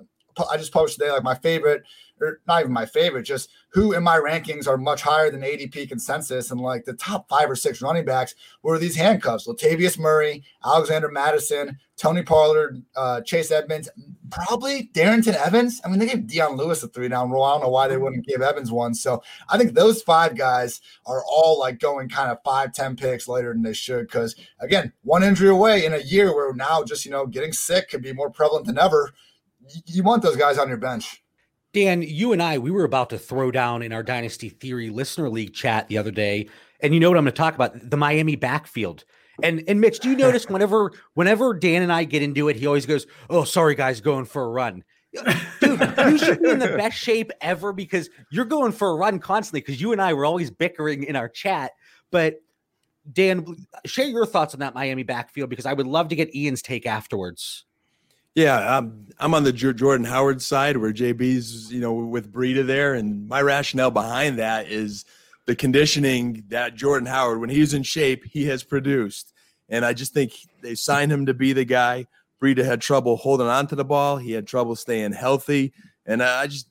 I 0.50 0.58
just 0.58 0.74
posted 0.74 1.00
today 1.00 1.12
like 1.12 1.24
my 1.24 1.36
favorite, 1.36 1.84
or 2.24 2.42
not 2.48 2.62
even 2.62 2.72
my 2.72 2.86
favorite, 2.86 3.24
just 3.24 3.50
who 3.70 3.94
in 3.94 4.04
my 4.04 4.18
rankings 4.18 4.68
are 4.68 4.78
much 4.78 5.02
higher 5.02 5.30
than 5.30 5.42
ADP 5.42 5.90
consensus, 5.90 6.52
and 6.52 6.62
like 6.62 6.86
the 6.86 6.94
top 6.94 7.28
five 7.30 7.50
or 7.50 7.56
six 7.56 7.82
running 7.82 8.06
backs 8.06 8.36
were 8.62 8.80
these 8.80 8.96
handcuffs: 8.96 9.48
Latavius 9.48 10.00
Murray, 10.00 10.44
Alexander 10.64 11.10
Mattison, 11.10 11.78
Tony 11.98 12.24
Pollard, 12.24 12.84
uh, 12.96 13.22
Chase 13.22 13.52
Edmonds, 13.52 13.90
probably 14.34 14.90
Darrynton 14.94 15.36
Evans. 15.36 15.80
I 15.86 15.90
mean, 15.90 16.00
they 16.00 16.08
gave 16.08 16.28
Dion 16.28 16.58
Lewis 16.58 16.82
a 16.84 16.88
three 16.88 17.08
down 17.08 17.32
rule. 17.32 17.44
I 17.44 17.54
don't 17.54 17.62
know 17.62 17.70
why 17.70 17.88
they 17.88 17.98
wouldn't 17.98 18.26
give 18.26 18.42
Evans 18.42 18.72
one. 18.72 18.94
So 18.94 19.24
I 19.48 19.58
think 19.58 19.74
those 19.74 20.02
five 20.02 20.36
guys 20.36 20.82
are 21.06 21.24
all 21.26 21.60
like 21.60 21.80
going 21.80 22.10
kind 22.10 22.32
of 22.32 22.40
five, 22.44 22.74
10 22.74 22.96
picks 22.96 23.28
later 23.28 23.54
than 23.54 23.62
they 23.62 23.74
should. 23.74 24.10
Cause 24.10 24.36
again, 24.60 24.92
one 25.04 25.24
injury 25.24 25.50
away 25.50 25.86
in 25.86 25.94
a 25.94 26.00
year 26.00 26.36
where 26.36 26.54
now 26.54 26.84
just, 26.84 27.06
you 27.06 27.12
know, 27.12 27.28
getting 27.28 27.54
sick 27.54 27.90
could 27.90 28.02
be 28.02 28.14
more 28.14 28.30
prevalent 28.30 28.66
than 28.66 28.80
ever. 28.80 29.14
You 29.86 30.04
want 30.04 30.24
those 30.24 30.36
guys 30.36 30.58
on 30.58 30.68
your 30.68 30.78
bench. 30.78 31.23
Dan, 31.74 32.04
you 32.04 32.34
and 32.34 32.42
I, 32.42 32.60
we 32.60 32.70
were 32.70 32.84
about 32.84 33.10
to 33.10 33.18
throw 33.18 33.50
down 33.50 33.82
in 33.82 33.92
our 33.92 34.04
Dynasty 34.04 34.50
Theory 34.50 34.92
Listener 34.92 35.28
League 35.28 35.54
chat 35.54 35.88
the 35.88 35.98
other 35.98 36.12
day. 36.12 36.48
And 36.82 36.94
you 36.94 37.00
know 37.00 37.10
what 37.10 37.18
I'm 37.18 37.24
going 37.24 37.34
to 37.34 37.38
talk 37.38 37.56
about? 37.56 37.90
The 37.90 37.98
Miami 37.98 38.36
backfield. 38.36 39.06
And 39.42 39.64
and 39.68 39.82
Mitch, 39.82 40.00
do 40.00 40.10
you 40.10 40.16
notice 40.18 40.48
whenever 40.48 40.92
whenever 41.16 41.54
Dan 41.54 41.82
and 41.82 41.92
I 41.92 42.04
get 42.04 42.22
into 42.22 42.48
it, 42.50 42.56
he 42.56 42.68
always 42.68 42.86
goes, 42.86 43.08
"Oh, 43.30 43.44
sorry 43.44 43.74
guys, 43.74 44.00
going 44.02 44.26
for 44.26 44.44
a 44.44 44.50
run." 44.50 44.84
Dude, 45.60 45.80
you 45.98 46.18
should 46.18 46.42
be 46.42 46.50
in 46.50 46.60
the 46.60 46.74
best 46.78 46.98
shape 46.98 47.32
ever 47.42 47.74
because 47.74 48.10
you're 48.32 48.46
going 48.46 48.72
for 48.72 48.90
a 48.90 48.96
run 48.96 49.20
constantly 49.20 49.62
because 49.62 49.82
you 49.82 49.92
and 49.92 50.02
I 50.02 50.14
were 50.14 50.26
always 50.26 50.52
bickering 50.52 51.04
in 51.04 51.16
our 51.16 51.30
chat. 51.30 51.72
But 52.12 52.42
Dan, 53.12 53.46
share 53.86 54.08
your 54.08 54.26
thoughts 54.26 54.54
on 54.54 54.60
that 54.62 54.76
Miami 54.76 55.04
backfield 55.04 55.50
because 55.50 55.66
I 55.66 55.74
would 55.74 55.88
love 55.88 56.10
to 56.10 56.16
get 56.16 56.36
Ian's 56.36 56.62
take 56.62 56.86
afterwards. 56.86 57.66
Yeah, 58.36 58.78
um, 58.78 59.08
I'm 59.20 59.36
on 59.36 59.44
the 59.44 59.54
Jordan 59.54 60.06
Howard 60.06 60.42
side 60.42 60.78
where 60.78 60.92
JB's, 60.92 61.72
you 61.72 61.80
know, 61.80 61.94
with 61.94 62.32
Breida 62.32 62.66
there, 62.66 62.96
and 62.96 63.28
my 63.28 63.42
rationale 63.42 63.92
behind 63.92 64.40
that 64.40 64.68
is 64.68 65.06
the 65.46 65.56
conditioning 65.56 66.44
that 66.48 66.76
Jordan 66.76 67.06
Howard, 67.06 67.40
when 67.40 67.50
he's 67.50 67.76
in 67.76 67.84
shape, 67.84 68.26
he 68.26 68.46
has 68.46 68.64
produced, 68.64 69.34
and 69.70 69.86
I 69.86 69.94
just 69.94 70.14
think 70.14 70.34
they 70.62 70.74
signed 70.74 71.12
him 71.12 71.28
to 71.28 71.34
be 71.34 71.54
the 71.54 71.66
guy. 71.66 72.08
Breida 72.42 72.66
had 72.66 72.82
trouble 72.82 73.18
holding 73.18 73.48
on 73.48 73.68
to 73.68 73.76
the 73.76 73.86
ball. 73.86 74.18
He 74.18 74.32
had 74.32 74.48
trouble 74.48 74.76
staying 74.76 75.14
healthy, 75.14 75.72
and 76.06 76.24
I 76.24 76.48
just 76.48 76.68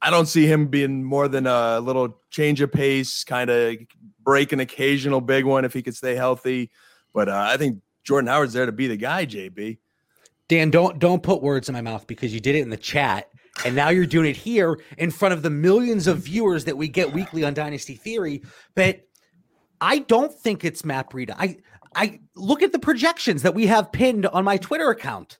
I 0.00 0.10
don't 0.10 0.26
see 0.26 0.46
him 0.46 0.68
being 0.68 1.04
more 1.04 1.28
than 1.28 1.46
a 1.46 1.80
little 1.80 2.18
change 2.30 2.62
of 2.62 2.72
pace, 2.72 3.24
kind 3.24 3.50
of 3.50 3.76
break 4.24 4.52
an 4.52 4.60
occasional 4.60 5.20
big 5.20 5.44
one 5.44 5.66
if 5.66 5.74
he 5.74 5.82
could 5.82 5.94
stay 5.94 6.14
healthy. 6.14 6.70
But 7.12 7.28
uh, 7.28 7.46
I 7.46 7.58
think 7.58 7.82
Jordan 8.04 8.28
Howard's 8.28 8.54
there 8.54 8.66
to 8.66 8.72
be 8.72 8.86
the 8.86 8.96
guy, 8.96 9.26
JB. 9.26 9.78
Dan, 10.48 10.70
don't 10.70 10.98
don't 10.98 11.22
put 11.22 11.42
words 11.42 11.68
in 11.68 11.72
my 11.72 11.80
mouth 11.80 12.06
because 12.06 12.34
you 12.34 12.40
did 12.40 12.56
it 12.56 12.60
in 12.60 12.70
the 12.70 12.76
chat, 12.76 13.28
and 13.64 13.74
now 13.74 13.88
you're 13.88 14.06
doing 14.06 14.28
it 14.28 14.36
here 14.36 14.78
in 14.98 15.10
front 15.10 15.32
of 15.34 15.42
the 15.42 15.50
millions 15.50 16.06
of 16.06 16.18
viewers 16.18 16.64
that 16.64 16.76
we 16.76 16.88
get 16.88 17.12
weekly 17.12 17.44
on 17.44 17.54
Dynasty 17.54 17.94
Theory. 17.94 18.42
But 18.74 19.00
I 19.80 20.00
don't 20.00 20.32
think 20.32 20.64
it's 20.64 20.84
Matt 20.84 21.10
Breida. 21.10 21.34
I 21.38 21.58
I 21.94 22.20
look 22.34 22.62
at 22.62 22.72
the 22.72 22.78
projections 22.78 23.42
that 23.42 23.54
we 23.54 23.66
have 23.66 23.92
pinned 23.92 24.26
on 24.26 24.44
my 24.44 24.56
Twitter 24.56 24.90
account. 24.90 25.38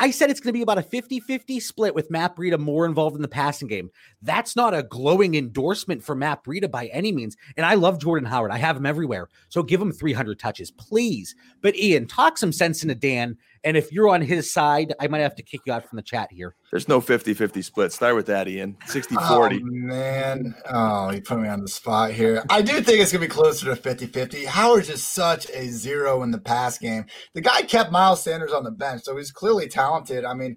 I 0.00 0.10
said 0.10 0.28
it's 0.28 0.40
going 0.40 0.52
to 0.52 0.58
be 0.58 0.62
about 0.62 0.78
a 0.78 0.82
50 0.82 1.20
50 1.20 1.60
split 1.60 1.94
with 1.94 2.10
Matt 2.10 2.36
Breida 2.36 2.58
more 2.58 2.84
involved 2.84 3.14
in 3.14 3.22
the 3.22 3.28
passing 3.28 3.68
game. 3.68 3.90
That's 4.22 4.56
not 4.56 4.74
a 4.74 4.82
glowing 4.82 5.36
endorsement 5.36 6.02
for 6.02 6.16
Matt 6.16 6.42
Breida 6.44 6.68
by 6.70 6.86
any 6.86 7.12
means. 7.12 7.36
And 7.56 7.64
I 7.64 7.74
love 7.74 8.00
Jordan 8.00 8.28
Howard. 8.28 8.50
I 8.50 8.58
have 8.58 8.76
him 8.76 8.86
everywhere. 8.86 9.28
So 9.50 9.62
give 9.62 9.80
him 9.80 9.92
300 9.92 10.38
touches, 10.38 10.72
please. 10.72 11.36
But 11.62 11.76
Ian, 11.76 12.06
talk 12.06 12.38
some 12.38 12.52
sense 12.52 12.82
into 12.82 12.96
Dan 12.96 13.36
and 13.64 13.76
if 13.76 13.90
you're 13.90 14.08
on 14.08 14.20
his 14.20 14.52
side, 14.52 14.94
I 15.00 15.06
might 15.06 15.20
have 15.20 15.34
to 15.36 15.42
kick 15.42 15.62
you 15.64 15.72
out 15.72 15.88
from 15.88 15.96
the 15.96 16.02
chat 16.02 16.30
here. 16.30 16.54
There's 16.70 16.88
no 16.88 17.00
50 17.00 17.34
50 17.34 17.62
split. 17.62 17.92
Start 17.92 18.14
with 18.14 18.26
that, 18.26 18.46
Ian. 18.46 18.76
60 18.86 19.14
40. 19.14 19.56
Oh, 19.56 19.60
man. 19.64 20.54
Oh, 20.70 21.10
you 21.10 21.22
put 21.22 21.40
me 21.40 21.48
on 21.48 21.62
the 21.62 21.68
spot 21.68 22.12
here. 22.12 22.44
I 22.50 22.62
do 22.62 22.80
think 22.80 23.00
it's 23.00 23.12
going 23.12 23.22
to 23.22 23.28
be 23.28 23.28
closer 23.28 23.66
to 23.66 23.76
50 23.76 24.06
50. 24.06 24.44
Howard's 24.44 24.88
just 24.88 25.14
such 25.14 25.48
a 25.50 25.68
zero 25.68 26.22
in 26.22 26.30
the 26.30 26.38
pass 26.38 26.78
game. 26.78 27.06
The 27.32 27.40
guy 27.40 27.62
kept 27.62 27.90
Miles 27.90 28.22
Sanders 28.22 28.52
on 28.52 28.64
the 28.64 28.70
bench, 28.70 29.02
so 29.02 29.16
he's 29.16 29.30
clearly 29.30 29.68
talented. 29.68 30.24
I 30.24 30.34
mean, 30.34 30.56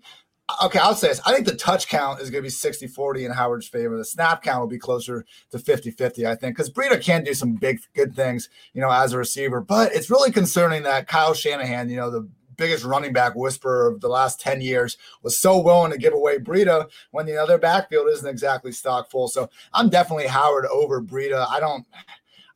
okay, 0.63 0.79
I'll 0.79 0.95
say 0.95 1.09
this. 1.09 1.21
I 1.25 1.33
think 1.33 1.45
the 1.45 1.55
touch 1.55 1.87
count 1.87 2.19
is 2.21 2.29
going 2.29 2.41
to 2.41 2.45
be 2.45 2.49
60 2.49 2.87
40 2.87 3.25
in 3.25 3.31
Howard's 3.31 3.67
favor. 3.67 3.97
The 3.97 4.05
snap 4.05 4.41
count 4.43 4.61
will 4.61 4.67
be 4.67 4.79
closer 4.79 5.25
to 5.51 5.59
50 5.59 5.91
50, 5.91 6.25
I 6.25 6.35
think, 6.35 6.55
because 6.55 6.71
Breida 6.71 7.01
can 7.01 7.23
do 7.23 7.33
some 7.33 7.55
big, 7.55 7.79
good 7.95 8.15
things, 8.15 8.49
you 8.73 8.81
know, 8.81 8.91
as 8.91 9.13
a 9.13 9.17
receiver. 9.17 9.61
But 9.61 9.93
it's 9.93 10.09
really 10.09 10.31
concerning 10.31 10.83
that 10.83 11.07
Kyle 11.07 11.33
Shanahan, 11.33 11.89
you 11.89 11.97
know, 11.97 12.09
the 12.09 12.29
biggest 12.57 12.83
running 12.83 13.13
back 13.13 13.35
whisperer 13.35 13.87
of 13.87 14.01
the 14.01 14.07
last 14.07 14.39
10 14.41 14.61
years 14.61 14.97
was 15.23 15.39
so 15.39 15.59
willing 15.59 15.91
to 15.91 15.97
give 15.97 16.13
away 16.13 16.37
Breida 16.39 16.89
when 17.11 17.25
the 17.25 17.37
other 17.37 17.57
backfield 17.57 18.09
isn't 18.09 18.27
exactly 18.27 18.71
stock 18.71 19.09
full. 19.09 19.27
So 19.27 19.49
I'm 19.73 19.89
definitely 19.89 20.27
Howard 20.27 20.65
over 20.65 21.01
Breida. 21.01 21.47
I 21.49 21.59
don't 21.59 21.85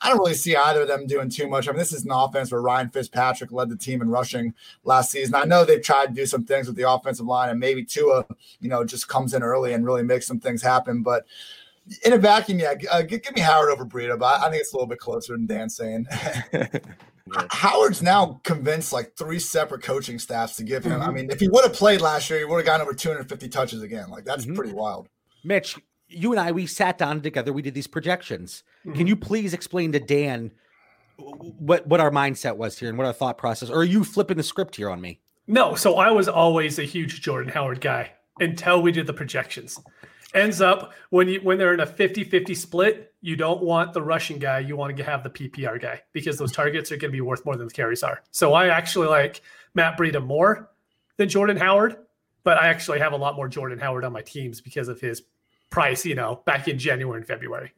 I 0.03 0.09
don't 0.09 0.17
really 0.17 0.33
see 0.33 0.55
either 0.55 0.81
of 0.81 0.87
them 0.87 1.05
doing 1.05 1.29
too 1.29 1.47
much. 1.47 1.67
I 1.67 1.71
mean, 1.71 1.77
this 1.77 1.93
is 1.93 2.05
an 2.05 2.11
offense 2.11 2.51
where 2.51 2.61
Ryan 2.61 2.89
Fitzpatrick 2.89 3.51
led 3.51 3.69
the 3.69 3.77
team 3.77 4.01
in 4.01 4.09
rushing 4.09 4.53
last 4.83 5.11
season. 5.11 5.35
I 5.35 5.43
know 5.43 5.63
they've 5.63 5.81
tried 5.81 6.07
to 6.07 6.13
do 6.13 6.25
some 6.25 6.43
things 6.43 6.65
with 6.65 6.75
the 6.75 6.89
offensive 6.89 7.27
line, 7.27 7.49
and 7.49 7.59
maybe 7.59 7.85
Tua, 7.85 8.25
you 8.59 8.67
know, 8.67 8.83
just 8.83 9.07
comes 9.07 9.35
in 9.35 9.43
early 9.43 9.73
and 9.73 9.85
really 9.85 10.01
makes 10.01 10.25
some 10.25 10.39
things 10.39 10.63
happen. 10.63 11.03
But 11.03 11.27
in 12.03 12.13
a 12.13 12.17
vacuum, 12.17 12.59
yeah, 12.59 12.73
uh, 12.91 13.03
give, 13.03 13.21
me 13.35 13.41
Howard 13.41 13.69
over 13.69 13.85
Breida, 13.85 14.17
but 14.17 14.41
I 14.41 14.49
think 14.49 14.61
it's 14.61 14.73
a 14.73 14.75
little 14.75 14.87
bit 14.87 14.99
closer 14.99 15.33
than 15.33 15.45
Dan 15.45 15.69
saying. 15.69 16.07
Howard's 17.49 18.01
now 18.01 18.39
convinced 18.43 18.93
like 18.93 19.15
three 19.17 19.39
separate 19.39 19.83
coaching 19.83 20.19
staffs 20.19 20.55
to 20.57 20.63
give 20.63 20.83
him. 20.83 20.93
Mm-hmm. 20.93 21.09
I 21.09 21.11
mean, 21.11 21.29
if 21.29 21.39
he 21.39 21.47
would 21.47 21.63
have 21.63 21.73
played 21.73 22.01
last 22.01 22.29
year, 22.29 22.39
he 22.39 22.45
would 22.45 22.57
have 22.57 22.65
gotten 22.65 22.81
over 22.81 22.93
250 22.93 23.49
touches 23.49 23.81
again. 23.81 24.09
Like 24.09 24.25
that's 24.25 24.45
mm-hmm. 24.45 24.55
pretty 24.55 24.73
wild. 24.73 25.07
Mitch, 25.43 25.77
you 26.07 26.31
and 26.31 26.39
I, 26.39 26.51
we 26.51 26.67
sat 26.67 26.97
down 26.97 27.21
together. 27.21 27.53
We 27.53 27.61
did 27.61 27.73
these 27.73 27.87
projections. 27.87 28.63
Mm-hmm. 28.85 28.97
Can 28.97 29.07
you 29.07 29.15
please 29.15 29.53
explain 29.53 29.91
to 29.93 29.99
Dan 29.99 30.51
what 31.17 31.85
what 31.87 31.99
our 31.99 32.11
mindset 32.11 32.55
was 32.55 32.77
here 32.77 32.89
and 32.89 32.97
what 32.97 33.07
our 33.07 33.13
thought 33.13 33.37
process? 33.37 33.69
Or 33.69 33.79
are 33.79 33.83
you 33.83 34.03
flipping 34.03 34.37
the 34.37 34.43
script 34.43 34.75
here 34.75 34.89
on 34.89 35.01
me? 35.01 35.19
No. 35.47 35.75
So 35.75 35.97
I 35.97 36.11
was 36.11 36.27
always 36.27 36.79
a 36.79 36.83
huge 36.83 37.21
Jordan 37.21 37.51
Howard 37.51 37.81
guy 37.81 38.11
until 38.39 38.81
we 38.81 38.91
did 38.91 39.07
the 39.07 39.13
projections. 39.13 39.79
Ends 40.33 40.61
up 40.61 40.93
when 41.09 41.27
you 41.27 41.39
when 41.41 41.57
they're 41.57 41.73
in 41.73 41.81
a 41.81 41.85
50-50 41.85 42.55
split, 42.55 43.11
you 43.21 43.36
don't 43.36 43.62
want 43.62 43.93
the 43.93 44.01
rushing 44.01 44.39
guy. 44.39 44.60
You 44.60 44.75
want 44.75 44.95
to 44.97 45.03
have 45.03 45.23
the 45.23 45.29
PPR 45.29 45.79
guy 45.79 46.01
because 46.12 46.38
those 46.38 46.51
targets 46.51 46.91
are 46.91 46.97
going 46.97 47.12
to 47.12 47.15
be 47.15 47.21
worth 47.21 47.45
more 47.45 47.55
than 47.55 47.67
the 47.67 47.73
carries 47.73 48.03
are. 48.03 48.21
So 48.31 48.53
I 48.53 48.67
actually 48.67 49.07
like 49.07 49.41
Matt 49.75 49.97
Breida 49.97 50.23
more 50.23 50.71
than 51.17 51.29
Jordan 51.29 51.57
Howard, 51.57 51.97
but 52.43 52.57
I 52.57 52.67
actually 52.67 52.99
have 52.99 53.13
a 53.13 53.17
lot 53.17 53.36
more 53.36 53.47
Jordan 53.47 53.79
Howard 53.79 54.03
on 54.03 54.12
my 54.12 54.21
teams 54.21 54.60
because 54.60 54.88
of 54.88 54.99
his 54.99 55.21
price, 55.69 56.05
you 56.05 56.15
know, 56.15 56.41
back 56.45 56.67
in 56.67 56.79
January 56.79 57.19
and 57.19 57.27
February. 57.27 57.71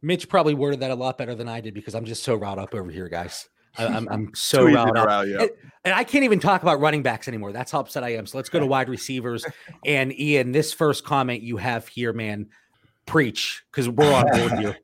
Mitch 0.00 0.28
probably 0.28 0.54
worded 0.54 0.80
that 0.80 0.92
a 0.92 0.94
lot 0.94 1.18
better 1.18 1.34
than 1.34 1.48
I 1.48 1.60
did 1.60 1.74
because 1.74 1.94
I'm 1.96 2.04
just 2.04 2.22
so 2.22 2.36
riled 2.36 2.60
up 2.60 2.72
over 2.74 2.90
here, 2.90 3.08
guys. 3.08 3.48
I, 3.76 3.84
am 3.84 4.08
I'm 4.08 4.30
so 4.34 4.64
riled 4.64 4.96
up. 4.96 5.06
Rile, 5.06 5.40
and, 5.40 5.50
and 5.84 5.94
I 5.94 6.04
can't 6.04 6.22
even 6.22 6.38
talk 6.38 6.62
about 6.62 6.78
running 6.78 7.02
backs 7.02 7.26
anymore. 7.26 7.52
That's 7.52 7.72
how 7.72 7.80
upset 7.80 8.04
I 8.04 8.10
am. 8.10 8.26
So 8.26 8.38
let's 8.38 8.48
go 8.48 8.60
to 8.60 8.66
wide 8.66 8.88
receivers. 8.88 9.44
And 9.84 10.18
Ian, 10.18 10.50
this 10.50 10.72
first 10.72 11.04
comment 11.04 11.42
you 11.42 11.58
have 11.58 11.86
here, 11.86 12.12
man, 12.12 12.48
preach 13.06 13.62
because 13.70 13.88
we're 13.88 14.12
on 14.12 14.26
board 14.30 14.52
here. 14.58 14.76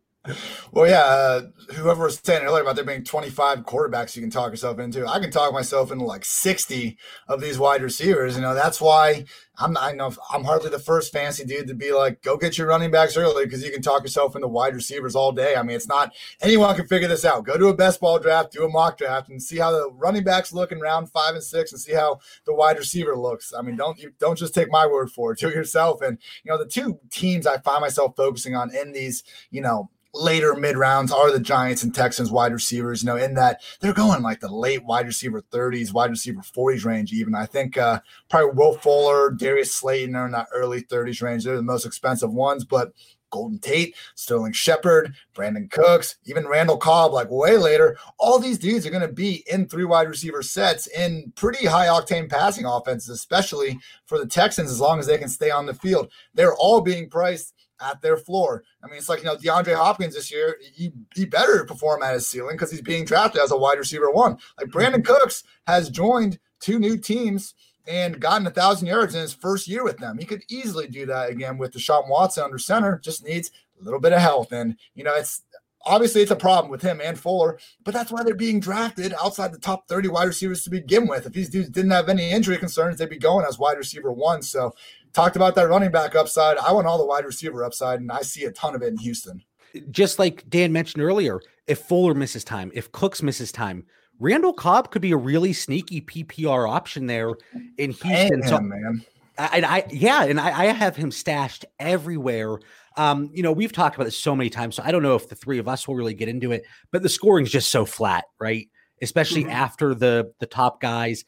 Well, 0.71 0.89
yeah, 0.89 1.03
uh, 1.03 1.43
whoever 1.75 2.05
was 2.05 2.21
saying 2.23 2.45
earlier 2.45 2.63
about 2.63 2.77
there 2.77 2.85
being 2.85 3.03
25 3.03 3.65
quarterbacks 3.65 4.15
you 4.15 4.23
can 4.23 4.31
talk 4.31 4.53
yourself 4.53 4.79
into, 4.79 5.07
I 5.07 5.19
can 5.19 5.33
talk 5.33 5.53
myself 5.53 5.91
into 5.91 6.05
like 6.05 6.25
60 6.25 6.97
of 7.27 7.41
these 7.41 7.59
wide 7.59 7.83
receivers. 7.83 8.37
You 8.37 8.43
know, 8.43 8.55
that's 8.55 8.81
why 8.81 9.25
I'm 9.59 9.77
I 9.77 9.93
know 9.93 10.13
I'm 10.33 10.45
hardly 10.45 10.71
the 10.71 10.79
first 10.79 11.13
fancy 11.13 11.45
dude 11.45 11.67
to 11.67 11.75
be 11.75 11.93
like, 11.93 12.23
go 12.23 12.37
get 12.37 12.57
your 12.57 12.69
running 12.69 12.91
backs 12.91 13.17
early 13.17 13.45
because 13.45 13.65
you 13.65 13.73
can 13.73 13.83
talk 13.83 14.03
yourself 14.03 14.35
into 14.37 14.49
wide 14.49 14.75
receivers 14.75 15.15
all 15.15 15.33
day. 15.33 15.57
I 15.57 15.63
mean, 15.63 15.77
it's 15.77 15.89
not 15.89 16.15
anyone 16.41 16.75
can 16.77 16.87
figure 16.87 17.09
this 17.09 17.25
out. 17.25 17.45
Go 17.45 17.59
to 17.59 17.67
a 17.67 17.77
best 17.77 18.01
ball 18.01 18.19
draft, 18.19 18.53
do 18.53 18.65
a 18.65 18.69
mock 18.69 18.99
draft, 18.99 19.29
and 19.29 19.43
see 19.43 19.59
how 19.59 19.73
the 19.73 19.91
running 19.93 20.25
backs 20.25 20.53
look 20.53 20.73
in 20.73 20.81
round 20.81 21.11
five 21.11 21.35
and 21.35 21.45
six, 21.45 21.73
and 21.73 21.81
see 21.81 21.95
how 21.95 22.21
the 22.47 22.55
wide 22.55 22.79
receiver 22.79 23.17
looks. 23.17 23.53
I 23.53 23.63
mean, 23.63 23.77
don't 23.77 23.99
you 23.99 24.13
don't 24.19 24.39
just 24.39 24.55
take 24.55 24.71
my 24.71 24.87
word 24.87 25.11
for 25.11 25.33
it. 25.33 25.41
Do 25.41 25.49
it 25.49 25.55
yourself. 25.55 26.01
And 26.01 26.19
you 26.45 26.51
know, 26.51 26.59
the 26.59 26.67
two 26.67 27.01
teams 27.11 27.47
I 27.47 27.59
find 27.59 27.81
myself 27.81 28.15
focusing 28.17 28.55
on 28.55 28.75
in 28.75 28.93
these, 28.93 29.25
you 29.51 29.61
know, 29.61 29.91
later 30.15 30.55
mid 30.55 30.77
rounds 30.77 31.13
are 31.13 31.31
the 31.31 31.41
Giants 31.41 31.83
and 31.83 31.95
Texans 31.95 32.31
wide 32.31 32.53
receivers, 32.53 33.03
you 33.03 33.07
know, 33.07 33.17
in 33.17 33.35
that 33.35 33.63
they're 33.81 33.93
going 33.93 34.23
like 34.23 34.41
the 34.41 34.53
late 34.53 34.85
wide 34.85 35.07
receiver 35.07 35.43
30s, 35.43 35.93
wide 35.93 36.11
receiver 36.11 36.43
40s 36.43 36.85
range, 36.85 37.13
even. 37.13 37.35
I 37.35 37.47
think 37.47 37.79
uh, 37.79 38.01
probably 38.29 38.53
Will 38.55 38.75
Fuller, 38.75 39.31
Darius 39.31 39.75
Slayton 39.75 40.15
are 40.15 40.27
in 40.27 40.33
that 40.33 40.49
early 40.53 40.83
30s 40.83 41.23
range. 41.23 41.45
They're 41.45 41.57
the 41.57 41.63
most 41.63 41.87
expensive 41.87 42.33
ones, 42.33 42.65
but 42.65 42.93
Golden 43.33 43.59
Tate, 43.59 43.97
Sterling 44.15 44.53
Shepard, 44.53 45.15
Brandin 45.35 45.71
Cooks, 45.71 46.17
even 46.27 46.47
Randall 46.47 46.77
Cobb, 46.77 47.13
like 47.13 47.31
way 47.31 47.57
later. 47.57 47.97
All 48.19 48.39
these 48.39 48.59
dudes 48.59 48.87
are 48.87 48.91
going 48.91 49.07
to 49.07 49.13
be 49.13 49.43
in 49.51 49.67
three 49.67 49.87
wide 49.87 50.09
receiver 50.09 50.43
sets 50.43 50.87
in 50.87 51.33
pretty 51.35 51.67
high 51.67 51.87
octane 51.87 52.29
passing 52.29 52.67
offenses, 52.67 53.09
especially 53.09 53.81
for 54.05 54.19
the 54.19 54.27
Texans, 54.27 54.71
as 54.71 54.81
long 54.81 55.01
as 55.01 55.07
they 55.07 55.19
can 55.19 55.31
stay 55.31 55.51
on 55.51 55.67
the 55.67 55.75
field. 55.75 56.13
They're 56.35 56.55
all 56.55 56.83
being 56.83 57.09
priced 57.09 57.55
at 57.83 58.01
their 58.01 58.17
floor. 58.17 58.65
I 58.83 58.87
mean, 58.87 58.97
it's 58.97 59.09
like, 59.09 59.21
you 59.21 59.25
know, 59.27 59.37
DeAndre 59.37 59.75
Hopkins 59.75 60.15
this 60.15 60.31
year, 60.31 60.57
he, 60.73 60.93
he 61.15 61.25
better 61.25 61.65
perform 61.65 62.03
at 62.03 62.15
his 62.15 62.29
ceiling 62.29 62.57
because 62.57 62.71
he's 62.71 62.81
being 62.81 63.05
drafted 63.05 63.43
as 63.43 63.51
a 63.51 63.57
wide 63.57 63.79
receiver 63.79 64.11
one. 64.11 64.39
Like 64.59 64.69
mm-hmm. 64.69 65.03
Cooks 65.03 65.45
has 65.67 65.91
joined 65.91 66.39
two 66.61 66.79
new 66.79 66.97
teams 66.97 67.55
and 67.87 68.21
gotten 68.21 68.47
a 68.47 68.51
thousand 68.51 68.87
yards 68.87 69.15
in 69.15 69.21
his 69.21 69.35
first 69.35 69.67
year 69.67 69.83
with 69.85 69.99
them. 69.99 70.19
He 70.19 70.25
could 70.25 70.45
easily 70.49 70.87
do 70.87 71.07
that 71.07 71.31
again 71.31 71.59
with 71.59 71.73
Deshaun 71.73 72.09
Watson 72.09 72.45
under 72.45 72.59
center, 72.59 73.01
just 73.03 73.25
needs 73.25 73.51
a 73.81 73.85
little 73.85 74.01
bit 74.01 74.13
of 74.13 74.21
health. 74.21 74.53
And, 74.53 74.77
you 74.95 75.03
know, 75.03 75.15
it's 75.15 75.43
obviously 75.85 76.23
it's 76.23 76.31
a 76.31 76.37
problem 76.37 76.71
with 76.71 76.83
him 76.83 77.01
and 77.03 77.19
Fuller, 77.19 77.59
but 77.85 77.93
that's 77.93 78.13
why 78.13 78.23
they're 78.23 78.35
being 78.35 78.61
drafted 78.61 79.13
outside 79.15 79.53
the 79.53 79.59
top 79.59 79.89
30 79.89 80.09
wide 80.09 80.25
receivers 80.25 80.63
to 80.65 80.71
begin 80.71 81.07
with. 81.07 81.27
If 81.27 81.33
these 81.33 81.51
dudes 81.51 81.71
didn't 81.71 81.91
have 81.91 82.09
any 82.09 82.31
injury 82.31 82.59
concerns, 82.59 82.99
they'd 82.99 83.09
be 83.09 83.19
going 83.19 83.45
as 83.47 83.59
wide 83.59 83.79
receiver 83.79 84.13
one. 84.13 84.43
So 84.43 84.75
talked 85.13 85.37
about 85.37 85.55
that 85.55 85.69
running 85.69 85.91
back 85.91 86.15
upside. 86.15 86.59
I 86.59 86.73
want 86.73 86.87
all 86.87 86.99
the 86.99 87.07
wide 87.07 87.25
receiver 87.25 87.65
upside, 87.65 88.01
and 88.01 88.11
I 88.11 88.23
see 88.23 88.45
a 88.45 88.53
ton 88.53 88.75
of 88.75 88.83
it 88.83 88.89
in 88.89 88.97
Houston. 88.99 89.43
Just 89.91 90.19
like 90.19 90.49
Dan 90.49 90.73
mentioned 90.73 91.03
earlier, 91.03 91.41
if 91.67 91.81
Fuller 91.81 92.15
misses 92.15 92.45
time, 92.45 92.71
if 92.75 92.93
Cooks 92.93 93.23
misses 93.23 93.53
time, 93.53 93.87
Randall 94.19 94.53
Cobb 94.53 94.91
could 94.91 95.03
be 95.03 95.13
a 95.13 95.17
really 95.17 95.53
sneaky 95.53 96.01
PPR 96.01 96.69
option 96.69 97.07
there 97.07 97.33
in 97.79 97.91
Houston. 97.91 98.41
Him, 98.41 98.43
so, 98.47 98.61
man. 98.61 99.05
I, 99.39 99.63
I, 99.67 99.85
yeah, 99.91 100.25
and 100.25 100.39
I, 100.39 100.61
I 100.61 100.65
have 100.67 100.95
him 100.95 101.11
stashed 101.11 101.65
everywhere. 101.81 102.59
Um, 102.97 103.31
you 103.33 103.43
know, 103.43 103.53
we've 103.53 103.73
talked 103.73 103.97
about 103.97 104.05
this 104.05 104.19
so 104.19 104.37
many 104.37 104.51
times, 104.51 104.77
so 104.77 104.83
I 104.85 104.93
don't 104.93 105.03
know 105.03 105.17
if 105.17 105.29
the 105.29 105.35
three 105.35 105.59
of 105.59 105.67
us 105.67 105.89
will 105.89 105.95
really 105.95 106.15
get 106.15 106.29
into 106.29 106.53
it, 106.53 106.65
but 106.91 107.03
the 107.03 107.09
scoring's 107.09 107.51
just 107.51 107.71
so 107.71 107.87
flat, 107.87 108.25
right? 108.39 108.69
Especially 109.01 109.43
mm-hmm. 109.43 109.53
after 109.53 109.95
the 109.95 110.33
the 110.39 110.47
top 110.47 110.81
guys 110.81 111.25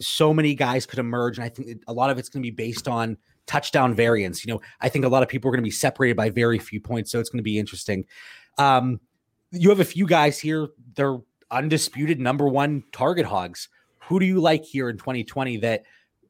so 0.00 0.32
many 0.32 0.54
guys 0.54 0.86
could 0.86 0.98
emerge. 0.98 1.38
And 1.38 1.44
I 1.44 1.48
think 1.48 1.82
a 1.86 1.92
lot 1.92 2.10
of 2.10 2.18
it's 2.18 2.28
going 2.28 2.42
to 2.42 2.46
be 2.50 2.54
based 2.54 2.88
on 2.88 3.16
touchdown 3.46 3.94
variance. 3.94 4.44
You 4.44 4.54
know, 4.54 4.60
I 4.80 4.88
think 4.88 5.04
a 5.04 5.08
lot 5.08 5.22
of 5.22 5.28
people 5.28 5.48
are 5.48 5.52
going 5.52 5.62
to 5.62 5.66
be 5.66 5.70
separated 5.70 6.16
by 6.16 6.30
very 6.30 6.58
few 6.58 6.80
points. 6.80 7.10
So 7.10 7.20
it's 7.20 7.28
going 7.28 7.38
to 7.38 7.44
be 7.44 7.58
interesting. 7.58 8.04
Um, 8.58 9.00
you 9.50 9.68
have 9.68 9.80
a 9.80 9.84
few 9.84 10.06
guys 10.06 10.38
here. 10.38 10.68
They're 10.94 11.18
undisputed 11.50 12.20
number 12.20 12.48
one 12.48 12.84
target 12.92 13.26
hogs. 13.26 13.68
Who 14.08 14.18
do 14.18 14.26
you 14.26 14.40
like 14.40 14.64
here 14.64 14.88
in 14.88 14.96
2020 14.96 15.58
that, 15.58 15.84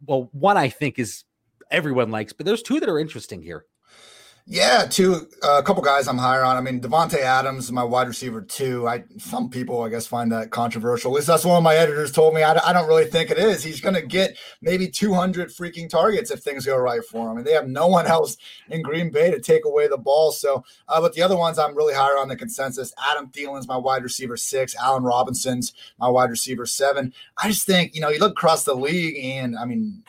well, 0.06 0.28
one 0.32 0.56
I 0.56 0.68
think 0.68 0.98
is 0.98 1.24
everyone 1.70 2.10
likes, 2.10 2.32
but 2.32 2.44
there's 2.46 2.62
two 2.62 2.80
that 2.80 2.88
are 2.88 2.98
interesting 2.98 3.40
here. 3.42 3.64
Yeah, 4.44 4.86
two 4.86 5.28
uh, 5.44 5.58
a 5.58 5.62
couple 5.62 5.84
guys 5.84 6.08
I'm 6.08 6.18
higher 6.18 6.42
on. 6.42 6.56
I 6.56 6.60
mean, 6.60 6.80
Davante 6.80 7.18
Adams, 7.18 7.70
my 7.70 7.84
wide 7.84 8.08
receiver 8.08 8.42
too. 8.42 8.88
I 8.88 9.04
some 9.16 9.48
people 9.48 9.82
I 9.82 9.88
guess 9.88 10.04
find 10.08 10.32
that 10.32 10.50
controversial. 10.50 11.12
At 11.12 11.14
least 11.14 11.28
that's 11.28 11.44
one 11.44 11.56
of 11.56 11.62
my 11.62 11.76
editors 11.76 12.10
told 12.10 12.34
me. 12.34 12.42
I, 12.42 12.58
I 12.58 12.72
don't 12.72 12.88
really 12.88 13.04
think 13.04 13.30
it 13.30 13.38
is. 13.38 13.62
He's 13.62 13.80
going 13.80 13.94
to 13.94 14.02
get 14.02 14.36
maybe 14.60 14.88
200 14.88 15.50
freaking 15.50 15.88
targets 15.88 16.32
if 16.32 16.40
things 16.40 16.66
go 16.66 16.76
right 16.76 17.04
for 17.04 17.30
him. 17.30 17.38
And 17.38 17.46
they 17.46 17.52
have 17.52 17.68
no 17.68 17.86
one 17.86 18.06
else 18.08 18.36
in 18.68 18.82
Green 18.82 19.10
Bay 19.10 19.30
to 19.30 19.38
take 19.38 19.64
away 19.64 19.86
the 19.86 19.96
ball. 19.96 20.32
So, 20.32 20.64
uh, 20.88 21.00
but 21.00 21.12
the 21.12 21.22
other 21.22 21.36
ones 21.36 21.56
I'm 21.56 21.76
really 21.76 21.94
higher 21.94 22.18
on 22.18 22.26
the 22.26 22.36
consensus. 22.36 22.92
Adam 23.12 23.28
Thielen's 23.28 23.68
my 23.68 23.76
wide 23.76 24.02
receiver 24.02 24.36
six. 24.36 24.74
Allen 24.74 25.04
Robinson's 25.04 25.72
my 26.00 26.08
wide 26.08 26.30
receiver 26.30 26.66
seven. 26.66 27.14
I 27.40 27.46
just 27.46 27.64
think 27.64 27.94
you 27.94 28.00
know 28.00 28.08
you 28.08 28.18
look 28.18 28.32
across 28.32 28.64
the 28.64 28.74
league, 28.74 29.24
and 29.24 29.56
I 29.56 29.66
mean 29.66 30.02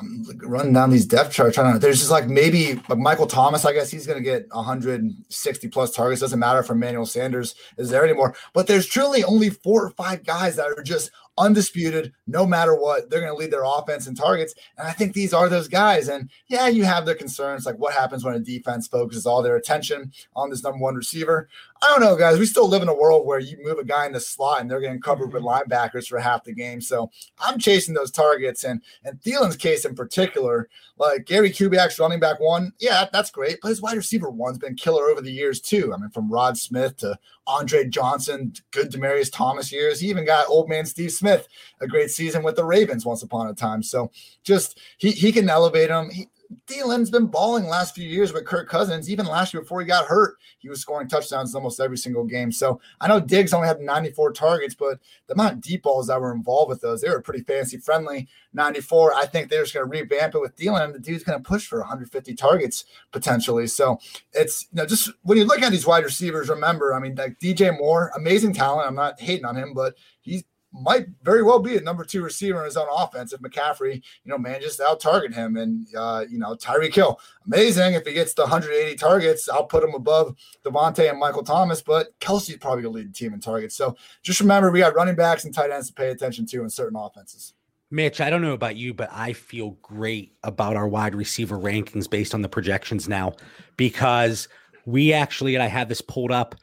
I'm 0.00 0.24
running 0.42 0.72
down 0.72 0.90
these 0.90 1.06
depth 1.06 1.32
charts. 1.32 1.54
Trying 1.54 1.72
to, 1.72 1.78
there's 1.78 1.98
just 1.98 2.10
like 2.10 2.26
maybe 2.26 2.80
like 2.88 2.98
Michael 2.98 3.26
Thomas. 3.26 3.64
I 3.64 3.72
guess 3.72 3.90
he's 3.90 4.06
going 4.06 4.18
to 4.18 4.24
get 4.24 4.48
160 4.52 5.68
plus 5.68 5.92
targets. 5.92 6.20
Doesn't 6.20 6.38
matter 6.38 6.58
if 6.60 6.70
Emmanuel 6.70 7.06
Sanders 7.06 7.54
is 7.78 7.90
there 7.90 8.04
anymore. 8.04 8.34
But 8.52 8.66
there's 8.66 8.86
truly 8.86 9.22
only 9.22 9.50
four 9.50 9.84
or 9.84 9.90
five 9.90 10.24
guys 10.24 10.56
that 10.56 10.66
are 10.66 10.82
just 10.82 11.10
undisputed, 11.36 12.12
no 12.26 12.46
matter 12.46 12.74
what. 12.74 13.10
They're 13.10 13.20
going 13.20 13.32
to 13.32 13.38
lead 13.38 13.50
their 13.50 13.64
offense 13.64 14.06
in 14.06 14.14
targets. 14.14 14.54
And 14.78 14.86
I 14.86 14.92
think 14.92 15.12
these 15.12 15.32
are 15.32 15.48
those 15.48 15.68
guys. 15.68 16.08
And 16.08 16.30
yeah, 16.48 16.68
you 16.68 16.84
have 16.84 17.06
the 17.06 17.14
concerns 17.14 17.66
like 17.66 17.78
what 17.78 17.94
happens 17.94 18.24
when 18.24 18.34
a 18.34 18.40
defense 18.40 18.88
focuses 18.88 19.26
all 19.26 19.42
their 19.42 19.56
attention 19.56 20.12
on 20.34 20.50
this 20.50 20.62
number 20.62 20.78
one 20.78 20.94
receiver. 20.94 21.48
I 21.82 21.88
don't 21.88 22.00
know, 22.00 22.16
guys. 22.16 22.38
We 22.38 22.46
still 22.46 22.68
live 22.68 22.82
in 22.82 22.88
a 22.88 22.94
world 22.94 23.26
where 23.26 23.40
you 23.40 23.58
move 23.60 23.78
a 23.78 23.84
guy 23.84 24.06
in 24.06 24.12
the 24.12 24.20
slot 24.20 24.60
and 24.60 24.70
they're 24.70 24.80
getting 24.80 25.00
covered 25.00 25.32
with 25.32 25.42
mm-hmm. 25.42 25.70
linebackers 25.70 26.06
for 26.06 26.18
half 26.18 26.44
the 26.44 26.54
game. 26.54 26.80
So 26.80 27.10
I'm 27.38 27.58
chasing 27.58 27.94
those 27.94 28.10
targets. 28.10 28.64
And 28.64 28.80
and 29.04 29.20
Thielen's 29.20 29.56
case 29.56 29.84
in 29.84 29.94
particular, 29.94 30.68
like 30.96 31.26
Gary 31.26 31.50
Kubiak's 31.50 31.98
running 31.98 32.20
back 32.20 32.40
one, 32.40 32.72
yeah, 32.78 33.06
that's 33.12 33.30
great. 33.30 33.58
But 33.60 33.68
his 33.68 33.82
wide 33.82 33.96
receiver 33.96 34.30
one's 34.30 34.58
been 34.58 34.76
killer 34.76 35.10
over 35.10 35.20
the 35.20 35.32
years 35.32 35.60
too. 35.60 35.92
I 35.92 35.98
mean, 35.98 36.10
from 36.10 36.30
Rod 36.30 36.56
Smith 36.56 36.96
to 36.98 37.18
Andre 37.46 37.86
Johnson, 37.88 38.54
good 38.70 38.90
Demaryius 38.90 39.30
Thomas 39.30 39.70
years. 39.70 40.00
He 40.00 40.08
even 40.08 40.24
got 40.24 40.48
old 40.48 40.68
man 40.68 40.86
Steve 40.86 41.12
Smith 41.12 41.46
a 41.80 41.86
great 41.86 42.10
season 42.10 42.42
with 42.42 42.56
the 42.56 42.64
Ravens 42.64 43.04
once 43.04 43.22
upon 43.22 43.48
a 43.48 43.54
time. 43.54 43.82
So 43.82 44.10
just 44.42 44.80
he 44.96 45.10
he 45.10 45.32
can 45.32 45.50
elevate 45.50 45.90
him. 45.90 46.08
He, 46.10 46.28
Thielen's 46.66 47.10
been 47.10 47.26
balling 47.26 47.64
last 47.64 47.94
few 47.94 48.08
years 48.08 48.32
with 48.32 48.46
Kirk 48.46 48.68
Cousins. 48.68 49.10
Even 49.10 49.26
last 49.26 49.52
year 49.52 49.62
before 49.62 49.80
he 49.80 49.86
got 49.86 50.06
hurt, 50.06 50.36
he 50.58 50.68
was 50.68 50.80
scoring 50.80 51.08
touchdowns 51.08 51.54
almost 51.54 51.80
every 51.80 51.98
single 51.98 52.24
game. 52.24 52.52
So 52.52 52.80
I 53.00 53.08
know 53.08 53.20
Diggs 53.20 53.52
only 53.52 53.68
had 53.68 53.80
94 53.80 54.32
targets, 54.32 54.74
but 54.74 54.98
the 55.26 55.34
amount 55.34 55.54
of 55.54 55.60
deep 55.60 55.82
balls 55.82 56.06
that 56.06 56.20
were 56.20 56.34
involved 56.34 56.68
with 56.68 56.80
those, 56.80 57.00
they 57.00 57.10
were 57.10 57.20
pretty 57.22 57.44
fancy 57.44 57.76
friendly. 57.78 58.28
94. 58.52 59.14
I 59.14 59.26
think 59.26 59.50
they're 59.50 59.62
just 59.62 59.74
going 59.74 59.84
to 59.84 59.90
revamp 59.90 60.34
it 60.34 60.40
with 60.40 60.56
Thielen. 60.56 60.92
The 60.92 61.00
dude's 61.00 61.24
going 61.24 61.42
to 61.42 61.46
push 61.46 61.66
for 61.66 61.80
150 61.80 62.34
targets 62.34 62.84
potentially. 63.12 63.66
So 63.66 63.98
it's 64.32 64.68
you 64.72 64.76
know 64.76 64.86
just 64.86 65.10
when 65.22 65.38
you 65.38 65.44
look 65.44 65.60
at 65.60 65.72
these 65.72 65.86
wide 65.86 66.04
receivers, 66.04 66.48
remember, 66.48 66.94
I 66.94 67.00
mean, 67.00 67.14
like 67.16 67.38
DJ 67.40 67.76
Moore, 67.76 68.12
amazing 68.16 68.54
talent. 68.54 68.86
I'm 68.86 68.94
not 68.94 69.20
hating 69.20 69.44
on 69.44 69.56
him, 69.56 69.74
but 69.74 69.94
he's 70.20 70.44
might 70.74 71.06
very 71.22 71.42
well 71.42 71.60
be 71.60 71.76
a 71.76 71.80
number 71.80 72.04
two 72.04 72.22
receiver 72.22 72.58
in 72.58 72.64
his 72.64 72.76
own 72.76 72.88
offense 72.90 73.32
if 73.32 73.40
McCaffrey, 73.40 73.94
you 73.94 74.30
know, 74.30 74.36
manages 74.36 74.76
to 74.76 74.84
out 74.84 75.00
target 75.00 75.32
him. 75.32 75.56
And, 75.56 75.86
uh, 75.96 76.24
you 76.28 76.38
know, 76.38 76.54
Tyreek 76.56 76.94
Hill, 76.94 77.20
amazing. 77.46 77.94
If 77.94 78.04
he 78.04 78.12
gets 78.12 78.34
the 78.34 78.42
180 78.42 78.96
targets, 78.96 79.48
I'll 79.48 79.64
put 79.64 79.84
him 79.84 79.94
above 79.94 80.34
Davante 80.64 81.08
and 81.08 81.18
Michael 81.18 81.44
Thomas, 81.44 81.80
but 81.80 82.18
Kelce's 82.18 82.56
probably 82.56 82.82
going 82.82 82.92
to 82.92 82.98
lead 82.98 83.08
the 83.08 83.12
team 83.12 83.32
in 83.32 83.40
targets. 83.40 83.76
So 83.76 83.96
just 84.22 84.40
remember, 84.40 84.70
we 84.70 84.80
got 84.80 84.96
running 84.96 85.14
backs 85.14 85.44
and 85.44 85.54
tight 85.54 85.70
ends 85.70 85.88
to 85.88 85.94
pay 85.94 86.10
attention 86.10 86.44
to 86.46 86.62
in 86.62 86.70
certain 86.70 86.98
offenses. 86.98 87.54
Mitch, 87.90 88.20
I 88.20 88.28
don't 88.28 88.42
know 88.42 88.54
about 88.54 88.74
you, 88.74 88.92
but 88.92 89.08
I 89.12 89.32
feel 89.32 89.70
great 89.82 90.32
about 90.42 90.74
our 90.74 90.88
wide 90.88 91.14
receiver 91.14 91.56
rankings 91.56 92.10
based 92.10 92.34
on 92.34 92.42
the 92.42 92.48
projections 92.48 93.08
now 93.08 93.34
because 93.76 94.48
we 94.84 95.12
actually, 95.12 95.54
and 95.54 95.62
I 95.62 95.68
have 95.68 95.88
this 95.88 96.00
pulled 96.00 96.32
up 96.32 96.56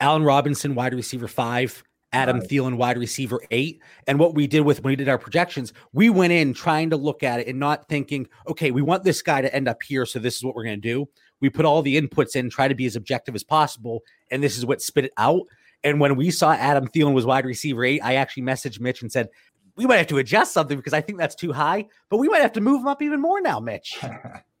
Allen 0.00 0.24
Robinson, 0.24 0.74
wide 0.74 0.92
receiver 0.92 1.28
five, 1.28 1.82
Adam 2.14 2.38
right. 2.38 2.48
Thielen, 2.48 2.76
wide 2.76 2.96
receiver 2.96 3.40
eight. 3.50 3.82
And 4.06 4.18
what 4.18 4.34
we 4.34 4.46
did 4.46 4.60
with 4.60 4.82
when 4.82 4.92
we 4.92 4.96
did 4.96 5.08
our 5.08 5.18
projections, 5.18 5.72
we 5.92 6.08
went 6.08 6.32
in 6.32 6.54
trying 6.54 6.90
to 6.90 6.96
look 6.96 7.22
at 7.22 7.40
it 7.40 7.48
and 7.48 7.58
not 7.58 7.88
thinking, 7.88 8.28
okay, 8.48 8.70
we 8.70 8.82
want 8.82 9.04
this 9.04 9.20
guy 9.20 9.42
to 9.42 9.54
end 9.54 9.68
up 9.68 9.82
here. 9.82 10.06
So 10.06 10.18
this 10.18 10.36
is 10.36 10.44
what 10.44 10.54
we're 10.54 10.64
going 10.64 10.80
to 10.80 10.88
do. 10.88 11.08
We 11.40 11.50
put 11.50 11.64
all 11.64 11.82
the 11.82 12.00
inputs 12.00 12.36
in, 12.36 12.48
try 12.48 12.68
to 12.68 12.74
be 12.74 12.86
as 12.86 12.96
objective 12.96 13.34
as 13.34 13.42
possible. 13.42 14.02
And 14.30 14.42
this 14.42 14.56
is 14.56 14.64
what 14.64 14.80
spit 14.80 15.06
it 15.06 15.12
out. 15.18 15.42
And 15.82 16.00
when 16.00 16.16
we 16.16 16.30
saw 16.30 16.52
Adam 16.52 16.88
Thielen 16.88 17.12
was 17.12 17.26
wide 17.26 17.44
receiver 17.44 17.84
eight, 17.84 18.00
I 18.02 18.14
actually 18.14 18.44
messaged 18.44 18.80
Mitch 18.80 19.02
and 19.02 19.12
said, 19.12 19.28
we 19.76 19.86
might 19.86 19.96
have 19.96 20.06
to 20.06 20.18
adjust 20.18 20.52
something 20.52 20.76
because 20.76 20.92
I 20.92 21.00
think 21.00 21.18
that's 21.18 21.34
too 21.34 21.52
high, 21.52 21.86
but 22.08 22.18
we 22.18 22.28
might 22.28 22.42
have 22.42 22.52
to 22.52 22.60
move 22.60 22.80
him 22.80 22.88
up 22.88 23.02
even 23.02 23.20
more 23.20 23.40
now, 23.40 23.60
Mitch. 23.60 23.98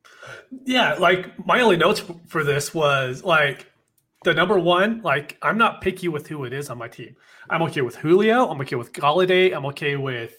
yeah, 0.64 0.94
like 0.94 1.46
my 1.46 1.60
only 1.60 1.76
notes 1.76 2.02
for 2.26 2.44
this 2.44 2.74
was 2.74 3.22
like 3.22 3.70
the 4.24 4.34
number 4.34 4.58
one, 4.58 5.02
like 5.02 5.38
I'm 5.42 5.58
not 5.58 5.80
picky 5.80 6.08
with 6.08 6.26
who 6.26 6.44
it 6.44 6.52
is 6.52 6.70
on 6.70 6.78
my 6.78 6.88
team. 6.88 7.14
I'm 7.48 7.62
okay 7.62 7.82
with 7.82 7.96
Julio. 7.96 8.48
I'm 8.48 8.60
okay 8.62 8.76
with 8.76 8.92
Golladay. 8.92 9.54
I'm 9.54 9.66
okay 9.66 9.96
with 9.96 10.34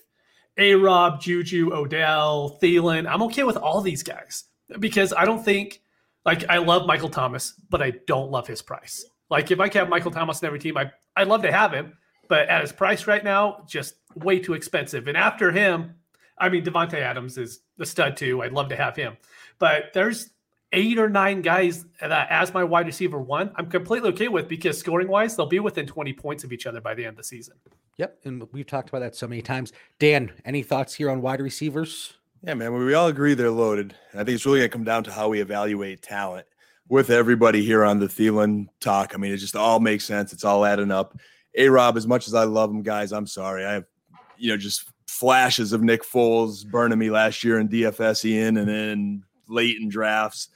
A 0.57 0.73
Rob, 0.75 1.21
Juju, 1.21 1.71
Odell, 1.71 2.57
Thielen. 2.61 3.07
I'm 3.07 3.21
okay 3.23 3.43
with 3.43 3.57
all 3.57 3.81
these 3.81 4.03
guys 4.03 4.45
because 4.79 5.13
I 5.15 5.25
don't 5.25 5.43
think 5.43 5.81
like 6.25 6.49
I 6.49 6.57
love 6.57 6.87
Michael 6.87 7.09
Thomas, 7.09 7.53
but 7.69 7.81
I 7.81 7.93
don't 8.07 8.31
love 8.31 8.47
his 8.47 8.61
price. 8.61 9.05
Like 9.29 9.51
if 9.51 9.59
I 9.59 9.69
could 9.69 9.79
have 9.79 9.89
Michael 9.89 10.11
Thomas 10.11 10.41
in 10.41 10.47
every 10.47 10.59
team, 10.59 10.77
I 10.77 10.91
I'd 11.15 11.27
love 11.27 11.43
to 11.43 11.51
have 11.51 11.71
him, 11.71 11.93
but 12.27 12.49
at 12.49 12.61
his 12.61 12.71
price 12.73 13.07
right 13.07 13.23
now, 13.23 13.65
just 13.67 13.95
way 14.15 14.39
too 14.39 14.53
expensive. 14.53 15.07
And 15.07 15.15
after 15.15 15.51
him, 15.51 15.95
I 16.37 16.49
mean 16.49 16.65
Davante 16.65 16.95
Adams 16.95 17.37
is 17.37 17.61
the 17.77 17.85
stud 17.85 18.17
too. 18.17 18.41
I'd 18.41 18.51
love 18.51 18.69
to 18.69 18.75
have 18.75 18.95
him, 18.95 19.17
but 19.59 19.93
there's 19.93 20.31
eight 20.71 20.97
or 20.97 21.09
nine 21.09 21.41
guys 21.41 21.85
that 22.01 22.27
as 22.29 22.53
my 22.53 22.63
wide 22.63 22.85
receiver 22.85 23.19
one, 23.19 23.51
I'm 23.55 23.69
completely 23.69 24.09
okay 24.09 24.27
with 24.27 24.47
because 24.47 24.77
scoring 24.77 25.07
wise, 25.07 25.35
they'll 25.35 25.45
be 25.45 25.59
within 25.59 25.85
20 25.85 26.13
points 26.13 26.43
of 26.43 26.51
each 26.51 26.65
other 26.65 26.81
by 26.81 26.93
the 26.93 27.05
end 27.05 27.13
of 27.13 27.17
the 27.17 27.23
season. 27.23 27.55
Yep. 27.97 28.19
And 28.25 28.47
we've 28.51 28.67
talked 28.67 28.89
about 28.89 28.99
that 28.99 29.15
so 29.15 29.27
many 29.27 29.41
times. 29.41 29.71
Dan, 29.99 30.31
any 30.43 30.63
thoughts 30.63 30.93
here 30.93 31.09
on 31.09 31.21
wide 31.21 31.39
receivers? 31.39 32.13
Yeah, 32.43 32.53
man. 32.53 32.73
We 32.73 32.93
all 32.93 33.07
agree 33.07 33.33
they're 33.33 33.49
loaded. 33.49 33.95
I 34.13 34.17
think 34.17 34.29
it's 34.29 34.45
really 34.45 34.59
going 34.59 34.69
to 34.69 34.73
come 34.73 34.83
down 34.83 35.03
to 35.05 35.11
how 35.11 35.29
we 35.29 35.39
evaluate 35.39 36.01
talent 36.01 36.45
with 36.89 37.09
everybody 37.09 37.63
here 37.63 37.83
on 37.83 37.99
the 37.99 38.07
Thielen 38.07 38.67
talk. 38.79 39.13
I 39.13 39.17
mean, 39.17 39.31
it 39.31 39.37
just 39.37 39.55
all 39.55 39.79
makes 39.79 40.05
sense. 40.05 40.33
It's 40.33 40.43
all 40.43 40.65
adding 40.65 40.91
up. 40.91 41.17
A 41.55 41.69
Rob, 41.69 41.97
as 41.97 42.05
much 42.05 42.27
as 42.27 42.33
I 42.33 42.43
love 42.43 42.69
him, 42.69 42.83
guys, 42.83 43.13
I'm 43.13 43.27
sorry. 43.27 43.65
I 43.65 43.73
have, 43.73 43.85
you 44.37 44.51
know, 44.51 44.57
just 44.57 44.91
flashes 45.07 45.71
of 45.71 45.81
Nick 45.81 46.03
Foles 46.03 46.65
burning 46.65 46.99
me 46.99 47.09
last 47.09 47.43
year 47.43 47.59
in 47.59 47.69
DFS 47.69 48.25
Ian 48.25 48.57
and 48.57 48.67
then 48.67 49.23
late 49.47 49.77
in 49.79 49.87
drafts. 49.87 50.49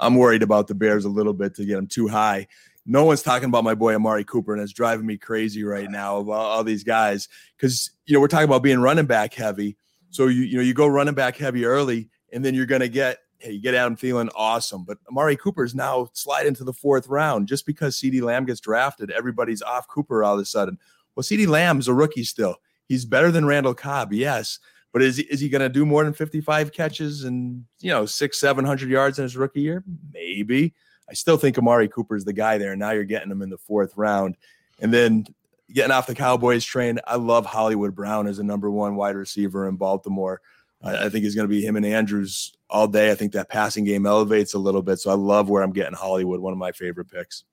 I'm 0.00 0.16
worried 0.16 0.42
about 0.42 0.66
the 0.66 0.74
Bears 0.74 1.04
a 1.04 1.10
little 1.10 1.34
bit 1.34 1.54
to 1.56 1.64
get 1.64 1.76
them 1.76 1.86
too 1.86 2.08
high. 2.08 2.48
No 2.86 3.04
one's 3.04 3.22
talking 3.22 3.48
about 3.48 3.62
my 3.62 3.74
boy 3.74 3.94
Amari 3.94 4.24
Cooper, 4.24 4.52
and 4.52 4.62
it's 4.62 4.72
driving 4.72 5.06
me 5.06 5.18
crazy 5.18 5.62
right 5.62 5.90
now 5.90 6.16
about 6.16 6.32
all 6.32 6.64
these 6.64 6.82
guys 6.82 7.28
because 7.56 7.90
you 8.06 8.14
know 8.14 8.20
we're 8.20 8.28
talking 8.28 8.48
about 8.48 8.62
being 8.62 8.80
running 8.80 9.06
back 9.06 9.34
heavy. 9.34 9.76
So 10.08 10.26
you 10.26 10.42
you 10.42 10.56
know 10.56 10.62
you 10.62 10.74
go 10.74 10.86
running 10.86 11.14
back 11.14 11.36
heavy 11.36 11.64
early, 11.66 12.08
and 12.32 12.44
then 12.44 12.54
you're 12.54 12.66
going 12.66 12.80
to 12.80 12.88
get 12.88 13.18
hey 13.38 13.52
you 13.52 13.60
get 13.60 13.74
Adam 13.74 13.96
Thielen, 13.96 14.30
awesome. 14.34 14.84
But 14.84 14.98
Amari 15.08 15.36
Cooper's 15.36 15.74
now 15.74 16.08
slide 16.14 16.46
into 16.46 16.64
the 16.64 16.72
fourth 16.72 17.06
round 17.06 17.46
just 17.46 17.66
because 17.66 17.96
CeeDee 17.96 18.22
Lamb 18.22 18.46
gets 18.46 18.60
drafted. 18.60 19.10
Everybody's 19.10 19.62
off 19.62 19.86
Cooper 19.86 20.24
all 20.24 20.34
of 20.34 20.40
a 20.40 20.44
sudden. 20.46 20.78
Well, 21.14 21.22
CeeDee 21.22 21.48
Lamb's 21.48 21.88
a 21.88 21.94
rookie 21.94 22.24
still. 22.24 22.56
He's 22.86 23.04
better 23.04 23.30
than 23.30 23.46
Randall 23.46 23.74
Cobb, 23.74 24.12
yes, 24.12 24.58
but 24.92 25.02
is 25.02 25.18
he, 25.18 25.22
is 25.24 25.40
he 25.40 25.48
going 25.48 25.60
to 25.60 25.68
do 25.68 25.86
more 25.86 26.04
than 26.04 26.12
55 26.12 26.72
catches 26.72 27.24
and 27.24 27.64
you 27.80 27.90
know 27.90 28.06
six, 28.06 28.38
seven 28.38 28.64
hundred 28.64 28.90
yards 28.90 29.18
in 29.18 29.22
his 29.22 29.36
rookie 29.36 29.60
year? 29.60 29.84
Maybe. 30.12 30.74
I 31.08 31.14
still 31.14 31.36
think 31.36 31.58
Amari 31.58 31.88
Cooper 31.88 32.16
is 32.16 32.24
the 32.24 32.32
guy 32.32 32.58
there. 32.58 32.72
And 32.72 32.80
now 32.80 32.90
you're 32.92 33.04
getting 33.04 33.30
him 33.30 33.42
in 33.42 33.50
the 33.50 33.58
fourth 33.58 33.96
round, 33.96 34.36
and 34.80 34.92
then 34.92 35.26
getting 35.72 35.92
off 35.92 36.06
the 36.06 36.14
Cowboys 36.14 36.64
train. 36.64 36.98
I 37.06 37.16
love 37.16 37.46
Hollywood 37.46 37.94
Brown 37.94 38.26
as 38.26 38.38
a 38.38 38.44
number 38.44 38.70
one 38.70 38.96
wide 38.96 39.16
receiver 39.16 39.68
in 39.68 39.76
Baltimore. 39.76 40.40
I, 40.82 41.06
I 41.06 41.08
think 41.08 41.24
he's 41.24 41.34
going 41.34 41.48
to 41.48 41.54
be 41.54 41.64
him 41.64 41.76
and 41.76 41.86
Andrews 41.86 42.56
all 42.68 42.86
day. 42.86 43.10
I 43.10 43.14
think 43.14 43.32
that 43.32 43.48
passing 43.48 43.84
game 43.84 44.06
elevates 44.06 44.54
a 44.54 44.58
little 44.58 44.82
bit, 44.82 44.98
so 44.98 45.10
I 45.10 45.14
love 45.14 45.48
where 45.48 45.62
I'm 45.62 45.72
getting 45.72 45.94
Hollywood. 45.94 46.40
One 46.40 46.52
of 46.52 46.58
my 46.58 46.72
favorite 46.72 47.10
picks. 47.10 47.44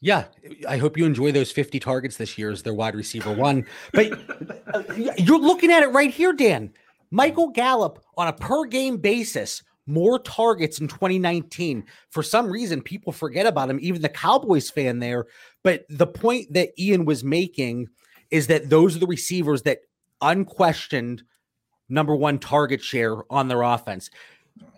Yeah, 0.00 0.24
I 0.68 0.76
hope 0.76 0.98
you 0.98 1.06
enjoy 1.06 1.32
those 1.32 1.50
50 1.50 1.80
targets 1.80 2.18
this 2.18 2.36
year 2.36 2.50
as 2.50 2.62
their 2.62 2.74
wide 2.74 2.94
receiver 2.94 3.32
one. 3.32 3.66
But 3.92 4.10
you're 5.18 5.38
looking 5.38 5.70
at 5.70 5.82
it 5.82 5.88
right 5.88 6.10
here, 6.10 6.34
Dan. 6.34 6.72
Michael 7.16 7.48
Gallup 7.48 8.04
on 8.18 8.28
a 8.28 8.32
per 8.34 8.66
game 8.66 8.98
basis, 8.98 9.62
more 9.86 10.18
targets 10.18 10.80
in 10.80 10.86
2019. 10.86 11.82
For 12.10 12.22
some 12.22 12.46
reason, 12.46 12.82
people 12.82 13.10
forget 13.10 13.46
about 13.46 13.70
him, 13.70 13.78
even 13.80 14.02
the 14.02 14.10
Cowboys 14.10 14.68
fan 14.68 14.98
there. 14.98 15.24
But 15.62 15.86
the 15.88 16.06
point 16.06 16.52
that 16.52 16.78
Ian 16.78 17.06
was 17.06 17.24
making 17.24 17.88
is 18.30 18.48
that 18.48 18.68
those 18.68 18.94
are 18.94 18.98
the 18.98 19.06
receivers 19.06 19.62
that 19.62 19.78
unquestioned 20.20 21.22
number 21.88 22.14
one 22.14 22.38
target 22.38 22.82
share 22.82 23.16
on 23.32 23.48
their 23.48 23.62
offense. 23.62 24.10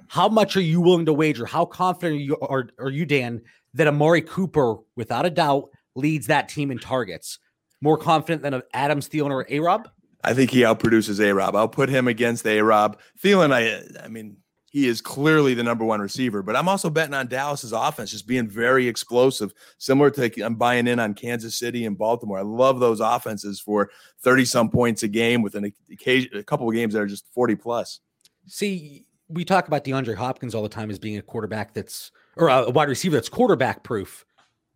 How 0.06 0.28
much 0.28 0.56
are 0.56 0.60
you 0.60 0.80
willing 0.80 1.06
to 1.06 1.12
wager? 1.12 1.44
How 1.44 1.64
confident 1.64 2.20
are 2.20 2.22
you, 2.22 2.38
are, 2.38 2.68
are 2.78 2.90
you 2.90 3.04
Dan, 3.04 3.42
that 3.74 3.88
Amari 3.88 4.22
Cooper, 4.22 4.76
without 4.94 5.26
a 5.26 5.30
doubt, 5.30 5.70
leads 5.96 6.28
that 6.28 6.48
team 6.48 6.70
in 6.70 6.78
targets? 6.78 7.40
More 7.80 7.98
confident 7.98 8.42
than 8.42 8.62
Adams, 8.74 9.08
Thielen, 9.08 9.32
or 9.32 9.44
A 9.50 9.58
Rob? 9.58 9.88
I 10.24 10.34
think 10.34 10.50
he 10.50 10.60
outproduces 10.60 11.20
A 11.20 11.32
Rob. 11.32 11.54
I'll 11.54 11.68
put 11.68 11.88
him 11.88 12.08
against 12.08 12.46
A 12.46 12.60
Rob. 12.60 12.98
Thielen, 13.22 13.52
I, 13.52 14.04
I 14.04 14.08
mean, 14.08 14.36
he 14.70 14.86
is 14.86 15.00
clearly 15.00 15.54
the 15.54 15.62
number 15.62 15.84
one 15.84 16.00
receiver, 16.00 16.42
but 16.42 16.54
I'm 16.54 16.68
also 16.68 16.90
betting 16.90 17.14
on 17.14 17.26
Dallas's 17.26 17.72
offense 17.72 18.10
just 18.10 18.26
being 18.26 18.48
very 18.48 18.86
explosive, 18.86 19.52
similar 19.78 20.10
to 20.10 20.42
I'm 20.42 20.56
buying 20.56 20.86
in 20.86 20.98
on 20.98 21.14
Kansas 21.14 21.58
City 21.58 21.86
and 21.86 21.96
Baltimore. 21.96 22.38
I 22.38 22.42
love 22.42 22.78
those 22.78 23.00
offenses 23.00 23.60
for 23.60 23.90
30 24.20 24.44
some 24.44 24.70
points 24.70 25.02
a 25.02 25.08
game 25.08 25.40
with 25.40 25.54
an 25.54 25.72
occasion, 25.90 26.36
a 26.36 26.42
couple 26.42 26.68
of 26.68 26.74
games 26.74 26.94
that 26.94 27.00
are 27.00 27.06
just 27.06 27.26
40 27.32 27.56
plus. 27.56 28.00
See, 28.46 29.06
we 29.28 29.44
talk 29.44 29.68
about 29.68 29.84
DeAndre 29.84 30.16
Hopkins 30.16 30.54
all 30.54 30.62
the 30.62 30.68
time 30.68 30.90
as 30.90 30.98
being 30.98 31.16
a 31.16 31.22
quarterback 31.22 31.72
that's 31.72 32.10
or 32.36 32.48
a 32.48 32.70
wide 32.70 32.88
receiver 32.88 33.16
that's 33.16 33.28
quarterback 33.28 33.82
proof. 33.82 34.24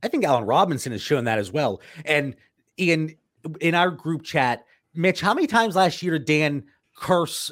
I 0.03 0.09
think 0.09 0.25
Allen 0.25 0.45
Robinson 0.45 0.93
has 0.93 1.03
shown 1.03 1.25
that 1.25 1.39
as 1.39 1.53
well. 1.53 1.81
And 2.05 2.35
in 2.77 3.15
in 3.61 3.75
our 3.75 3.91
group 3.91 4.23
chat, 4.23 4.65
Mitch, 4.95 5.21
how 5.21 5.35
many 5.35 5.47
times 5.47 5.77
last 5.77 6.03
year 6.03 6.19
did 6.19 6.27
Dan 6.27 6.65
curse 6.97 7.51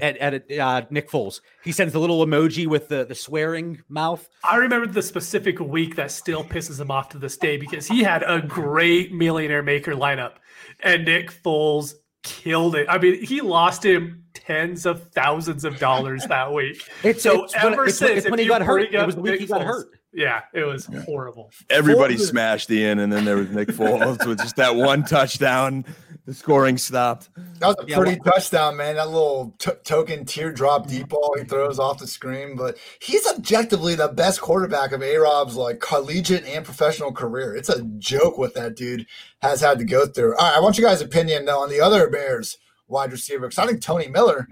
at, 0.00 0.16
at 0.18 0.50
uh, 0.52 0.82
Nick 0.90 1.10
Foles? 1.10 1.40
He 1.62 1.72
sends 1.72 1.92
the 1.92 1.98
little 1.98 2.24
emoji 2.24 2.66
with 2.66 2.88
the, 2.88 3.04
the 3.04 3.14
swearing 3.14 3.82
mouth. 3.88 4.28
I 4.44 4.56
remember 4.56 4.86
the 4.86 5.02
specific 5.02 5.58
week 5.60 5.96
that 5.96 6.10
still 6.10 6.44
pisses 6.44 6.80
him 6.80 6.90
off 6.90 7.08
to 7.10 7.18
this 7.18 7.36
day 7.36 7.56
because 7.56 7.86
he 7.86 8.02
had 8.02 8.22
a 8.22 8.40
great 8.40 9.12
millionaire 9.12 9.62
maker 9.62 9.92
lineup 9.92 10.34
and 10.80 11.04
Nick 11.04 11.30
Foles 11.42 11.94
killed 12.22 12.74
it. 12.74 12.86
I 12.88 12.98
mean, 12.98 13.22
he 13.22 13.40
lost 13.40 13.84
him 13.84 14.24
tens 14.34 14.84
of 14.84 15.10
thousands 15.12 15.64
of 15.64 15.78
dollars 15.78 16.24
that 16.26 16.52
week. 16.52 16.82
It's, 17.02 17.22
so 17.22 17.44
it's 17.44 17.54
ever 17.54 17.76
when, 17.76 17.90
since, 17.90 18.24
it's 18.24 18.30
when 18.30 18.38
he 18.38 18.46
got 18.46 18.62
hurt, 18.62 18.92
it 18.92 19.06
was 19.06 19.14
the 19.14 19.20
week 19.20 19.32
Nick 19.32 19.40
he 19.40 19.46
got 19.46 19.62
Foles, 19.62 19.64
hurt. 19.64 19.86
Yeah, 20.16 20.40
it 20.54 20.64
was 20.64 20.86
horrible. 21.04 21.50
Everybody 21.68 22.14
Foles 22.14 22.20
is- 22.20 22.28
smashed 22.28 22.70
Ian, 22.70 23.00
and 23.00 23.12
then 23.12 23.26
there 23.26 23.36
was 23.36 23.50
Nick 23.50 23.68
Foles 23.68 24.26
with 24.26 24.38
just 24.38 24.56
that 24.56 24.74
one 24.74 25.04
touchdown. 25.04 25.84
The 26.24 26.32
scoring 26.32 26.78
stopped. 26.78 27.28
That 27.60 27.66
was 27.68 27.76
a 27.80 27.84
Yeah, 27.86 27.98
pretty 27.98 28.18
touchdown, 28.18 28.76
man. 28.78 28.96
That 28.96 29.10
little 29.10 29.54
t- 29.58 29.70
token 29.84 30.24
teardrop 30.24 30.88
deep 30.88 31.08
ball 31.10 31.36
he 31.38 31.44
throws 31.44 31.78
off 31.78 31.98
the 31.98 32.06
screen. 32.06 32.56
But 32.56 32.78
he's 33.00 33.26
objectively 33.28 33.94
the 33.94 34.08
best 34.08 34.40
quarterback 34.40 34.90
of 34.92 35.02
A 35.02 35.16
Rob's 35.18 35.54
like 35.54 35.78
collegiate 35.80 36.44
and 36.46 36.64
professional 36.64 37.12
career. 37.12 37.54
It's 37.54 37.68
a 37.68 37.82
joke 37.98 38.38
what 38.38 38.54
that 38.54 38.74
dude 38.74 39.06
has 39.42 39.60
had 39.60 39.78
to 39.78 39.84
go 39.84 40.06
through. 40.06 40.34
All 40.36 40.48
right, 40.48 40.56
I 40.56 40.60
want 40.60 40.78
you 40.78 40.82
guys' 40.84 41.00
opinion 41.02 41.44
though 41.44 41.60
on 41.62 41.68
the 41.68 41.80
other 41.80 42.08
Bears 42.10 42.56
wide 42.88 43.12
receiver 43.12 43.46
because 43.48 43.58
I 43.58 43.66
think 43.66 43.80
Tony 43.82 44.08
Miller 44.08 44.48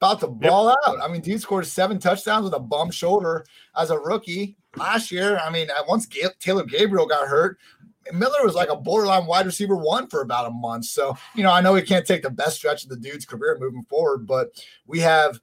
about 0.00 0.20
to 0.20 0.28
ball 0.28 0.68
out. 0.68 1.00
I 1.02 1.08
mean, 1.08 1.22
dude 1.22 1.40
scored 1.40 1.66
seven 1.66 1.98
touchdowns 1.98 2.44
with 2.44 2.52
a 2.54 2.60
bum 2.60 2.90
shoulder 2.92 3.44
as 3.76 3.90
a 3.90 3.98
rookie 3.98 4.56
last 4.76 5.10
year. 5.10 5.38
I 5.38 5.50
mean, 5.50 5.70
uh, 5.70 5.82
once 5.88 6.06
Ga- 6.06 6.34
Taylor 6.40 6.64
Gabriel 6.64 7.06
got 7.06 7.28
hurt, 7.28 7.58
Miller 8.12 8.44
was 8.44 8.54
like 8.54 8.68
a 8.68 8.76
borderline 8.76 9.26
wide 9.26 9.46
receiver 9.46 9.76
one 9.76 10.06
for 10.06 10.22
about 10.22 10.46
a 10.46 10.50
month. 10.50 10.84
So, 10.84 11.16
you 11.34 11.42
know, 11.42 11.50
I 11.50 11.60
know 11.60 11.72
we 11.72 11.82
can't 11.82 12.06
take 12.06 12.22
the 12.22 12.30
best 12.30 12.56
stretch 12.56 12.84
of 12.84 12.90
the 12.90 12.96
dude's 12.96 13.26
career 13.26 13.56
moving 13.60 13.82
forward, 13.82 14.26
but 14.26 14.50
we 14.86 15.00
have 15.00 15.40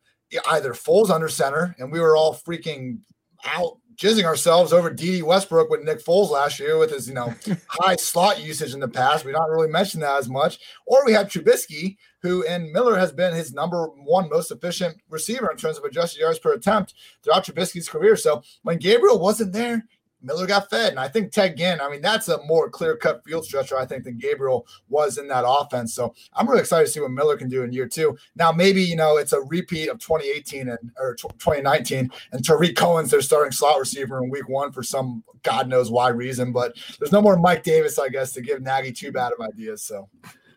either 0.49 0.73
Foles 0.73 1.09
under 1.09 1.27
center, 1.27 1.75
and 1.77 1.91
we 1.91 1.99
were 1.99 2.15
all 2.15 2.33
freaking 2.35 2.99
out 3.45 3.77
jizzing 3.95 4.25
ourselves 4.25 4.73
over 4.73 4.89
Dede 4.89 5.23
Westbrook 5.23 5.69
with 5.69 5.83
Nick 5.83 6.03
Foles 6.03 6.29
last 6.29 6.59
year 6.59 6.77
with 6.77 6.91
his, 6.91 7.07
you 7.07 7.13
know, 7.13 7.33
high 7.67 7.95
slot 7.95 8.43
usage 8.43 8.73
in 8.73 8.79
the 8.79 8.87
past. 8.87 9.25
We 9.25 9.31
don't 9.31 9.49
really 9.49 9.69
mention 9.69 9.99
that 10.01 10.17
as 10.17 10.29
much. 10.29 10.59
Or 10.85 11.05
we 11.05 11.13
have 11.13 11.27
Trubisky, 11.27 11.97
who 12.21 12.45
and 12.45 12.71
Miller 12.71 12.97
has 12.97 13.11
been 13.11 13.33
his 13.33 13.53
number 13.53 13.87
one 13.87 14.29
most 14.29 14.51
efficient 14.51 14.97
receiver 15.09 15.51
in 15.51 15.57
terms 15.57 15.77
of 15.77 15.83
adjusted 15.83 16.21
yards 16.21 16.39
per 16.39 16.53
attempt 16.53 16.93
throughout 17.23 17.45
Trubisky's 17.45 17.89
career. 17.89 18.15
So 18.15 18.41
when 18.63 18.77
Gabriel 18.77 19.19
wasn't 19.19 19.53
there, 19.53 19.85
Miller 20.23 20.47
got 20.47 20.69
fed. 20.69 20.91
And 20.91 20.99
I 20.99 21.07
think 21.07 21.31
Ted 21.31 21.57
Ginn, 21.57 21.81
I 21.81 21.89
mean, 21.89 22.01
that's 22.01 22.29
a 22.29 22.43
more 22.45 22.69
clear 22.69 22.95
cut 22.95 23.23
field 23.25 23.45
stretcher, 23.45 23.77
I 23.77 23.85
think, 23.85 24.03
than 24.03 24.17
Gabriel 24.17 24.65
was 24.89 25.17
in 25.17 25.27
that 25.27 25.43
offense. 25.47 25.93
So 25.93 26.13
I'm 26.33 26.47
really 26.47 26.61
excited 26.61 26.85
to 26.85 26.91
see 26.91 26.99
what 26.99 27.11
Miller 27.11 27.37
can 27.37 27.49
do 27.49 27.63
in 27.63 27.73
year 27.73 27.87
two. 27.87 28.17
Now, 28.35 28.51
maybe, 28.51 28.81
you 28.81 28.95
know, 28.95 29.17
it's 29.17 29.33
a 29.33 29.41
repeat 29.41 29.89
of 29.89 29.99
2018 29.99 30.69
and 30.69 30.91
or 30.99 31.15
2019, 31.15 32.11
and 32.31 32.45
Tarik 32.45 32.75
Cohen's 32.75 33.11
their 33.11 33.21
starting 33.21 33.51
slot 33.51 33.79
receiver 33.79 34.23
in 34.23 34.29
week 34.29 34.47
one 34.47 34.71
for 34.71 34.83
some 34.83 35.23
God 35.43 35.67
knows 35.67 35.91
why 35.91 36.09
reason. 36.09 36.51
But 36.51 36.75
there's 36.99 37.11
no 37.11 37.21
more 37.21 37.37
Mike 37.37 37.63
Davis, 37.63 37.99
I 37.99 38.09
guess, 38.09 38.31
to 38.33 38.41
give 38.41 38.61
Nagy 38.61 38.91
too 38.91 39.11
bad 39.11 39.33
of 39.33 39.45
ideas. 39.45 39.83
So 39.83 40.09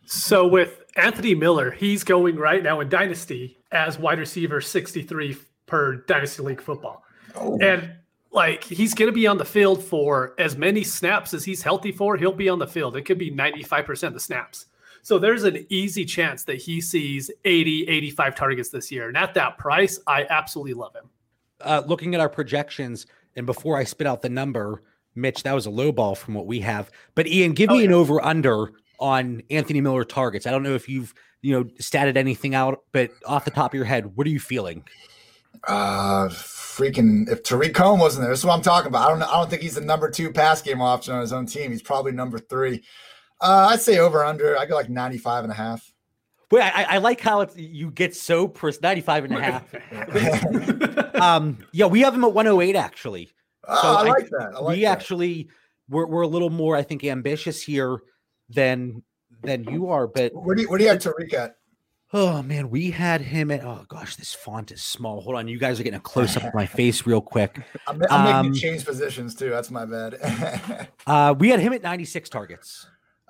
So 0.06 0.46
with 0.46 0.84
Anthony 0.96 1.34
Miller, 1.34 1.70
he's 1.70 2.04
going 2.04 2.36
right 2.36 2.62
now 2.62 2.80
in 2.80 2.88
Dynasty 2.88 3.58
as 3.72 3.98
wide 3.98 4.18
receiver 4.18 4.60
63 4.60 5.36
per 5.66 5.96
Dynasty 6.06 6.42
League 6.42 6.60
football. 6.60 7.02
oh, 7.34 7.58
And 7.60 7.92
like 8.36 8.62
he's 8.62 8.94
going 8.94 9.08
to 9.08 9.12
be 9.14 9.26
on 9.26 9.38
the 9.38 9.44
field 9.44 9.82
for 9.82 10.34
as 10.38 10.56
many 10.56 10.84
snaps 10.84 11.34
as 11.34 11.44
he's 11.44 11.62
healthy 11.62 11.90
for, 11.90 12.16
he'll 12.16 12.30
be 12.32 12.48
on 12.48 12.58
the 12.58 12.66
field. 12.66 12.96
It 12.96 13.02
could 13.02 13.18
be 13.18 13.30
95% 13.32 14.04
of 14.08 14.14
the 14.14 14.20
snaps. 14.20 14.66
So 15.02 15.18
there's 15.18 15.44
an 15.44 15.66
easy 15.70 16.04
chance 16.04 16.44
that 16.44 16.56
he 16.56 16.80
sees 16.80 17.30
80, 17.44 17.88
85 17.88 18.34
targets 18.36 18.68
this 18.70 18.92
year. 18.92 19.08
And 19.08 19.16
at 19.16 19.34
that 19.34 19.56
price, 19.58 19.98
I 20.06 20.26
absolutely 20.30 20.74
love 20.74 20.94
him. 20.94 21.08
uh, 21.62 21.82
looking 21.86 22.14
at 22.14 22.20
our 22.20 22.28
projections, 22.28 23.06
and 23.36 23.46
before 23.46 23.76
I 23.78 23.84
spit 23.84 24.06
out 24.06 24.20
the 24.22 24.28
number, 24.28 24.82
Mitch, 25.14 25.42
that 25.44 25.54
was 25.54 25.64
a 25.66 25.70
low 25.70 25.90
ball 25.92 26.14
from 26.14 26.34
what 26.34 26.46
we 26.46 26.60
have. 26.60 26.90
But 27.14 27.26
Ian, 27.26 27.52
give 27.52 27.70
Oh, 27.70 27.74
me 27.74 27.84
an 27.86 27.92
over 27.92 28.22
under 28.24 28.72
on 29.00 29.42
Anthony 29.50 29.80
Miller 29.80 30.04
targets. 30.04 30.46
I 30.46 30.50
don't 30.50 30.62
know 30.62 30.74
if 30.74 30.88
you've 30.88 31.14
you 31.42 31.52
know 31.54 31.64
statted 31.80 32.16
anything 32.16 32.54
out, 32.54 32.82
but 32.92 33.10
off 33.26 33.44
the 33.44 33.50
top 33.50 33.70
of 33.72 33.74
your 33.74 33.84
head, 33.84 34.16
what 34.16 34.26
are 34.26 34.30
you 34.30 34.40
feeling? 34.40 34.84
Uh, 35.66 36.28
freaking 36.28 37.28
if 37.30 37.42
Tarik 37.42 37.74
Cohen 37.74 37.98
wasn't 38.00 38.22
there, 38.22 38.30
this 38.30 38.40
is 38.40 38.44
what 38.44 38.54
I'm 38.54 38.62
talking 38.62 38.88
about. 38.88 39.06
I 39.06 39.10
don't 39.10 39.18
know. 39.18 39.26
I 39.28 39.34
don't 39.40 39.48
think 39.50 39.62
he's 39.62 39.74
the 39.76 39.80
number 39.80 40.10
two 40.10 40.32
pass 40.32 40.60
game 40.62 40.80
option 40.80 41.14
on 41.14 41.20
his 41.20 41.32
own 41.32 41.46
team. 41.46 41.70
He's 41.70 41.82
probably 41.82 42.12
number 42.12 42.38
three. 42.38 42.82
Uh, 43.40 43.68
I'd 43.70 43.80
say 43.80 43.98
over 43.98 44.24
under. 44.24 44.58
I 44.58 44.66
go 44.66 44.74
like 44.74 44.88
95 44.90 45.44
and 45.44 45.52
a 45.52 45.56
half. 45.56 45.92
Wait, 46.50 46.62
I, 46.62 46.84
I 46.84 46.98
like 46.98 47.20
how 47.20 47.40
it's, 47.40 47.56
you 47.56 47.90
get 47.90 48.14
so 48.14 48.46
pers- 48.46 48.80
95 48.80 49.24
and 49.24 49.34
a 49.36 49.42
half. 49.42 50.94
Um, 51.16 51.58
yeah, 51.72 51.86
we 51.86 52.00
have 52.00 52.14
him 52.14 52.24
at 52.24 52.32
108 52.34 52.76
actually. 52.76 53.30
Oh, 53.66 53.80
So 53.82 53.88
I 53.88 54.00
I- 54.00 54.02
like 54.10 54.28
that. 54.28 54.52
I 54.54 54.58
like 54.60 54.76
we 54.76 54.82
that. 54.84 54.90
actually 54.92 55.48
we're, 55.88 56.06
we're 56.06 56.22
a 56.22 56.26
little 56.28 56.50
more, 56.50 56.76
I 56.76 56.82
think, 56.82 57.04
ambitious 57.04 57.62
here 57.62 57.98
than 58.50 59.02
than 59.42 59.64
you 59.64 59.88
are. 59.88 60.06
But 60.06 60.32
Where 60.34 60.54
do 60.54 60.62
you, 60.62 60.68
where 60.68 60.78
do 60.78 60.84
you 60.84 60.90
have 60.90 60.98
Tarik 61.00 61.32
at? 61.34 61.55
Oh 62.12 62.42
man, 62.42 62.70
we 62.70 62.90
had 62.90 63.20
him 63.20 63.50
at 63.50 63.64
oh 63.64 63.84
gosh, 63.88 64.16
this 64.16 64.34
font 64.34 64.70
is 64.72 64.82
small. 64.82 65.20
Hold 65.20 65.36
on, 65.36 65.48
you 65.48 65.58
guys 65.58 65.78
are 65.80 65.82
getting 65.82 65.98
a 65.98 66.00
close 66.12 66.36
up 66.36 66.44
of 66.44 66.54
my 66.54 66.66
face 66.66 67.06
real 67.06 67.20
quick. 67.20 67.60
I'm, 67.86 68.00
I'm 68.10 68.24
making 68.24 68.36
Um, 68.36 68.46
you 68.54 68.60
change 68.60 68.84
positions 68.84 69.34
too. 69.34 69.50
That's 69.50 69.70
my 69.70 69.84
bad. 69.84 70.88
Uh, 71.06 71.34
we 71.38 71.50
had 71.50 71.60
him 71.60 71.72
at 71.72 71.82
96 71.82 72.28
targets. 72.28 72.86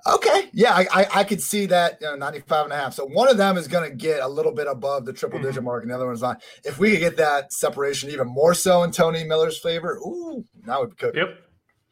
okay. 0.07 0.49
Yeah, 0.53 0.73
I, 0.73 0.87
I, 0.91 1.07
I 1.15 1.23
could 1.23 1.41
see 1.41 1.67
that, 1.67 1.99
you 2.01 2.07
know, 2.07 2.15
95 2.15 2.65
and 2.65 2.73
a 2.73 2.75
half. 2.77 2.93
So 2.93 3.05
one 3.05 3.29
of 3.29 3.37
them 3.37 3.55
is 3.57 3.67
going 3.67 3.87
to 3.87 3.95
get 3.95 4.21
a 4.21 4.27
little 4.27 4.51
bit 4.51 4.65
above 4.67 5.05
the 5.05 5.13
triple 5.13 5.39
digit 5.39 5.61
mark, 5.63 5.83
and 5.83 5.91
the 5.91 5.95
other 5.95 6.07
one's 6.07 6.21
not. 6.23 6.41
If 6.63 6.79
we 6.79 6.91
could 6.91 6.99
get 7.01 7.17
that 7.17 7.53
separation 7.53 8.09
even 8.09 8.27
more 8.27 8.53
so 8.55 8.81
in 8.83 8.89
Tony 8.91 9.23
Miller's 9.23 9.59
favor, 9.59 9.97
ooh, 9.97 10.43
now 10.65 10.81
we'd 10.81 10.89
be 10.91 10.95
cooking. 10.95 11.19
yep. 11.21 11.37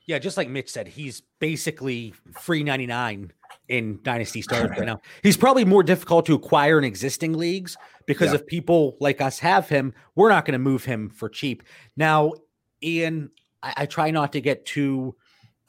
Yeah, 0.08 0.18
just 0.20 0.38
like 0.38 0.50
Mitch 0.50 0.70
said, 0.72 0.88
he's 0.88 1.22
basically 1.40 2.14
free 2.40 2.64
99 2.64 3.32
in 3.70 4.00
Dynasty 4.04 4.42
Stars 4.42 4.70
right 4.78 4.86
now. 4.86 5.02
He's 5.24 5.38
probably 5.38 5.66
more 5.66 5.84
difficult 5.84 6.26
to 6.28 6.36
acquire 6.36 6.78
in 6.78 6.84
existing 6.84 7.34
leagues 7.34 7.76
because 8.06 8.30
Yeah. 8.30 8.36
if 8.36 8.46
people 8.48 8.98
like 9.00 9.22
us 9.22 9.40
have 9.40 9.68
him, 9.70 9.94
we're 10.16 10.30
not 10.30 10.46
going 10.46 10.54
to 10.54 10.60
move 10.60 10.86
him 10.86 11.10
for 11.10 11.30
cheap. 11.30 11.64
Now, 11.98 12.34
Ian, 12.84 13.32
I, 13.64 13.74
I 13.78 13.86
try 13.86 14.12
not 14.12 14.34
to 14.34 14.42
get 14.42 14.66
too 14.66 15.16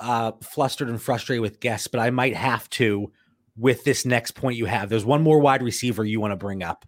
uh, 0.01 0.33
flustered 0.43 0.89
and 0.89 1.01
frustrated 1.01 1.41
with 1.41 1.61
guests, 1.61 1.87
but 1.89 2.01
I 2.01 2.11
might 2.11 2.37
have 2.37 2.69
to 2.71 3.11
with 3.57 3.85
this 3.85 4.05
next 4.05 4.33
point 4.33 4.59
you 4.59 4.67
have. 4.67 4.91
There's 4.91 5.07
one 5.07 5.23
more 5.23 5.39
wide 5.39 5.63
receiver 5.63 6.05
you 6.05 6.21
want 6.21 6.33
to 6.33 6.37
bring 6.37 6.63
up. 6.63 6.85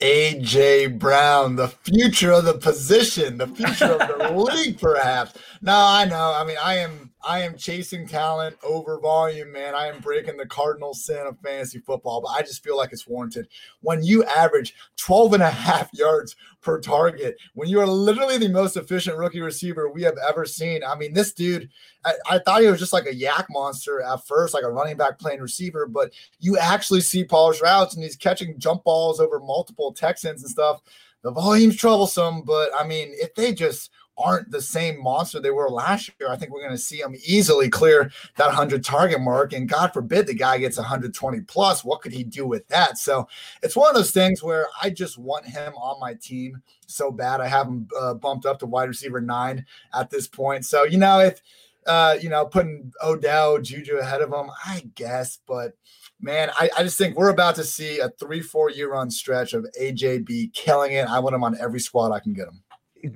AJ 0.00 0.98
Brown, 0.98 1.56
the 1.56 1.68
future 1.68 2.30
of 2.30 2.44
the 2.44 2.54
position, 2.58 3.38
the 3.38 3.46
future 3.48 3.86
of 3.86 4.18
the 4.18 4.30
league, 4.36 4.78
perhaps. 4.78 5.32
No, 5.62 5.72
I 5.74 6.04
know. 6.04 6.34
I 6.36 6.44
mean, 6.44 6.58
I 6.62 6.76
am 6.76 7.10
I 7.26 7.40
am 7.40 7.56
chasing 7.56 8.06
talent 8.06 8.56
over 8.62 9.00
volume, 9.00 9.50
man. 9.50 9.74
I 9.74 9.88
am 9.88 9.98
breaking 9.98 10.36
the 10.36 10.46
cardinal 10.46 10.94
sin 10.94 11.26
of 11.26 11.38
fantasy 11.40 11.80
football, 11.80 12.20
but 12.20 12.28
I 12.28 12.42
just 12.42 12.62
feel 12.62 12.76
like 12.76 12.92
it's 12.92 13.08
warranted. 13.08 13.48
When 13.80 14.04
you 14.04 14.22
average 14.24 14.74
12 14.96 15.34
and 15.34 15.42
a 15.42 15.50
half 15.50 15.92
yards 15.92 16.36
per 16.60 16.80
target, 16.80 17.36
when 17.54 17.68
you 17.68 17.80
are 17.80 17.86
literally 17.86 18.38
the 18.38 18.48
most 18.48 18.76
efficient 18.76 19.16
rookie 19.16 19.40
receiver 19.40 19.90
we 19.90 20.02
have 20.02 20.16
ever 20.28 20.46
seen. 20.46 20.84
I 20.84 20.94
mean, 20.94 21.12
this 21.14 21.32
dude, 21.32 21.68
I, 22.04 22.12
I 22.30 22.38
thought 22.38 22.60
he 22.60 22.68
was 22.68 22.78
just 22.78 22.92
like 22.92 23.06
a 23.06 23.14
YAC 23.14 23.46
monster 23.50 24.00
at 24.02 24.24
first, 24.24 24.54
like 24.54 24.64
a 24.64 24.70
running 24.70 24.96
back 24.96 25.18
playing 25.18 25.40
receiver, 25.40 25.86
but 25.88 26.12
you 26.38 26.56
actually 26.58 27.00
see 27.00 27.24
polished 27.24 27.60
routes 27.60 27.94
and 27.94 28.04
he's 28.04 28.16
catching 28.16 28.56
jump 28.58 28.84
balls 28.84 29.18
over 29.18 29.40
multiple 29.40 29.92
Texans 29.92 30.42
and 30.42 30.50
stuff. 30.50 30.80
The 31.22 31.32
volume's 31.32 31.76
troublesome, 31.76 32.42
but 32.42 32.70
I 32.78 32.86
mean, 32.86 33.08
if 33.14 33.34
they 33.34 33.52
just 33.52 33.90
aren't 34.18 34.50
the 34.50 34.62
same 34.62 35.02
monster 35.02 35.40
they 35.40 35.50
were 35.50 35.68
last 35.68 36.10
year, 36.18 36.30
I 36.30 36.36
think 36.36 36.52
we're 36.52 36.62
going 36.62 36.72
to 36.72 36.78
see 36.78 37.00
them 37.00 37.14
easily 37.24 37.68
clear 37.68 38.10
that 38.36 38.46
100 38.46 38.84
target 38.84 39.20
mark. 39.20 39.52
And 39.52 39.68
God 39.68 39.92
forbid 39.92 40.26
the 40.26 40.34
guy 40.34 40.58
gets 40.58 40.76
120 40.76 41.40
plus. 41.42 41.84
What 41.84 42.00
could 42.00 42.12
he 42.12 42.24
do 42.24 42.46
with 42.46 42.66
that? 42.68 42.98
So 42.98 43.28
it's 43.62 43.76
one 43.76 43.88
of 43.88 43.94
those 43.94 44.10
things 44.10 44.42
where 44.42 44.66
I 44.82 44.90
just 44.90 45.18
want 45.18 45.46
him 45.46 45.74
on 45.74 46.00
my 46.00 46.14
team 46.14 46.62
so 46.86 47.10
bad. 47.10 47.40
I 47.40 47.48
have 47.48 47.66
him 47.66 47.88
uh, 47.98 48.14
bumped 48.14 48.46
up 48.46 48.58
to 48.60 48.66
wide 48.66 48.88
receiver 48.88 49.20
nine 49.20 49.66
at 49.94 50.10
this 50.10 50.26
point. 50.26 50.64
So, 50.64 50.84
you 50.84 50.98
know, 50.98 51.20
if, 51.20 51.42
uh, 51.86 52.16
you 52.20 52.28
know, 52.28 52.46
putting 52.46 52.92
Odell, 53.02 53.60
Juju 53.60 53.96
ahead 53.98 54.22
of 54.22 54.32
him, 54.32 54.50
I 54.64 54.88
guess, 54.94 55.38
but 55.46 55.74
man, 56.20 56.50
I, 56.58 56.70
I 56.76 56.82
just 56.82 56.98
think 56.98 57.16
we're 57.16 57.30
about 57.30 57.54
to 57.56 57.64
see 57.64 58.00
a 58.00 58.08
three, 58.10 58.40
four 58.40 58.70
year 58.70 58.92
run 58.92 59.10
stretch 59.10 59.52
of 59.52 59.66
AJB 59.80 60.52
killing 60.52 60.92
it. 60.92 61.08
I 61.08 61.18
want 61.18 61.34
him 61.34 61.44
on 61.44 61.56
every 61.60 61.80
squad 61.80 62.12
I 62.12 62.20
can 62.20 62.32
get 62.32 62.48
him. 62.48 62.62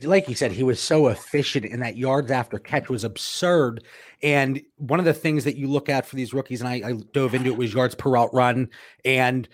Like 0.03 0.29
you 0.29 0.35
said, 0.35 0.53
he 0.53 0.63
was 0.63 0.81
so 0.81 1.09
efficient 1.09 1.65
and 1.65 1.83
that 1.83 1.97
yards 1.97 2.31
after 2.31 2.59
catch 2.59 2.89
was 2.89 3.05
absurd. 3.05 3.85
And 4.23 4.61
one 4.77 4.99
of 4.99 5.05
the 5.05 5.15
things 5.15 5.45
that 5.45 5.57
you 5.57 5.69
look 5.69 5.89
at 5.89 6.07
for 6.07 6.17
these 6.17 6.35
rookies, 6.35 6.61
and 6.61 6.69
I, 6.69 6.91
I 6.91 6.93
dove 7.13 7.35
into 7.35 7.51
it, 7.51 7.57
was 7.57 7.75
yards 7.75 7.95
per 7.95 8.11
route 8.11 8.33
run 8.33 8.69
and 9.05 9.49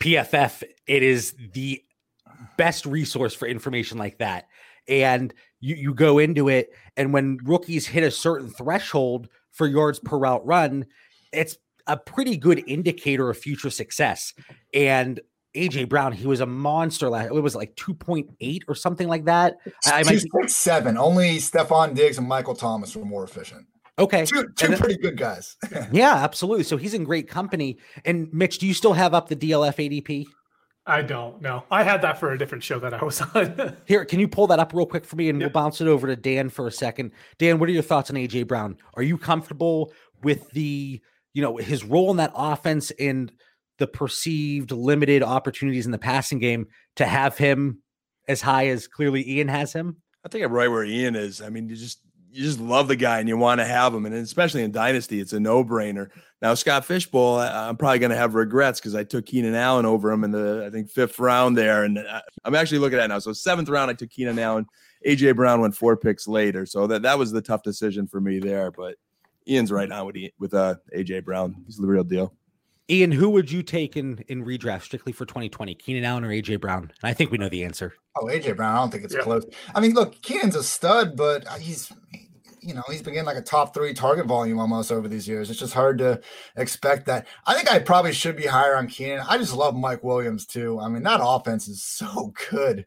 PFF. 0.00 0.62
It 0.86 1.02
is 1.02 1.34
the 1.52 1.82
best 2.56 2.86
resource 2.86 3.34
for 3.34 3.46
information 3.46 3.98
like 3.98 4.18
that. 4.18 4.48
And 4.88 5.32
you, 5.60 5.76
you 5.76 5.94
go 5.94 6.18
into 6.18 6.48
it, 6.48 6.70
and 6.96 7.12
when 7.12 7.38
rookies 7.44 7.86
hit 7.86 8.04
a 8.04 8.10
certain 8.10 8.50
threshold 8.50 9.28
for 9.50 9.66
yards 9.66 9.98
per 9.98 10.16
route 10.16 10.46
run, 10.46 10.86
it's 11.32 11.58
a 11.86 11.96
pretty 11.96 12.36
good 12.36 12.62
indicator 12.66 13.28
of 13.28 13.38
future 13.38 13.70
success. 13.70 14.32
And 14.72 15.20
AJ 15.58 15.88
Brown, 15.88 16.12
he 16.12 16.26
was 16.26 16.40
a 16.40 16.46
monster 16.46 17.08
last. 17.08 17.26
It 17.32 17.40
was 17.40 17.54
like 17.56 17.74
two 17.76 17.94
point 17.94 18.28
eight 18.40 18.64
or 18.68 18.74
something 18.74 19.08
like 19.08 19.24
that. 19.26 19.56
I 19.86 20.02
Two, 20.02 20.10
might 20.10 20.20
six, 20.20 20.56
seven. 20.56 20.96
Only 20.96 21.38
Stefon 21.38 21.94
Diggs 21.94 22.18
and 22.18 22.28
Michael 22.28 22.54
Thomas 22.54 22.94
were 22.96 23.04
more 23.04 23.24
efficient. 23.24 23.66
okay. 23.98 24.24
Two, 24.24 24.48
two 24.56 24.64
And 24.66 24.74
then- 24.74 24.80
pretty 24.80 24.96
good 25.00 25.16
guys. 25.16 25.56
Yeah, 25.92 26.14
absolutely. 26.14 26.64
So 26.64 26.76
he's 26.76 26.94
in 26.94 27.04
great 27.04 27.28
company. 27.28 27.78
And 28.04 28.32
Mitch, 28.32 28.58
do 28.58 28.66
you 28.66 28.74
still 28.74 28.92
have 28.92 29.14
up 29.14 29.28
the 29.28 29.36
DLF 29.36 29.76
ADP? 29.76 30.26
I 30.86 31.02
don't 31.02 31.42
know. 31.42 31.64
I 31.70 31.82
had 31.82 32.00
that 32.00 32.18
for 32.18 32.32
a 32.32 32.38
different 32.38 32.64
show 32.64 32.78
that 32.78 32.94
I 32.94 33.04
was 33.04 33.20
on. 33.20 33.76
Here, 33.84 34.06
can 34.06 34.20
you 34.20 34.26
pull 34.26 34.46
that 34.46 34.58
up 34.58 34.72
real 34.72 34.86
quick 34.86 35.04
for 35.04 35.16
me 35.16 35.28
and 35.28 35.38
yep. 35.38 35.52
we'll 35.52 35.62
bounce 35.62 35.82
it 35.82 35.86
over 35.86 36.06
to 36.06 36.16
Dan 36.16 36.48
for 36.48 36.66
a 36.66 36.72
second. 36.72 37.12
Dan, 37.38 37.58
what 37.58 37.68
are 37.68 37.72
your 37.72 37.82
thoughts 37.82 38.08
on 38.08 38.16
AJ 38.16 38.46
Brown? 38.48 38.76
Are 38.94 39.02
you 39.02 39.18
comfortable 39.18 39.92
with 40.22 40.48
the, 40.52 40.98
you 41.34 41.42
know, 41.42 41.58
his 41.58 41.84
role 41.84 42.10
in 42.10 42.16
that 42.16 42.32
offense 42.34 42.90
and 42.92 43.30
the 43.78 43.86
perceived 43.86 44.70
limited 44.70 45.22
opportunities 45.22 45.86
in 45.86 45.92
the 45.92 45.98
passing 45.98 46.38
game 46.38 46.66
to 46.96 47.06
have 47.06 47.38
him 47.38 47.82
as 48.26 48.40
high 48.40 48.68
as 48.68 48.86
clearly 48.86 49.28
Ian 49.28 49.48
has 49.48 49.72
him? 49.72 49.96
I 50.24 50.28
think 50.28 50.44
I'm 50.44 50.52
right 50.52 50.68
where 50.68 50.84
Ian 50.84 51.16
is. 51.16 51.40
I 51.40 51.48
mean, 51.48 51.68
you 51.68 51.76
just 51.76 52.00
you 52.30 52.42
just 52.42 52.60
love 52.60 52.88
the 52.88 52.96
guy 52.96 53.20
and 53.20 53.28
you 53.28 53.36
want 53.36 53.60
to 53.60 53.64
have 53.64 53.94
him, 53.94 54.04
and 54.04 54.14
especially 54.14 54.62
in 54.62 54.70
Dynasty, 54.70 55.20
it's 55.20 55.32
a 55.32 55.40
no 55.40 55.64
brainer. 55.64 56.10
Now 56.42 56.54
Scott 56.54 56.84
Fish 56.84 57.06
Bowl, 57.06 57.38
I, 57.38 57.68
am 57.68 57.76
probably 57.76 57.98
going 57.98 58.10
to 58.10 58.16
have 58.16 58.34
regrets 58.34 58.78
because 58.78 58.94
I 58.94 59.02
took 59.02 59.26
Keenan 59.26 59.54
Allen 59.54 59.86
over 59.86 60.10
him 60.12 60.24
in 60.24 60.30
the 60.30 60.64
I 60.66 60.70
think 60.70 60.90
fifth 60.90 61.18
round 61.18 61.56
there, 61.56 61.84
and 61.84 61.98
I, 61.98 62.20
I'm 62.44 62.54
actually 62.54 62.78
looking 62.78 62.98
at 62.98 63.08
now. 63.08 63.18
So 63.18 63.32
seventh 63.32 63.68
round, 63.68 63.90
I 63.90 63.94
took 63.94 64.10
Keenan 64.10 64.38
Allen. 64.38 64.66
AJ 65.06 65.36
Brown 65.36 65.60
went 65.60 65.76
four 65.76 65.96
picks 65.96 66.26
later, 66.26 66.66
so 66.66 66.86
that 66.88 67.02
that 67.02 67.18
was 67.18 67.30
the 67.32 67.42
tough 67.42 67.62
decision 67.62 68.06
for 68.06 68.20
me 68.20 68.40
there. 68.40 68.70
But 68.70 68.96
Ian's 69.48 69.72
right 69.72 69.88
now 69.88 70.04
with 70.04 70.16
with 70.38 70.54
uh, 70.54 70.76
AJ 70.94 71.24
Brown. 71.24 71.62
He's 71.66 71.76
the 71.76 71.86
real 71.86 72.04
deal. 72.04 72.34
Ian, 72.90 73.12
who 73.12 73.28
would 73.30 73.50
you 73.50 73.62
take 73.62 73.96
in 73.96 74.24
in 74.28 74.44
redraft 74.44 74.82
strictly 74.82 75.12
for 75.12 75.26
2020? 75.26 75.74
Keenan 75.74 76.04
Allen 76.04 76.24
or 76.24 76.28
AJ 76.28 76.60
Brown? 76.60 76.84
And 77.02 77.10
I 77.10 77.12
think 77.12 77.30
we 77.30 77.36
know 77.38 77.48
the 77.48 77.64
answer. 77.64 77.94
Oh, 78.16 78.26
AJ 78.26 78.56
Brown. 78.56 78.74
I 78.74 78.78
don't 78.78 78.90
think 78.90 79.04
it's 79.04 79.14
yeah. 79.14 79.20
close. 79.20 79.44
I 79.74 79.80
mean, 79.80 79.92
look, 79.92 80.20
Keenan's 80.22 80.56
a 80.56 80.62
stud, 80.62 81.16
but 81.16 81.46
he's 81.58 81.92
you 82.60 82.74
know 82.74 82.82
he's 82.88 83.02
been 83.02 83.14
getting 83.14 83.26
like 83.26 83.36
a 83.36 83.42
top 83.42 83.74
three 83.74 83.92
target 83.92 84.26
volume 84.26 84.58
almost 84.58 84.90
over 84.90 85.06
these 85.06 85.28
years. 85.28 85.50
It's 85.50 85.58
just 85.58 85.74
hard 85.74 85.98
to 85.98 86.20
expect 86.56 87.06
that. 87.06 87.26
I 87.46 87.54
think 87.54 87.70
I 87.70 87.78
probably 87.78 88.12
should 88.12 88.36
be 88.36 88.46
higher 88.46 88.76
on 88.76 88.88
Keenan. 88.88 89.24
I 89.28 89.36
just 89.36 89.54
love 89.54 89.76
Mike 89.76 90.02
Williams 90.02 90.46
too. 90.46 90.80
I 90.80 90.88
mean, 90.88 91.02
that 91.02 91.20
offense 91.22 91.68
is 91.68 91.82
so 91.82 92.32
good. 92.50 92.86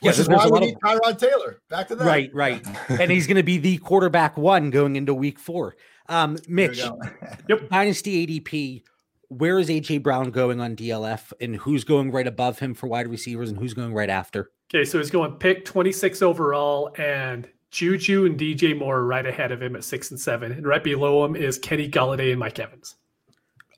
Which 0.00 0.14
yeah, 0.14 0.20
is 0.20 0.28
why 0.28 0.46
we 0.46 0.60
need 0.60 0.76
of... 0.76 1.00
Tyrod 1.00 1.18
Taylor. 1.18 1.60
Back 1.68 1.88
to 1.88 1.96
that. 1.96 2.04
Right, 2.04 2.30
right. 2.32 2.64
and 2.88 3.10
he's 3.10 3.26
going 3.26 3.36
to 3.36 3.42
be 3.42 3.58
the 3.58 3.78
quarterback 3.78 4.36
one 4.36 4.70
going 4.70 4.94
into 4.94 5.12
week 5.12 5.40
four. 5.40 5.74
Um, 6.08 6.38
Mitch, 6.46 6.78
yep. 7.48 7.68
Dynasty 7.68 8.26
ADP 8.26 8.84
where 9.28 9.58
is 9.58 9.68
AJ 9.68 10.02
Brown 10.02 10.30
going 10.30 10.60
on 10.60 10.74
DLF 10.74 11.32
and 11.40 11.56
who's 11.56 11.84
going 11.84 12.10
right 12.10 12.26
above 12.26 12.58
him 12.58 12.74
for 12.74 12.86
wide 12.86 13.08
receivers 13.08 13.50
and 13.50 13.58
who's 13.58 13.74
going 13.74 13.94
right 13.94 14.10
after? 14.10 14.50
Okay, 14.74 14.84
so 14.84 14.98
he's 14.98 15.10
going 15.10 15.32
pick 15.32 15.64
26 15.64 16.22
overall 16.22 16.94
and 16.98 17.48
Juju 17.70 18.26
and 18.26 18.38
DJ 18.38 18.76
Moore 18.76 19.04
right 19.04 19.26
ahead 19.26 19.52
of 19.52 19.62
him 19.62 19.76
at 19.76 19.84
six 19.84 20.10
and 20.10 20.18
seven. 20.18 20.52
And 20.52 20.66
right 20.66 20.82
below 20.82 21.24
him 21.24 21.36
is 21.36 21.58
Kenny 21.58 21.88
Golladay 21.88 22.30
and 22.30 22.40
Mike 22.40 22.58
Evans. 22.58 22.96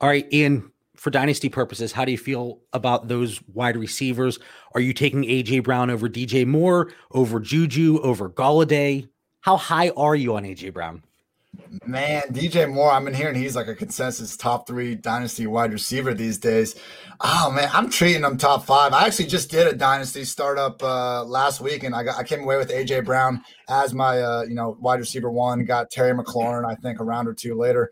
All 0.00 0.08
right, 0.08 0.32
Ian, 0.32 0.70
for 0.96 1.10
dynasty 1.10 1.48
purposes, 1.48 1.92
how 1.92 2.04
do 2.04 2.12
you 2.12 2.18
feel 2.18 2.60
about 2.72 3.08
those 3.08 3.40
wide 3.52 3.76
receivers? 3.76 4.38
Are 4.74 4.80
you 4.80 4.92
taking 4.92 5.24
AJ 5.24 5.64
Brown 5.64 5.90
over 5.90 6.08
DJ 6.08 6.46
Moore, 6.46 6.92
over 7.10 7.40
Juju, 7.40 8.00
over 8.02 8.30
Golladay? 8.30 9.08
How 9.40 9.56
high 9.56 9.90
are 9.90 10.14
you 10.14 10.36
on 10.36 10.44
AJ 10.44 10.72
Brown? 10.72 11.02
Man, 11.84 12.22
DJ 12.30 12.72
Moore, 12.72 12.92
I'm 12.92 13.08
in 13.08 13.14
here 13.14 13.28
and 13.28 13.36
he's 13.36 13.56
like 13.56 13.66
a 13.66 13.74
consensus 13.74 14.36
top 14.36 14.66
three 14.66 14.94
dynasty 14.94 15.46
wide 15.46 15.72
receiver 15.72 16.14
these 16.14 16.38
days. 16.38 16.76
Oh 17.20 17.50
man, 17.50 17.68
I'm 17.72 17.90
treating 17.90 18.22
him 18.22 18.38
top 18.38 18.64
five. 18.64 18.92
I 18.92 19.06
actually 19.06 19.26
just 19.26 19.50
did 19.50 19.66
a 19.66 19.74
dynasty 19.74 20.24
startup 20.24 20.82
uh, 20.82 21.24
last 21.24 21.60
week, 21.60 21.82
and 21.82 21.94
I 21.94 22.04
got 22.04 22.18
I 22.18 22.22
came 22.22 22.40
away 22.40 22.56
with 22.56 22.70
AJ 22.70 23.04
Brown 23.04 23.42
as 23.68 23.92
my 23.92 24.20
uh, 24.20 24.42
you 24.48 24.54
know 24.54 24.76
wide 24.80 25.00
receiver 25.00 25.30
one. 25.30 25.64
Got 25.64 25.90
Terry 25.90 26.12
McLaurin, 26.12 26.64
I 26.64 26.76
think, 26.76 27.00
a 27.00 27.04
round 27.04 27.28
or 27.28 27.34
two 27.34 27.54
later 27.54 27.90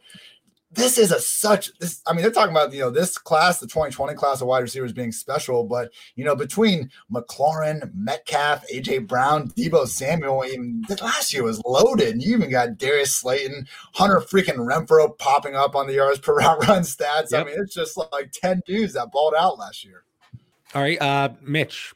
this 0.71 0.99
is 0.99 1.11
a 1.11 1.21
such 1.21 1.71
this 1.79 2.03
i 2.07 2.13
mean 2.13 2.23
they're 2.23 2.31
talking 2.31 2.51
about 2.51 2.73
you 2.73 2.81
know 2.81 2.91
this 2.91 3.17
class 3.17 3.59
the 3.59 3.67
2020 3.67 4.15
class 4.15 4.41
of 4.41 4.47
wide 4.47 4.61
receivers 4.61 4.93
being 4.93 5.13
special 5.13 5.65
but 5.65 5.91
you 6.15 6.25
know 6.25 6.37
between 6.37 6.91
mclaurin 7.11 7.91
metcalf 7.95 8.65
aj 8.73 9.07
brown 9.07 9.49
deebo 9.51 9.87
samuel 9.87 10.45
even 10.45 10.85
last 11.01 11.33
year 11.33 11.43
was 11.43 11.63
loaded 11.65 12.09
and 12.09 12.23
you 12.23 12.37
even 12.37 12.51
got 12.51 12.77
darius 12.77 13.17
slayton 13.17 13.67
hunter 13.95 14.21
freaking 14.21 14.57
renfrow 14.57 15.17
popping 15.19 15.55
up 15.55 15.75
on 15.75 15.87
the 15.87 15.95
yards 15.95 16.19
per 16.19 16.35
route 16.37 16.67
run 16.67 16.83
stats 16.83 17.33
yep. 17.33 17.43
i 17.43 17.45
mean 17.45 17.57
it's 17.59 17.75
just 17.75 17.97
like 18.13 18.31
10 18.33 18.63
dudes 18.67 18.93
that 18.93 19.11
balled 19.11 19.35
out 19.39 19.59
last 19.59 19.85
year 19.85 20.05
all 20.75 20.83
right 20.83 21.01
uh 21.01 21.31
mitch 21.41 21.95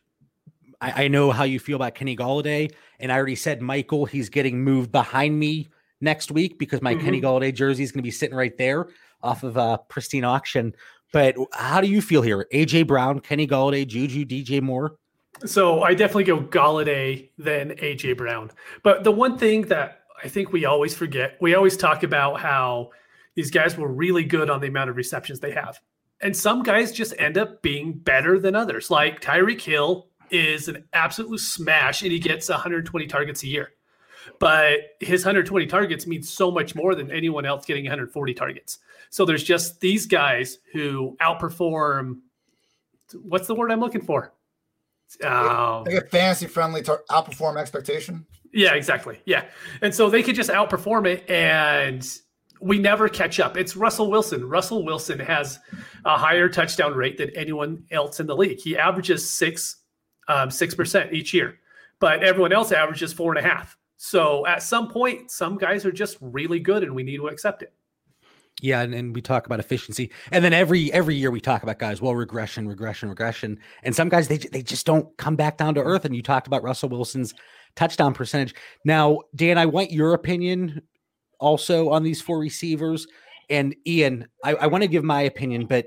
I, 0.81 1.05
I 1.05 1.09
know 1.09 1.31
how 1.31 1.45
you 1.45 1.61
feel 1.61 1.77
about 1.77 1.95
kenny 1.95 2.17
golladay 2.17 2.73
and 2.99 3.13
i 3.13 3.17
already 3.17 3.37
said 3.37 3.61
michael 3.61 4.07
he's 4.07 4.31
getting 4.31 4.65
moved 4.65 4.91
behind 4.91 5.39
me 5.39 5.69
next 6.03 6.31
week 6.31 6.59
because 6.59 6.83
my 6.83 6.95
mm-hmm. 6.95 7.05
Kenny 7.05 7.21
Golladay 7.21 7.55
jersey 7.55 7.83
is 7.83 7.93
going 7.93 8.01
to 8.01 8.07
be 8.07 8.11
sitting 8.11 8.37
right 8.37 8.57
there 8.59 8.89
off 9.23 9.45
of 9.45 9.57
a 9.57 9.79
pristine 9.89 10.25
auction. 10.25 10.75
But 11.13 11.37
how 11.53 11.81
do 11.81 11.89
you 11.89 12.03
feel 12.03 12.23
here? 12.23 12.47
AJ 12.53 12.87
Brown, 12.87 13.21
Kenny 13.21 13.47
Golladay, 13.47 13.87
Juju, 13.87 14.25
DJ 14.25 14.61
Moore. 14.61 14.97
So 15.45 15.83
I 15.83 15.95
definitely 15.95 16.25
go 16.25 16.41
Golladay 16.41 17.31
than 17.39 17.71
AJ 17.71 18.17
Brown. 18.17 18.51
But 18.83 19.05
the 19.05 19.13
one 19.13 19.39
thing 19.39 19.63
that 19.63 20.01
I 20.23 20.29
think 20.29 20.53
we 20.53 20.65
always 20.65 20.95
forget, 20.95 21.37
we 21.41 21.55
always 21.55 21.77
talk 21.77 22.03
about 22.03 22.41
how 22.41 22.91
these 23.35 23.51
guys 23.51 23.77
were 23.77 23.89
really 23.89 24.25
good 24.25 24.51
on 24.51 24.61
the 24.61 24.69
amount 24.69 24.91
of 24.91 24.97
receptions 24.97 25.41
they 25.41 25.53
have. 25.53 25.81
And 26.21 26.37
some 26.37 26.63
guys 26.63 26.93
just 26.93 27.15
end 27.19 27.37
up 27.37 27.63
being 27.63 27.95
better 27.95 28.39
than 28.39 28.55
others. 28.55 28.91
Like 28.91 29.21
Tyreek 29.21 29.61
Hill 29.61 30.09
is 30.31 30.69
an 30.69 30.85
absolute 30.93 31.41
smash 31.41 32.03
and 32.03 32.13
he 32.13 32.19
gets 32.19 32.49
120 32.49 33.07
targets 33.07 33.43
a 33.43 33.49
year 33.49 33.73
but 34.39 34.81
his 35.01 35.25
120 35.25 35.67
targets 35.67 36.07
means 36.07 36.29
so 36.29 36.51
much 36.51 36.75
more 36.75 36.95
than 36.95 37.11
anyone 37.11 37.45
else 37.45 37.65
getting 37.65 37.85
140 37.85 38.35
targets. 38.35 38.79
So 39.11 39.25
there's 39.25 39.45
just 39.45 39.81
these 39.81 40.07
guys 40.07 40.59
who 40.73 41.17
outperform. 41.21 42.21
What's 43.15 43.47
the 43.47 43.55
word 43.55 43.71
I'm 43.71 43.81
looking 43.81 44.03
for? 44.03 44.33
Um, 45.23 45.85
they 45.85 45.93
get 45.93 46.11
fantasy 46.11 46.47
friendly 46.47 46.83
to 46.83 47.01
outperform 47.11 47.59
expectation. 47.59 48.27
Yeah, 48.53 48.75
exactly. 48.75 49.21
Yeah, 49.27 49.45
and 49.81 49.95
so 49.95 50.09
they 50.09 50.23
could 50.23 50.35
just 50.35 50.51
outperform 50.51 51.07
it, 51.07 51.29
and 51.29 52.07
we 52.61 52.79
never 52.79 53.09
catch 53.09 53.41
up. 53.41 53.57
It's 53.57 53.77
Russell 53.77 54.11
Wilson. 54.11 54.49
Russell 54.49 54.85
Wilson 54.85 55.19
has 55.19 55.59
a 56.05 56.17
higher 56.17 56.49
touchdown 56.49 56.95
rate 56.95 57.19
than 57.19 57.31
anyone 57.31 57.85
else 57.91 58.21
in 58.21 58.27
the 58.27 58.37
league. 58.37 58.61
He 58.61 58.77
averages 58.77 59.29
six 59.29 59.77
um, 60.29 60.51
six 60.51 60.75
percent 60.75 61.13
each 61.13 61.35
year, 61.35 61.59
but 61.99 62.23
everyone 62.23 62.53
else 62.53 62.73
averages 62.73 63.13
four 63.13 63.37
and 63.37 63.45
a 63.45 63.49
half. 63.49 63.77
So 64.05 64.45
at 64.47 64.65
some 64.65 64.89
point, 64.89 65.31
some 65.31 65.57
guys 65.57 65.87
are 65.87 65.93
just 65.93 66.19
really 66.21 66.59
good 66.59 66.83
and 66.83 66.93
we 66.93 67.05
need 67.05 67.19
to 67.19 67.29
accept 67.29 67.63
it. 67.63 67.73
Yeah, 68.61 68.81
and, 68.81 68.93
and 68.93 69.15
we 69.15 69.23
talk 69.23 69.47
about 69.47 69.61
efficiency, 69.61 70.11
and 70.33 70.45
then 70.45 70.53
every 70.53 70.93
every 70.93 71.15
year 71.15 71.31
we 71.31 71.41
talk 71.41 71.63
about 71.63 71.79
guys. 71.79 72.03
Well, 72.03 72.15
regression, 72.17 72.67
regression, 72.67 73.09
regression, 73.09 73.61
and 73.85 73.95
some 73.95 74.09
guys 74.09 74.27
they 74.27 74.39
they 74.39 74.61
just 74.61 74.87
don't 74.87 75.17
come 75.19 75.37
back 75.37 75.57
down 75.57 75.75
to 75.75 75.81
earth. 75.81 76.05
And 76.05 76.17
you 76.17 76.23
talked 76.23 76.49
about 76.49 76.65
Russell 76.65 76.89
Wilson's 76.89 77.33
touchdown 77.77 78.13
percentage. 78.13 78.57
Now, 78.85 79.21
Dan, 79.37 79.57
I 79.57 79.67
want 79.67 79.93
your 79.93 80.15
opinion 80.15 80.83
also 81.39 81.91
on 81.91 82.03
these 82.03 82.21
four 82.21 82.41
receivers. 82.41 83.07
And 83.51 83.75
Ian, 83.87 84.27
I, 84.43 84.55
I 84.55 84.67
want 84.67 84.83
to 84.83 84.89
give 84.89 85.05
my 85.05 85.23
opinion, 85.23 85.67
but 85.67 85.87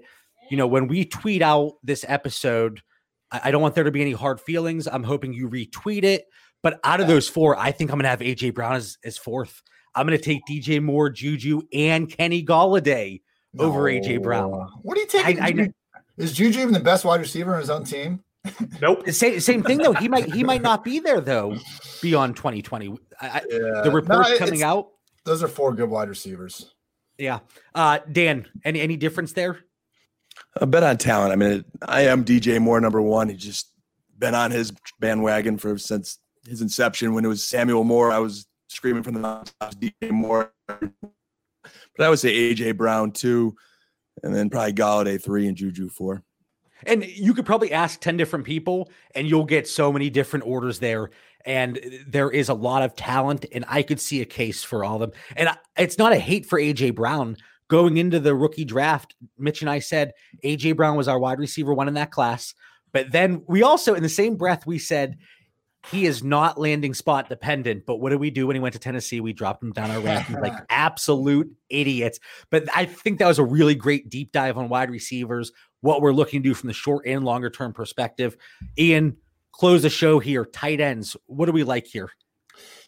you 0.50 0.56
know, 0.56 0.68
when 0.68 0.88
we 0.88 1.04
tweet 1.04 1.42
out 1.42 1.74
this 1.84 2.06
episode, 2.08 2.82
I, 3.30 3.42
I 3.46 3.52
don't 3.52 3.62
want 3.62 3.76
there 3.76 3.84
to 3.84 3.92
be 3.92 4.02
any 4.02 4.14
hard 4.14 4.40
feelings. 4.40 4.88
I'm 4.88 5.04
hoping 5.04 5.34
you 5.34 5.50
retweet 5.50 6.04
it 6.04 6.28
but 6.66 6.80
out 6.84 7.00
of 7.00 7.06
those 7.06 7.30
four, 7.30 7.56
I 7.56 7.72
think 7.72 7.92
I'm 7.92 8.00
going 8.00 8.06
to 8.06 8.10
have 8.10 8.22
AJ 8.22 8.56
Brown 8.56 8.74
as, 8.74 8.98
as 9.04 9.20
fourth. 9.20 9.62
I'm 9.94 10.08
going 10.08 10.18
to 10.18 10.24
take 10.24 10.42
DJ 10.50 10.82
Moore, 10.82 11.12
Juju, 11.12 11.62
and 11.72 12.10
Kenny 12.10 12.44
Golladay 12.44 13.22
no. 13.54 13.66
over 13.66 13.82
AJ 13.82 14.24
Brown. 14.24 14.50
What 14.82 14.98
are 14.98 15.02
you 15.02 15.06
taking? 15.06 15.40
I, 15.40 15.46
I, 15.46 15.70
is 16.18 16.34
Juju 16.34 16.60
even 16.60 16.74
the 16.74 16.80
best 16.80 17.06
wide 17.06 17.20
receiver 17.20 17.54
on 17.54 17.60
his 17.60 17.70
own 17.70 17.84
team? 17.84 18.24
Nope. 18.82 19.08
Same, 19.12 19.40
same 19.42 19.62
thing 19.62 19.78
though. 19.78 19.94
He 19.94 20.08
might 20.08 20.34
he 20.34 20.44
might 20.44 20.64
not 20.64 20.84
be 20.84 20.98
there 20.98 21.22
though 21.22 21.56
beyond 22.02 22.36
2020. 22.36 22.98
I, 23.22 23.44
yeah. 23.48 23.82
The 23.84 23.92
reports 23.92 24.32
no, 24.32 24.38
coming 24.40 24.64
out. 24.64 24.88
Those 25.24 25.44
are 25.44 25.48
four 25.48 25.72
good 25.72 25.92
wide 25.92 26.10
receivers. 26.10 26.74
Yeah. 27.20 27.42
Uh, 27.76 28.00
Dan, 28.12 28.48
any 28.64 28.82
any 28.82 28.98
difference 28.98 29.34
there? 29.34 29.60
A 30.56 30.66
bet 30.66 30.82
on 30.82 30.98
talent. 30.98 31.32
I 31.32 31.36
mean, 31.36 31.64
I 31.88 32.08
am 32.08 32.26
DJ 32.26 32.60
Moore 32.60 32.82
number 32.82 33.04
one. 33.04 33.30
He's 33.30 33.44
just 33.44 33.72
been 34.18 34.34
on 34.34 34.50
his 34.50 34.74
bandwagon 35.00 35.60
for 35.60 35.78
since 35.78 36.18
his 36.48 36.62
inception 36.62 37.14
when 37.14 37.26
it 37.26 37.30
was 37.30 37.46
Samuel 37.46 37.84
Moore. 37.84 38.12
I 38.12 38.20
was 38.20 38.48
screaming 38.68 39.04
from 39.04 39.16
the 39.16 39.22
DJ 39.80 40.12
Moore. 40.12 40.52
But 40.68 42.06
I 42.06 42.10
would 42.10 42.20
say 42.20 42.54
AJ 42.54 42.78
Brown 42.78 43.12
two, 43.12 43.56
and 44.24 44.36
then 44.36 44.50
probably 44.50 44.74
Golladay 44.74 45.22
three 45.22 45.48
and 45.48 45.58
Juju 45.58 45.90
four. 45.90 46.24
And 46.86 47.06
you 47.06 47.34
could 47.34 47.46
probably 47.46 47.72
ask 47.72 48.00
10 48.02 48.18
different 48.18 48.46
people 48.46 48.90
and 49.16 49.28
you'll 49.28 49.46
get 49.46 49.68
so 49.68 49.92
many 49.92 50.10
different 50.10 50.46
orders 50.46 50.80
there. 50.80 51.10
And 51.46 51.80
there 52.08 52.30
is 52.30 52.50
a 52.50 52.54
lot 52.54 52.82
of 52.82 52.96
talent, 52.96 53.46
and 53.52 53.66
I 53.68 53.84
could 53.84 54.00
see 54.00 54.22
a 54.22 54.26
case 54.26 54.64
for 54.64 54.84
all 54.84 54.96
of 54.96 55.02
them. 55.02 55.12
And 55.36 55.50
it's 55.78 56.00
not 56.00 56.12
a 56.12 56.18
hate 56.18 56.46
for 56.46 56.60
AJ 56.60 56.96
Brown. 56.96 57.38
Going 57.68 57.98
into 57.98 58.20
the 58.20 58.36
rookie 58.36 58.66
draft, 58.66 59.16
Mitch 59.38 59.62
and 59.62 59.70
I 59.70 59.80
said 59.80 60.14
AJ 60.44 60.76
Brown 60.76 60.98
was 60.98 61.08
our 61.08 61.20
wide 61.20 61.40
receiver 61.40 61.74
one 61.74 61.88
in 61.88 61.96
that 61.96 62.12
class. 62.12 62.54
But 62.94 63.12
then 63.12 63.44
we 63.48 63.62
also, 63.62 63.94
in 63.94 64.04
the 64.04 64.10
same 64.10 64.38
breath, 64.38 64.66
we 64.66 64.80
said 64.80 65.18
he 65.92 66.06
is 66.06 66.24
not 66.24 66.58
landing 66.58 66.94
spot 66.94 67.30
dependent. 67.30 67.86
But 67.86 67.98
what 67.98 68.10
did 68.10 68.20
we 68.20 68.30
do 68.30 68.48
when 68.48 68.56
he 68.56 68.60
went 68.60 68.74
to 68.74 68.80
Tennessee? 68.80 69.20
We 69.20 69.34
dropped 69.34 69.64
him 69.64 69.72
down 69.72 69.92
our 69.92 69.98
rankings 70.02 70.42
like 70.42 70.54
absolute 70.70 71.52
idiots. 71.70 72.20
But 72.50 72.66
I 72.76 72.86
think 72.86 73.20
that 73.20 73.28
was 73.28 73.40
a 73.40 73.44
really 73.44 73.76
great 73.76 74.10
deep 74.10 74.32
dive 74.32 74.58
on 74.58 74.70
wide 74.70 74.90
receivers. 74.90 75.52
what 75.82 76.02
we're 76.02 76.14
looking 76.14 76.42
to 76.42 76.50
do 76.50 76.54
from 76.54 76.68
the 76.68 76.74
short 76.74 77.06
and 77.06 77.24
longer 77.24 77.50
term 77.50 77.74
perspective. 77.74 78.36
Ian, 78.78 79.18
close 79.52 79.82
the 79.82 79.90
show 79.90 80.20
here. 80.20 80.46
Tight 80.46 80.80
ends. 80.80 81.16
What 81.28 81.46
do 81.46 81.52
we 81.52 81.64
like 81.64 81.88
here? 81.88 82.10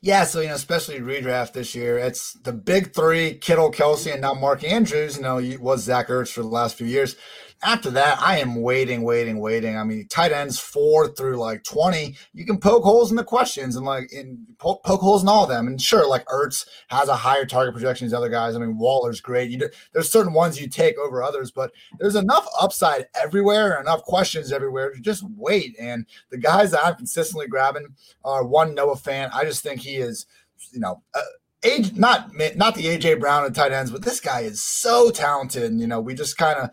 Yeah, 0.02 0.24
so 0.26 0.41
you 0.41 0.48
know, 0.48 0.54
especially 0.54 1.00
redraft 1.00 1.54
this 1.54 1.76
year, 1.76 1.98
it's 1.98 2.34
the 2.43 2.54
big 2.54 2.93
three: 2.93 3.34
Kittle, 3.34 3.72
Kelce, 3.72 4.12
and 4.12 4.22
now 4.22 4.34
Mark 4.34 4.64
Andrews. 4.64 5.18
You 5.18 5.24
know, 5.24 5.41
was 5.60 5.84
Zach 5.84 6.08
Ertz 6.08 6.32
for 6.32 6.41
the 6.41 6.48
last 6.48 6.76
few 6.76 6.88
years 6.88 7.16
after 7.64 7.89
that, 7.91 8.22
I 8.22 8.38
am 8.39 8.62
waiting, 8.62 9.01
waiting, 9.01 9.39
waiting. 9.39 9.78
I 9.78 9.84
mean, 9.84 10.08
tight 10.08 10.32
ends 10.32 10.60
four 10.60 11.08
through 11.08 11.38
like 11.38 11.64
20, 11.64 12.16
you 12.34 12.45
can 12.45 12.60
poke 12.60 12.84
holes 12.84 13.10
in 13.10 13.18
the 13.18 13.24
questions 13.24 13.76
and 13.76 13.86
like 13.86 14.12
in 14.14 14.45
poke, 14.60 14.84
poke 14.84 15.01
holes 15.01 15.24
in 15.24 15.30
all 15.30 15.43
of 15.43 15.49
them. 15.49 15.68
And 15.68 15.82
sure, 15.82 16.08
like 16.08 16.26
Ertz 16.26 16.68
has 16.89 17.10
a 17.10 17.16
higher 17.16 17.45
target 17.45 17.74
projection 17.74 18.08
than 18.08 18.18
other 18.18 18.30
guys. 18.30 18.55
I 18.55 18.60
mean, 18.60 18.78
Waller's 18.78 19.22
great. 19.22 19.49
You 19.49 19.70
there's 19.93 20.12
certain 20.12 20.34
ones 20.34 20.62
you 20.62 20.70
take 20.70 20.97
over 20.97 21.24
others, 21.24 21.51
but 21.51 21.72
there's 21.99 22.16
enough 22.16 22.47
upside 22.62 23.08
everywhere, 23.16 23.80
enough 23.82 24.03
questions 24.03 24.51
everywhere 24.51 24.91
to 24.91 24.99
just 24.99 25.24
wait. 25.36 25.76
And 25.80 26.05
the 26.30 26.38
guys 26.38 26.72
that 26.72 26.86
I'm 26.86 26.95
consistently 26.95 27.47
grabbing 27.47 27.88
are 28.24 28.45
one 28.45 28.76
Noah 28.76 28.97
Fant. 28.97 29.34
I 29.34 29.43
just 29.45 29.64
think 29.64 29.82
he 29.82 29.95
is, 29.95 30.28
you 30.72 30.80
know, 30.80 31.01
uh, 31.16 31.22
age 31.64 31.93
not 31.93 32.30
not 32.55 32.76
the 32.76 32.86
AJ 32.86 33.20
Brown 33.20 33.45
and 33.45 33.55
tight 33.55 33.72
ends, 33.72 33.91
but 33.91 34.03
this 34.03 34.20
guy 34.20 34.41
is 34.41 34.64
so 34.64 35.10
talented. 35.10 35.64
And, 35.64 35.82
you 35.82 35.88
know, 35.88 35.99
we 35.99 36.14
just 36.14 36.38
kind 36.38 36.60
of 36.60 36.70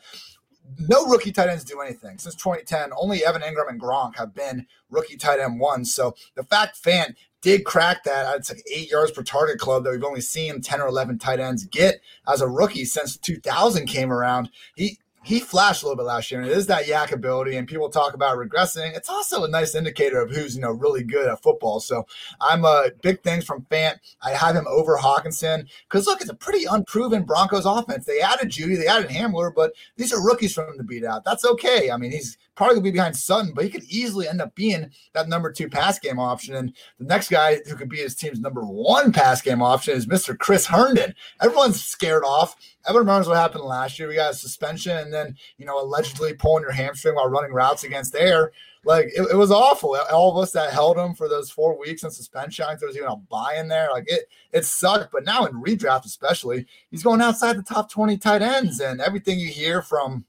no 0.79 1.07
rookie 1.07 1.33
tight 1.33 1.49
ends 1.49 1.65
do 1.65 1.81
anything 1.81 2.19
since 2.19 2.35
2010. 2.35 2.91
Only 2.97 3.25
Evan 3.25 3.43
Engram 3.43 3.69
and 3.69 3.81
Gronk 3.81 4.17
have 4.17 4.35
been 4.35 4.67
rookie 4.91 5.17
tight 5.17 5.41
end 5.41 5.61
ones. 5.61 5.95
So 5.95 6.15
the 6.35 6.45
fact 6.45 6.83
Fant 6.83 7.15
did 7.43 7.65
crack 7.65 8.05
that, 8.05 8.27
uh, 8.27 8.37
it's 8.37 8.51
like 8.51 8.65
eight 8.73 8.91
yards 8.91 9.13
per 9.13 9.23
target 9.23 9.59
club 9.59 9.85
that 9.85 9.91
we've 9.91 10.03
only 10.03 10.23
seen 10.23 10.63
10 10.63 10.81
or 10.81 10.89
11 10.89 11.19
tight 11.19 11.41
ends 11.41 11.65
get 11.67 12.01
as 12.27 12.41
a 12.41 12.49
rookie 12.49 12.87
since 12.87 13.19
2000 13.19 13.87
came 13.87 14.11
around. 14.11 14.51
He 14.77 14.99
he 15.25 15.41
flashed 15.41 15.83
a 15.83 15.87
little 15.87 15.97
bit 15.97 16.07
last 16.07 16.31
year, 16.31 16.41
and 16.41 16.49
it 16.49 16.57
is 16.57 16.67
that 16.67 16.85
YAC 16.85 17.13
ability. 17.13 17.57
And 17.57 17.67
people 17.67 17.89
talk 17.89 18.15
about 18.15 18.37
regressing. 18.37 18.95
It's 18.95 19.09
also 19.09 19.45
a 19.45 19.49
nice 19.49 19.75
indicator 19.75 20.21
of 20.21 20.31
who's 20.31 20.55
you 20.55 20.61
know 20.61 20.71
really 20.71 21.03
good 21.03 21.29
at 21.29 21.43
football. 21.43 21.81
So 21.81 22.07
I'm 22.41 22.65
a 22.65 22.69
uh, 22.69 22.91
big 23.03 23.23
things 23.23 23.45
from 23.45 23.63
Fant. 23.71 23.97
I 24.23 24.31
have 24.31 24.55
him 24.55 24.67
over 24.69 24.97
Hockenson 24.97 25.67
because 25.89 26.07
look, 26.07 26.21
it's 26.21 26.31
a 26.31 26.35
pretty 26.35 26.67
unproven 26.67 27.23
Broncos 27.23 27.65
offense. 27.65 28.05
They 28.05 28.21
added 28.21 28.51
Jeudy, 28.51 28.77
they 28.77 28.87
added 28.87 29.11
Hamler, 29.11 29.53
but 29.55 29.73
these 29.97 30.13
are 30.13 30.25
rookies 30.25 30.57
him 30.57 30.77
to 30.77 30.85
beat 30.85 31.05
out. 31.05 31.25
That's 31.25 31.45
okay. 31.45 31.91
I 31.91 31.97
mean, 31.97 32.13
he's 32.13 32.37
probably 32.55 32.81
be 32.81 32.91
behind 32.91 33.17
Sutton, 33.17 33.53
but 33.55 33.65
he 33.65 33.71
could 33.71 33.85
easily 33.85 34.29
end 34.29 34.41
up 34.41 34.55
being 34.55 34.91
that 35.13 35.29
number 35.29 35.51
two 35.51 35.69
pass 35.69 35.99
game 35.99 36.19
option. 36.19 36.55
And 36.55 36.73
the 36.99 37.05
next 37.05 37.31
guy 37.31 37.59
who 37.67 37.77
could 37.77 37.89
be 37.89 37.99
his 37.99 38.15
team's 38.15 38.41
number 38.41 38.63
one 38.63 39.13
pass 39.13 39.43
game 39.43 39.63
option 39.63 39.95
is 39.95 40.07
Mr. 40.07 40.39
Chris 40.39 40.67
Herndon. 40.67 41.15
Everyone's 41.41 41.85
scared 41.85 42.25
off. 42.25 42.57
Everyone 42.87 43.07
remembers 43.07 43.29
what 43.29 43.37
happened 43.37 43.65
last 43.65 43.99
year. 43.99 44.09
We 44.09 44.15
got 44.15 44.33
a 44.33 44.37
suspension 44.37 44.97
and 44.97 45.13
then, 45.13 45.37
you 45.57 45.67
know, 45.67 45.83
allegedly 45.83 46.35
pulling 46.35 46.63
your 46.63 46.73
hamstring 46.73 47.17
while 47.17 47.29
running 47.29 47.53
routes 47.53 47.85
against 47.85 48.15
air. 48.15 48.53
Like 48.85 49.07
it, 49.07 49.27
it 49.33 49.37
was 49.37 49.51
awful. 49.51 49.97
All 50.13 50.31
of 50.31 50.43
us 50.43 50.53
that 50.53 50.73
held 50.73 50.99
him 50.99 51.15
for 51.15 51.29
those 51.29 51.51
four 51.51 51.79
weeks 51.79 52.03
in 52.03 52.11
suspension, 52.11 52.67
there 52.79 52.87
was 52.87 52.97
even 52.97 53.09
a 53.09 53.17
buy 53.17 53.57
in 53.59 53.69
there. 53.69 53.89
Like 53.91 54.05
it, 54.07 54.29
it 54.53 54.65
sucked. 54.67 55.11
But 55.11 55.25
now 55.25 55.47
in 55.47 55.63
redraft, 55.63 56.05
especially, 56.05 56.67
he's 56.91 57.03
going 57.03 57.23
outside 57.23 57.57
the 57.57 57.63
top 57.63 57.91
20 57.91 58.19
tight 58.19 58.43
ends. 58.43 58.81
And 58.81 59.01
everything 59.01 59.39
you 59.39 59.49
hear 59.49 59.81
from 59.81 60.27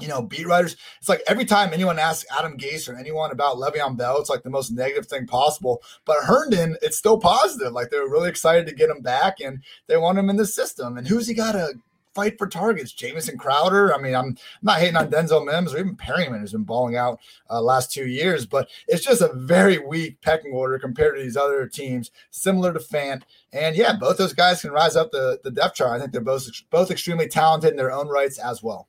you 0.00 0.08
know, 0.08 0.22
beat 0.22 0.46
writers. 0.46 0.76
It's 0.98 1.08
like 1.08 1.22
every 1.26 1.44
time 1.44 1.72
anyone 1.72 1.98
asks 1.98 2.24
Adam 2.36 2.56
Gase 2.56 2.88
or 2.88 2.96
anyone 2.96 3.30
about 3.30 3.56
Le'Veon 3.56 3.96
Bell, 3.96 4.18
it's 4.18 4.30
like 4.30 4.42
the 4.42 4.50
most 4.50 4.70
negative 4.70 5.06
thing 5.06 5.26
possible. 5.26 5.82
But 6.04 6.24
Herndon, 6.24 6.76
it's 6.82 6.96
still 6.96 7.18
positive. 7.18 7.72
Like 7.72 7.90
they're 7.90 8.08
really 8.08 8.28
excited 8.28 8.66
to 8.66 8.74
get 8.74 8.90
him 8.90 9.00
back 9.00 9.40
and 9.40 9.62
they 9.86 9.96
want 9.96 10.18
him 10.18 10.30
in 10.30 10.36
the 10.36 10.46
system. 10.46 10.96
And 10.96 11.08
who's 11.08 11.28
he 11.28 11.34
got 11.34 11.52
to 11.52 11.74
fight 12.14 12.38
for 12.38 12.46
targets? 12.46 12.92
Jamison 12.92 13.38
Crowder. 13.38 13.94
I 13.94 13.98
mean, 13.98 14.14
I'm, 14.14 14.36
not 14.62 14.78
hating 14.78 14.96
on 14.96 15.10
Denzel 15.10 15.44
Mims 15.44 15.74
or 15.74 15.78
even 15.78 15.96
Perriman, 15.96 16.40
who's 16.40 16.52
been 16.52 16.64
balling 16.64 16.96
out 16.96 17.20
uh, 17.50 17.60
last 17.60 17.92
two 17.92 18.06
years, 18.06 18.46
but 18.46 18.68
it's 18.88 19.04
just 19.04 19.22
a 19.22 19.32
very 19.34 19.78
weak 19.78 20.20
pecking 20.20 20.52
order 20.52 20.78
compared 20.78 21.16
to 21.16 21.22
these 21.22 21.36
other 21.36 21.66
teams, 21.66 22.10
similar 22.30 22.72
to 22.72 22.78
Fant. 22.78 23.22
And 23.52 23.76
yeah, 23.76 23.94
both 23.98 24.18
those 24.18 24.34
guys 24.34 24.62
can 24.62 24.70
rise 24.70 24.96
up 24.96 25.10
the, 25.10 25.38
the 25.42 25.50
depth 25.50 25.76
chart. 25.76 25.92
I 25.92 26.00
think 26.00 26.12
they're 26.12 26.20
both 26.20 26.48
both 26.70 26.90
extremely 26.90 27.28
talented 27.28 27.70
in 27.70 27.76
their 27.76 27.92
own 27.92 28.08
rights 28.08 28.38
as 28.38 28.62
well. 28.62 28.88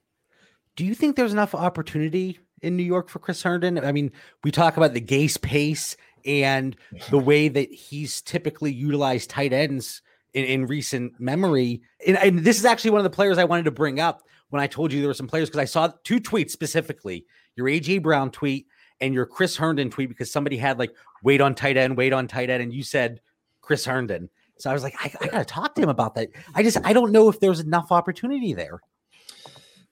Do 0.75 0.85
you 0.85 0.95
think 0.95 1.15
there's 1.15 1.33
enough 1.33 1.53
opportunity 1.53 2.39
in 2.61 2.75
New 2.75 2.83
York 2.83 3.09
for 3.09 3.19
Chris 3.19 3.43
Herndon? 3.43 3.83
I 3.83 3.91
mean, 3.91 4.11
we 4.43 4.51
talk 4.51 4.77
about 4.77 4.93
the 4.93 5.01
Gase 5.01 5.39
pace 5.39 5.95
and 6.25 6.75
the 7.09 7.19
way 7.19 7.47
that 7.47 7.71
he's 7.71 8.21
typically 8.21 8.73
utilized 8.73 9.29
tight 9.29 9.53
ends 9.53 10.01
in, 10.33 10.45
in 10.45 10.65
recent 10.65 11.19
memory. 11.19 11.81
And, 12.07 12.17
and, 12.17 12.39
this 12.39 12.57
is 12.57 12.65
actually 12.65 12.91
one 12.91 12.99
of 12.99 13.03
the 13.03 13.09
players 13.09 13.37
I 13.37 13.43
wanted 13.43 13.65
to 13.65 13.71
bring 13.71 13.99
up 13.99 14.23
when 14.49 14.61
I 14.61 14.67
told 14.67 14.91
you 14.91 14.99
there 14.99 15.09
were 15.09 15.13
some 15.13 15.27
players 15.27 15.49
because 15.49 15.61
I 15.61 15.65
saw 15.65 15.91
two 16.03 16.19
tweets 16.19 16.51
specifically 16.51 17.25
your 17.55 17.67
AJ 17.67 18.01
Brown 18.01 18.31
tweet 18.31 18.67
and 18.99 19.13
your 19.13 19.27
Chris 19.27 19.55
Herndon 19.55 19.91
tweet 19.91 20.09
because 20.09 20.31
somebody 20.31 20.57
had 20.57 20.79
like 20.79 20.91
wait 21.23 21.41
on 21.41 21.53
tight 21.53 21.77
end, 21.77 21.97
wait 21.97 22.13
on 22.13 22.27
tight 22.27 22.49
end, 22.49 22.63
and 22.63 22.73
you 22.73 22.83
said 22.83 23.21
Chris 23.61 23.85
Herndon. 23.85 24.29
So 24.57 24.69
I 24.69 24.73
was 24.73 24.83
like, 24.83 24.95
I, 24.99 25.11
I 25.21 25.27
got 25.27 25.37
to 25.39 25.45
talk 25.45 25.75
to 25.75 25.81
him 25.81 25.89
about 25.89 26.15
that. 26.15 26.29
I 26.55 26.63
just, 26.63 26.77
I 26.83 26.93
don't 26.93 27.11
know 27.11 27.29
if 27.29 27.39
there's 27.39 27.59
enough 27.59 27.91
opportunity 27.91 28.53
there. 28.53 28.81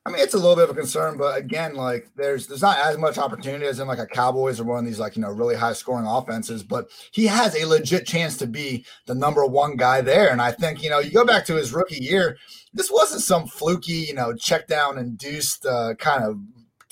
I 0.03 0.09
mean, 0.09 0.19
it's 0.19 0.33
a 0.33 0.37
little 0.37 0.55
bit 0.55 0.63
of 0.63 0.71
a 0.71 0.79
concern, 0.79 1.15
but 1.15 1.37
again, 1.37 1.75
like 1.75 2.09
there's 2.15 2.47
there's 2.47 2.63
not 2.63 2.79
as 2.79 2.97
much 2.97 3.19
opportunity 3.19 3.65
as 3.65 3.79
in 3.79 3.87
like 3.87 3.99
a 3.99 4.07
Cowboys 4.07 4.59
or 4.59 4.63
one 4.63 4.79
of 4.79 4.85
these 4.85 4.99
like 4.99 5.15
you 5.15 5.21
know 5.21 5.29
really 5.29 5.55
high 5.55 5.73
scoring 5.73 6.07
offenses. 6.07 6.63
But 6.63 6.89
he 7.11 7.27
has 7.27 7.55
a 7.55 7.65
legit 7.65 8.07
chance 8.07 8.35
to 8.37 8.47
be 8.47 8.83
the 9.05 9.13
number 9.13 9.45
one 9.45 9.75
guy 9.75 10.01
there. 10.01 10.29
And 10.29 10.41
I 10.41 10.53
think 10.53 10.81
you 10.81 10.89
know 10.89 10.97
you 10.97 11.11
go 11.11 11.23
back 11.23 11.45
to 11.45 11.55
his 11.55 11.71
rookie 11.71 12.03
year, 12.03 12.37
this 12.73 12.89
wasn't 12.89 13.21
some 13.21 13.45
fluky 13.45 13.93
you 13.93 14.15
know 14.15 14.33
check 14.33 14.65
down 14.65 14.97
induced 14.97 15.67
uh, 15.67 15.93
kind 15.99 16.23
of 16.23 16.39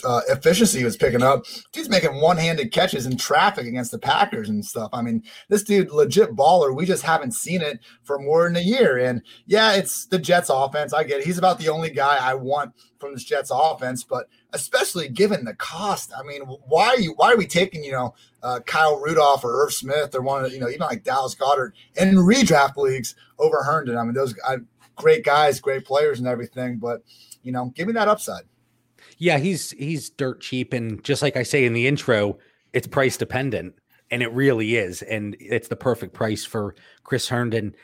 uh, 0.04 0.22
efficiency 0.30 0.84
was 0.84 0.98
picking 0.98 1.24
up. 1.24 1.46
He's 1.74 1.90
making 1.90 2.22
one-handed 2.22 2.72
catches 2.72 3.06
in 3.06 3.18
traffic 3.18 3.68
against 3.68 3.92
the 3.92 4.00
Packers 4.00 4.50
and 4.50 4.64
stuff. 4.64 4.90
I 4.94 5.02
mean, 5.02 5.24
this 5.50 5.64
dude 5.64 5.92
legit 5.92 6.36
baller. 6.36 6.76
We 6.76 6.86
just 6.86 7.04
haven't 7.04 7.34
seen 7.34 7.62
it 7.62 7.80
for 8.04 8.20
more 8.20 8.46
than 8.46 8.58
a 8.58 8.62
year. 8.62 8.98
And 8.98 9.22
yeah, 9.46 9.74
it's 9.74 10.06
the 10.06 10.20
Jets 10.20 10.50
offense. 10.50 10.94
I 10.94 11.04
get 11.04 11.20
it. 11.20 11.26
He's 11.26 11.38
about 11.38 11.60
the 11.60 11.70
only 11.70 11.90
guy 11.90 12.18
I 12.20 12.34
want 12.34 12.74
from 13.00 13.14
this 13.14 13.24
Jets 13.24 13.52
offense, 13.54 14.04
but 14.04 14.28
especially 14.54 15.08
given 15.10 15.46
the 15.46 15.56
cost. 15.56 16.12
I 16.18 16.24
mean, 16.24 16.42
why 16.42 16.88
are 16.88 17.00
you 17.00 17.14
why 17.16 17.34
are 17.34 17.38
we 17.38 17.48
taking, 17.48 17.84
you 17.84 17.92
know, 17.92 18.14
uh, 18.44 18.60
Kyle 18.66 19.00
Rudolph 19.00 19.44
or 19.44 19.64
Irv 19.64 19.74
Smith 19.74 20.16
or 20.16 20.22
one 20.22 20.44
of 20.44 20.54
you 20.54 20.60
know, 20.60 20.70
even 20.70 20.82
like 20.82 21.04
Dallas 21.04 21.36
Goedert 21.36 21.72
in 21.96 22.16
redraft 22.16 22.78
leagues 22.78 23.16
over 23.38 23.64
Herndon? 23.64 23.98
I 23.98 24.04
mean, 24.04 24.14
those 24.14 24.36
I, 24.48 24.58
great 24.96 25.24
guys, 25.24 25.60
great 25.60 25.86
players 25.86 26.20
and 26.20 26.28
everything, 26.28 26.78
but 26.78 27.04
you 27.42 27.52
know, 27.52 27.72
give 27.76 27.88
me 27.88 27.94
that 27.94 28.08
upside. 28.08 28.44
Yeah, 29.20 29.38
he's 29.38 29.72
he's 29.72 30.10
dirt 30.10 30.42
cheap, 30.42 30.74
and 30.74 31.04
just 31.04 31.22
like 31.22 31.36
I 31.36 31.44
say 31.44 31.66
in 31.66 31.74
the 31.74 31.88
intro, 31.88 32.40
it's 32.74 32.88
price 32.88 33.18
dependent, 33.18 33.76
and 34.10 34.24
it 34.24 34.32
really 34.32 34.78
is, 34.78 35.02
and 35.02 35.36
it's 35.40 35.68
the 35.68 35.76
perfect 35.76 36.14
price 36.14 36.46
for 36.46 36.74
Chris 37.04 37.28
Herndon. 37.28 37.76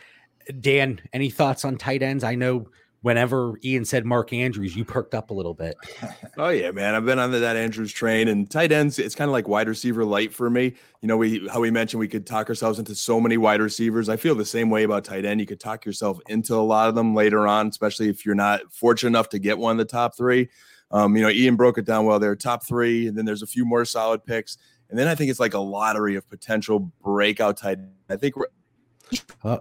Dan, 0.61 1.01
any 1.11 1.29
thoughts 1.29 1.65
on 1.65 1.77
tight 1.77 2.01
ends? 2.01 2.23
I 2.23 2.35
know 2.35 2.69
whenever 3.05 3.59
Ian 3.63 3.85
said 3.85 4.03
Mark 4.03 4.33
Andrews, 4.33 4.75
you 4.75 4.83
perked 4.83 5.13
up 5.13 5.29
a 5.29 5.33
little 5.33 5.53
bit. 5.53 5.75
oh 6.37 6.49
yeah, 6.49 6.71
man, 6.71 6.95
I've 6.95 7.05
been 7.05 7.19
on 7.19 7.31
that 7.31 7.55
Andrews 7.57 7.91
train, 7.91 8.29
and 8.29 8.49
tight 8.49 8.71
ends. 8.71 8.97
It's 8.97 9.13
kind 9.13 9.29
of 9.29 9.33
like 9.33 9.47
wide 9.47 9.67
receiver 9.67 10.05
light 10.05 10.33
for 10.33 10.49
me. 10.49 10.73
You 11.01 11.07
know, 11.07 11.17
we 11.17 11.47
how 11.49 11.59
we 11.59 11.69
mentioned 11.69 11.99
we 11.99 12.07
could 12.07 12.25
talk 12.25 12.47
ourselves 12.47 12.79
into 12.79 12.95
so 12.95 13.19
many 13.19 13.35
wide 13.35 13.59
receivers. 13.59 14.07
I 14.07 14.15
feel 14.15 14.35
the 14.35 14.45
same 14.45 14.69
way 14.69 14.83
about 14.83 15.03
tight 15.03 15.25
end. 15.25 15.41
You 15.41 15.45
could 15.45 15.59
talk 15.59 15.85
yourself 15.85 16.17
into 16.29 16.55
a 16.55 16.63
lot 16.63 16.87
of 16.87 16.95
them 16.95 17.13
later 17.13 17.45
on, 17.45 17.67
especially 17.67 18.07
if 18.07 18.25
you're 18.25 18.35
not 18.35 18.61
fortunate 18.71 19.09
enough 19.09 19.27
to 19.29 19.39
get 19.39 19.57
one 19.57 19.73
of 19.73 19.77
the 19.77 19.85
top 19.85 20.15
three. 20.15 20.49
Um, 20.91 21.15
you 21.15 21.23
know, 21.23 21.29
Ian 21.29 21.55
broke 21.55 21.77
it 21.77 21.85
down 21.85 22.05
well 22.05 22.19
there. 22.19 22.35
Top 22.35 22.65
three, 22.65 23.07
and 23.07 23.17
then 23.17 23.25
there's 23.25 23.41
a 23.41 23.47
few 23.47 23.65
more 23.65 23.85
solid 23.85 24.23
picks, 24.23 24.57
and 24.89 24.97
then 24.97 25.07
I 25.07 25.15
think 25.15 25.31
it's 25.31 25.39
like 25.39 25.53
a 25.53 25.59
lottery 25.59 26.15
of 26.15 26.29
potential 26.29 26.91
breakout 27.03 27.57
tight. 27.57 27.79
I 28.09 28.15
think 28.15 28.35
we're. 28.35 28.47
Uh, 29.43 29.59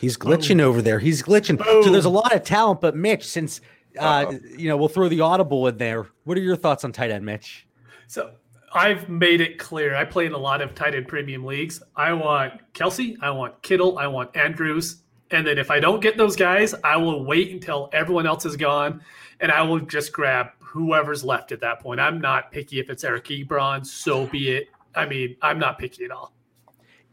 he's 0.00 0.16
glitching 0.16 0.60
over 0.60 0.80
there. 0.80 0.98
He's 0.98 1.22
glitching. 1.22 1.62
So 1.84 1.90
there's 1.90 2.06
a 2.06 2.10
lot 2.10 2.34
of 2.34 2.42
talent, 2.42 2.80
but 2.80 2.96
Mitch, 2.96 3.26
since 3.26 3.60
uh, 3.98 4.32
you 4.56 4.68
know, 4.68 4.76
we'll 4.76 4.88
throw 4.88 5.08
the 5.08 5.20
audible 5.20 5.66
in 5.66 5.76
there. 5.76 6.06
What 6.24 6.36
are 6.36 6.40
your 6.40 6.56
thoughts 6.56 6.84
on 6.84 6.92
tight 6.92 7.10
end, 7.10 7.24
Mitch? 7.24 7.66
So 8.06 8.32
I've 8.72 9.08
made 9.08 9.40
it 9.40 9.58
clear. 9.58 9.94
I 9.94 10.04
play 10.04 10.26
in 10.26 10.32
a 10.32 10.38
lot 10.38 10.60
of 10.60 10.74
tight 10.74 10.94
end 10.94 11.08
premium 11.08 11.44
leagues. 11.44 11.82
I 11.96 12.12
want 12.12 12.60
Kelce. 12.74 13.16
I 13.20 13.30
want 13.30 13.60
Kittle, 13.62 13.98
I 13.98 14.06
want 14.06 14.36
Andrews, 14.36 15.02
and 15.30 15.46
then 15.46 15.58
if 15.58 15.70
I 15.70 15.80
don't 15.80 16.00
get 16.00 16.16
those 16.16 16.36
guys, 16.36 16.74
I 16.84 16.96
will 16.96 17.24
wait 17.24 17.52
until 17.52 17.90
everyone 17.92 18.26
else 18.26 18.44
is 18.44 18.56
gone, 18.56 19.02
and 19.40 19.50
I 19.50 19.62
will 19.62 19.80
just 19.80 20.12
grab 20.12 20.48
whoever's 20.68 21.24
left 21.24 21.52
at 21.52 21.60
that 21.60 21.80
point. 21.80 22.00
I'm 22.00 22.20
not 22.20 22.52
picky 22.52 22.78
if 22.78 22.90
it's 22.90 23.04
Eric 23.04 23.24
Ebron, 23.24 23.86
so 23.86 24.26
be 24.26 24.50
it. 24.50 24.68
I 24.94 25.06
mean, 25.06 25.36
I'm 25.42 25.58
not 25.58 25.78
picky 25.78 26.04
at 26.04 26.10
all. 26.10 26.32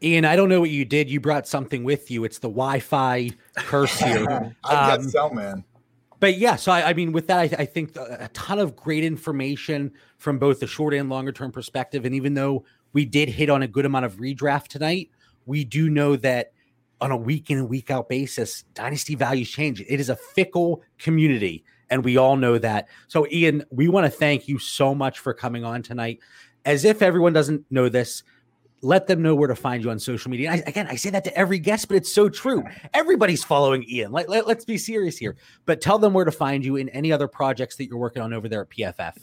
Ian, 0.02 0.26
I 0.26 0.36
don't 0.36 0.48
know 0.48 0.60
what 0.60 0.70
you 0.70 0.84
did. 0.84 1.08
You 1.08 1.20
brought 1.20 1.48
something 1.48 1.82
with 1.82 2.10
you. 2.10 2.24
It's 2.24 2.38
the 2.38 2.48
Wi-Fi 2.48 3.30
curse 3.56 3.98
here. 3.98 4.54
I 4.64 4.92
um, 4.92 5.08
so, 5.08 5.30
man. 5.30 5.64
But 6.20 6.36
yeah, 6.38 6.56
so 6.56 6.72
I, 6.72 6.90
I 6.90 6.92
mean, 6.92 7.12
with 7.12 7.26
that, 7.28 7.38
I, 7.38 7.62
I, 7.62 7.64
think 7.64 7.96
a 7.96 8.30
ton 8.32 8.58
of 8.58 8.74
great 8.74 9.04
information 9.04 9.92
from 10.18 10.38
both 10.38 10.60
the 10.60 10.66
short 10.66 10.94
and 10.94 11.08
longer 11.08 11.32
term 11.32 11.52
perspective. 11.52 12.04
And 12.04 12.14
even 12.14 12.34
though 12.34 12.64
we 12.92 13.04
did 13.04 13.28
hit 13.28 13.50
on 13.50 13.62
a 13.62 13.68
good 13.68 13.84
amount 13.86 14.04
of 14.04 14.16
redraft 14.16 14.68
tonight, 14.68 15.10
we 15.46 15.64
do 15.64 15.88
know 15.88 16.16
that 16.16 16.52
on 17.00 17.10
a 17.10 17.16
week 17.16 17.50
in 17.50 17.58
and 17.58 17.68
week 17.68 17.90
out 17.90 18.08
basis, 18.08 18.64
dynasty 18.74 19.14
values 19.14 19.50
change. 19.50 19.80
It 19.80 20.00
is 20.00 20.08
a 20.08 20.16
fickle 20.16 20.82
community 20.98 21.64
And 21.90 22.04
we 22.04 22.16
all 22.16 22.36
know 22.36 22.58
that. 22.58 22.88
So, 23.08 23.26
Ian, 23.30 23.64
we 23.70 23.88
want 23.88 24.06
to 24.06 24.10
thank 24.10 24.48
you 24.48 24.58
so 24.58 24.94
much 24.94 25.18
for 25.18 25.32
coming 25.32 25.64
on 25.64 25.82
tonight. 25.82 26.20
As 26.64 26.84
if 26.84 27.00
everyone 27.00 27.32
doesn't 27.32 27.64
know 27.70 27.88
this, 27.88 28.24
let 28.82 29.06
them 29.06 29.22
know 29.22 29.34
where 29.34 29.48
to 29.48 29.54
find 29.54 29.82
you 29.82 29.90
on 29.90 29.98
social 29.98 30.30
media. 30.30 30.50
I, 30.50 30.56
again, 30.66 30.86
I 30.88 30.96
say 30.96 31.10
that 31.10 31.24
to 31.24 31.36
every 31.36 31.58
guest, 31.58 31.88
but 31.88 31.96
it's 31.96 32.12
so 32.12 32.28
true. 32.28 32.62
Everybody's 32.92 33.44
following 33.44 33.84
Ian. 33.88 34.12
Let, 34.12 34.28
let, 34.28 34.46
let's 34.46 34.64
be 34.64 34.78
serious 34.78 35.16
here. 35.16 35.36
But 35.64 35.80
tell 35.80 35.98
them 35.98 36.12
where 36.12 36.24
to 36.24 36.32
find 36.32 36.64
you 36.64 36.76
in 36.76 36.88
any 36.90 37.12
other 37.12 37.28
projects 37.28 37.76
that 37.76 37.86
you're 37.86 37.98
working 37.98 38.22
on 38.22 38.32
over 38.32 38.48
there 38.48 38.62
at 38.62 38.70
PFF. 38.70 39.14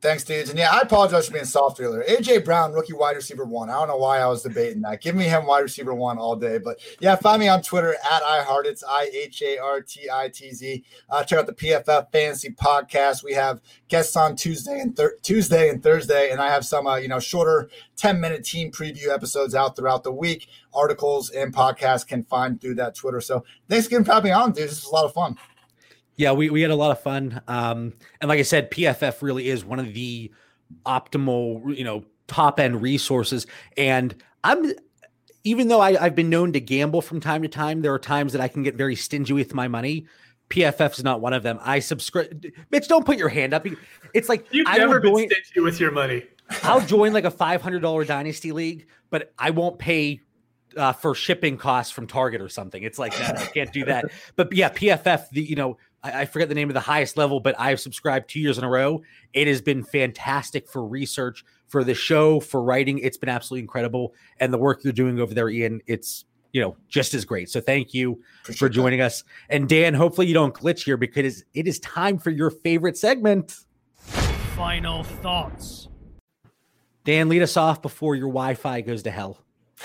Thanks, 0.00 0.24
dudes. 0.24 0.48
And 0.48 0.58
yeah, 0.58 0.70
I 0.72 0.80
apologize 0.80 1.26
for 1.26 1.34
being 1.34 1.44
soft 1.44 1.78
earlier. 1.78 2.02
AJ 2.08 2.42
Brown, 2.42 2.72
rookie 2.72 2.94
wide 2.94 3.16
receiver 3.16 3.44
one. 3.44 3.68
I 3.68 3.74
don't 3.74 3.88
know 3.88 3.98
why 3.98 4.20
I 4.20 4.26
was 4.28 4.42
debating 4.42 4.80
that. 4.80 5.02
Give 5.02 5.14
me 5.14 5.24
him 5.24 5.44
wide 5.44 5.60
receiver 5.60 5.92
one 5.92 6.16
all 6.16 6.36
day. 6.36 6.56
But 6.56 6.80
yeah, 7.00 7.16
find 7.16 7.38
me 7.38 7.48
on 7.48 7.60
Twitter 7.60 7.94
at 8.10 8.22
iHeart. 8.22 8.64
It's 8.64 8.82
I 8.82 9.10
H 9.12 9.42
A 9.42 9.58
R 9.58 9.82
T 9.82 10.08
I 10.10 10.30
T 10.30 10.52
Z. 10.52 10.82
Uh, 11.10 11.22
check 11.22 11.38
out 11.38 11.46
the 11.46 11.52
PFF 11.52 12.10
Fantasy 12.12 12.48
Podcast. 12.48 13.22
We 13.22 13.34
have 13.34 13.60
guests 13.88 14.16
on 14.16 14.36
Tuesday 14.36 14.80
and 14.80 14.96
thir- 14.96 15.18
Tuesday 15.20 15.68
and 15.68 15.82
Thursday, 15.82 16.30
and 16.30 16.40
I 16.40 16.48
have 16.48 16.64
some 16.64 16.86
uh, 16.86 16.96
you 16.96 17.08
know 17.08 17.20
shorter 17.20 17.68
ten 17.96 18.20
minute 18.20 18.42
team 18.42 18.72
preview 18.72 19.08
episodes 19.08 19.54
out 19.54 19.76
throughout 19.76 20.02
the 20.02 20.12
week. 20.12 20.48
Articles 20.72 21.28
and 21.28 21.54
podcasts 21.54 22.06
can 22.06 22.24
find 22.24 22.58
through 22.58 22.76
that 22.76 22.94
Twitter. 22.94 23.20
So 23.20 23.44
thanks 23.68 23.86
again 23.86 24.04
for 24.04 24.14
having 24.14 24.30
me 24.30 24.32
on, 24.32 24.52
dude. 24.52 24.70
This 24.70 24.86
a 24.86 24.90
lot 24.90 25.04
of 25.04 25.12
fun. 25.12 25.36
Yeah, 26.20 26.32
we, 26.32 26.50
we 26.50 26.60
had 26.60 26.70
a 26.70 26.76
lot 26.76 26.90
of 26.90 27.00
fun. 27.00 27.40
Um, 27.48 27.94
and 28.20 28.28
like 28.28 28.38
I 28.38 28.42
said, 28.42 28.70
PFF 28.70 29.22
really 29.22 29.48
is 29.48 29.64
one 29.64 29.78
of 29.78 29.94
the 29.94 30.30
optimal, 30.84 31.74
you 31.74 31.82
know, 31.82 32.04
top 32.26 32.60
end 32.60 32.82
resources. 32.82 33.46
And 33.78 34.14
I'm, 34.44 34.70
even 35.44 35.68
though 35.68 35.80
I, 35.80 35.98
I've 35.98 36.14
been 36.14 36.28
known 36.28 36.52
to 36.52 36.60
gamble 36.60 37.00
from 37.00 37.20
time 37.20 37.40
to 37.40 37.48
time, 37.48 37.80
there 37.80 37.94
are 37.94 37.98
times 37.98 38.34
that 38.34 38.42
I 38.42 38.48
can 38.48 38.62
get 38.62 38.74
very 38.74 38.96
stingy 38.96 39.32
with 39.32 39.54
my 39.54 39.66
money. 39.66 40.04
PFF 40.50 40.98
is 40.98 41.04
not 41.04 41.22
one 41.22 41.32
of 41.32 41.42
them. 41.42 41.58
I 41.62 41.78
subscribe. 41.78 42.44
Mitch, 42.70 42.86
don't 42.86 43.06
put 43.06 43.16
your 43.16 43.30
hand 43.30 43.54
up. 43.54 43.66
It's 44.12 44.28
like 44.28 44.46
you've 44.50 44.66
I 44.68 44.76
never 44.76 45.00
been 45.00 45.14
join, 45.14 45.26
stingy 45.30 45.64
with 45.64 45.80
your 45.80 45.90
money. 45.90 46.24
I'll 46.64 46.82
join 46.82 47.14
like 47.14 47.24
a 47.24 47.30
five 47.30 47.62
hundred 47.62 47.80
dollar 47.80 48.04
dynasty 48.04 48.52
league, 48.52 48.88
but 49.08 49.32
I 49.38 49.52
won't 49.52 49.78
pay 49.78 50.20
uh, 50.76 50.92
for 50.92 51.14
shipping 51.14 51.56
costs 51.56 51.92
from 51.92 52.06
Target 52.06 52.42
or 52.42 52.48
something. 52.48 52.82
It's 52.82 52.98
like 52.98 53.16
that. 53.16 53.38
I 53.38 53.46
can't 53.46 53.72
do 53.72 53.86
that. 53.86 54.06
But 54.36 54.52
yeah, 54.52 54.68
PFF. 54.68 55.30
The 55.30 55.42
you 55.42 55.56
know 55.56 55.78
I, 56.02 56.22
I 56.22 56.24
forget 56.24 56.48
the 56.48 56.54
name 56.54 56.70
of 56.70 56.74
the 56.74 56.80
highest 56.80 57.16
level, 57.16 57.40
but 57.40 57.58
I've 57.58 57.80
subscribed 57.80 58.28
two 58.28 58.40
years 58.40 58.58
in 58.58 58.64
a 58.64 58.68
row. 58.68 59.02
It 59.32 59.46
has 59.46 59.60
been 59.60 59.82
fantastic 59.82 60.68
for 60.68 60.84
research, 60.84 61.44
for 61.68 61.84
the 61.84 61.94
show, 61.94 62.40
for 62.40 62.62
writing. 62.62 62.98
It's 62.98 63.16
been 63.16 63.28
absolutely 63.28 63.62
incredible. 63.62 64.14
And 64.38 64.52
the 64.52 64.58
work 64.58 64.84
you're 64.84 64.92
doing 64.92 65.20
over 65.20 65.34
there, 65.34 65.48
Ian, 65.48 65.80
it's 65.86 66.24
you 66.52 66.60
know 66.60 66.76
just 66.88 67.14
as 67.14 67.24
great. 67.24 67.48
So 67.48 67.60
thank 67.60 67.94
you 67.94 68.20
for, 68.44 68.52
for 68.52 68.68
joining 68.68 68.98
that. 68.98 69.06
us. 69.06 69.24
And 69.48 69.68
Dan, 69.68 69.94
hopefully 69.94 70.26
you 70.26 70.34
don't 70.34 70.54
glitch 70.54 70.84
here 70.84 70.96
because 70.96 71.44
it 71.54 71.66
is 71.66 71.78
time 71.80 72.18
for 72.18 72.30
your 72.30 72.50
favorite 72.50 72.96
segment. 72.96 73.56
Final 74.56 75.04
thoughts. 75.04 75.88
Dan, 77.04 77.28
lead 77.28 77.42
us 77.42 77.56
off 77.56 77.80
before 77.80 78.14
your 78.14 78.28
Wi-Fi 78.28 78.82
goes 78.82 79.02
to 79.04 79.10
hell. 79.10 79.38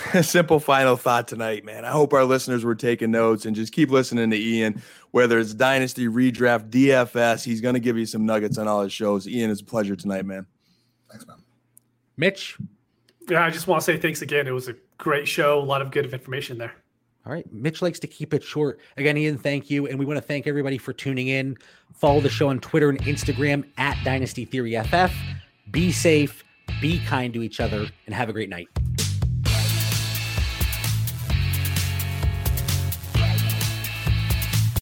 simple 0.22 0.60
final 0.60 0.98
thought 0.98 1.28
tonight, 1.28 1.64
man. 1.64 1.86
I 1.86 1.92
hope 1.92 2.14
our 2.14 2.26
listeners 2.26 2.66
were 2.66 2.76
taking 2.76 3.12
notes 3.12 3.46
and 3.46 3.56
just 3.56 3.72
keep 3.72 3.90
listening 3.90 4.30
to 4.30 4.38
Ian, 4.38 4.82
whether 5.12 5.40
it's 5.40 5.54
Dynasty, 5.54 6.08
Redraft, 6.08 6.70
DFS. 6.70 7.46
He's 7.46 7.62
going 7.62 7.76
to 7.76 7.80
give 7.80 7.98
you 7.98 8.06
some 8.06 8.26
nuggets 8.26 8.58
on 8.58 8.68
all 8.68 8.82
his 8.82 8.92
shows. 8.92 9.28
Ian, 9.28 9.52
it's 9.52 9.62
a 9.62 9.66
pleasure 9.66 9.96
tonight, 9.96 10.26
man. 10.26 10.46
Thanks, 11.10 11.26
man. 11.26 11.38
Mitch? 12.18 12.58
Yeah, 13.30 13.46
I 13.46 13.50
just 13.50 13.68
want 13.68 13.82
to 13.82 13.86
say 13.86 13.98
thanks 13.98 14.22
again. 14.22 14.48
It 14.48 14.52
was 14.52 14.68
a 14.68 14.76
great 14.98 15.28
show, 15.28 15.60
a 15.60 15.64
lot 15.64 15.82
of 15.82 15.92
good 15.92 16.12
information 16.12 16.58
there. 16.58 16.74
All 17.26 17.32
right. 17.34 17.52
Mitch 17.52 17.82
likes 17.82 18.00
to 18.00 18.08
keep 18.08 18.34
it 18.34 18.44
short. 18.44 18.80
Again, 18.98 19.18
Ian, 19.18 19.38
thank 19.38 19.70
you. 19.70 19.88
And 19.88 19.98
we 19.98 20.06
want 20.06 20.18
to 20.18 20.22
thank 20.22 20.46
everybody 20.46 20.78
for 20.78 20.94
tuning 20.94 21.30
in. 21.30 21.58
Follow 21.94 22.22
the 22.22 22.30
show 22.30 22.50
on 22.50 22.60
Twitter 22.60 22.90
and 22.90 23.00
Instagram 23.00 23.66
at 23.78 23.98
Dynasty 24.04 24.46
Theory 24.46 24.80
FF. 24.80 25.12
Be 25.72 25.92
safe, 25.92 26.44
be 26.82 27.00
kind 27.06 27.34
to 27.34 27.42
each 27.42 27.60
other, 27.60 27.88
and 28.06 28.14
have 28.14 28.30
a 28.30 28.34
great 28.34 28.50
night. 28.50 28.68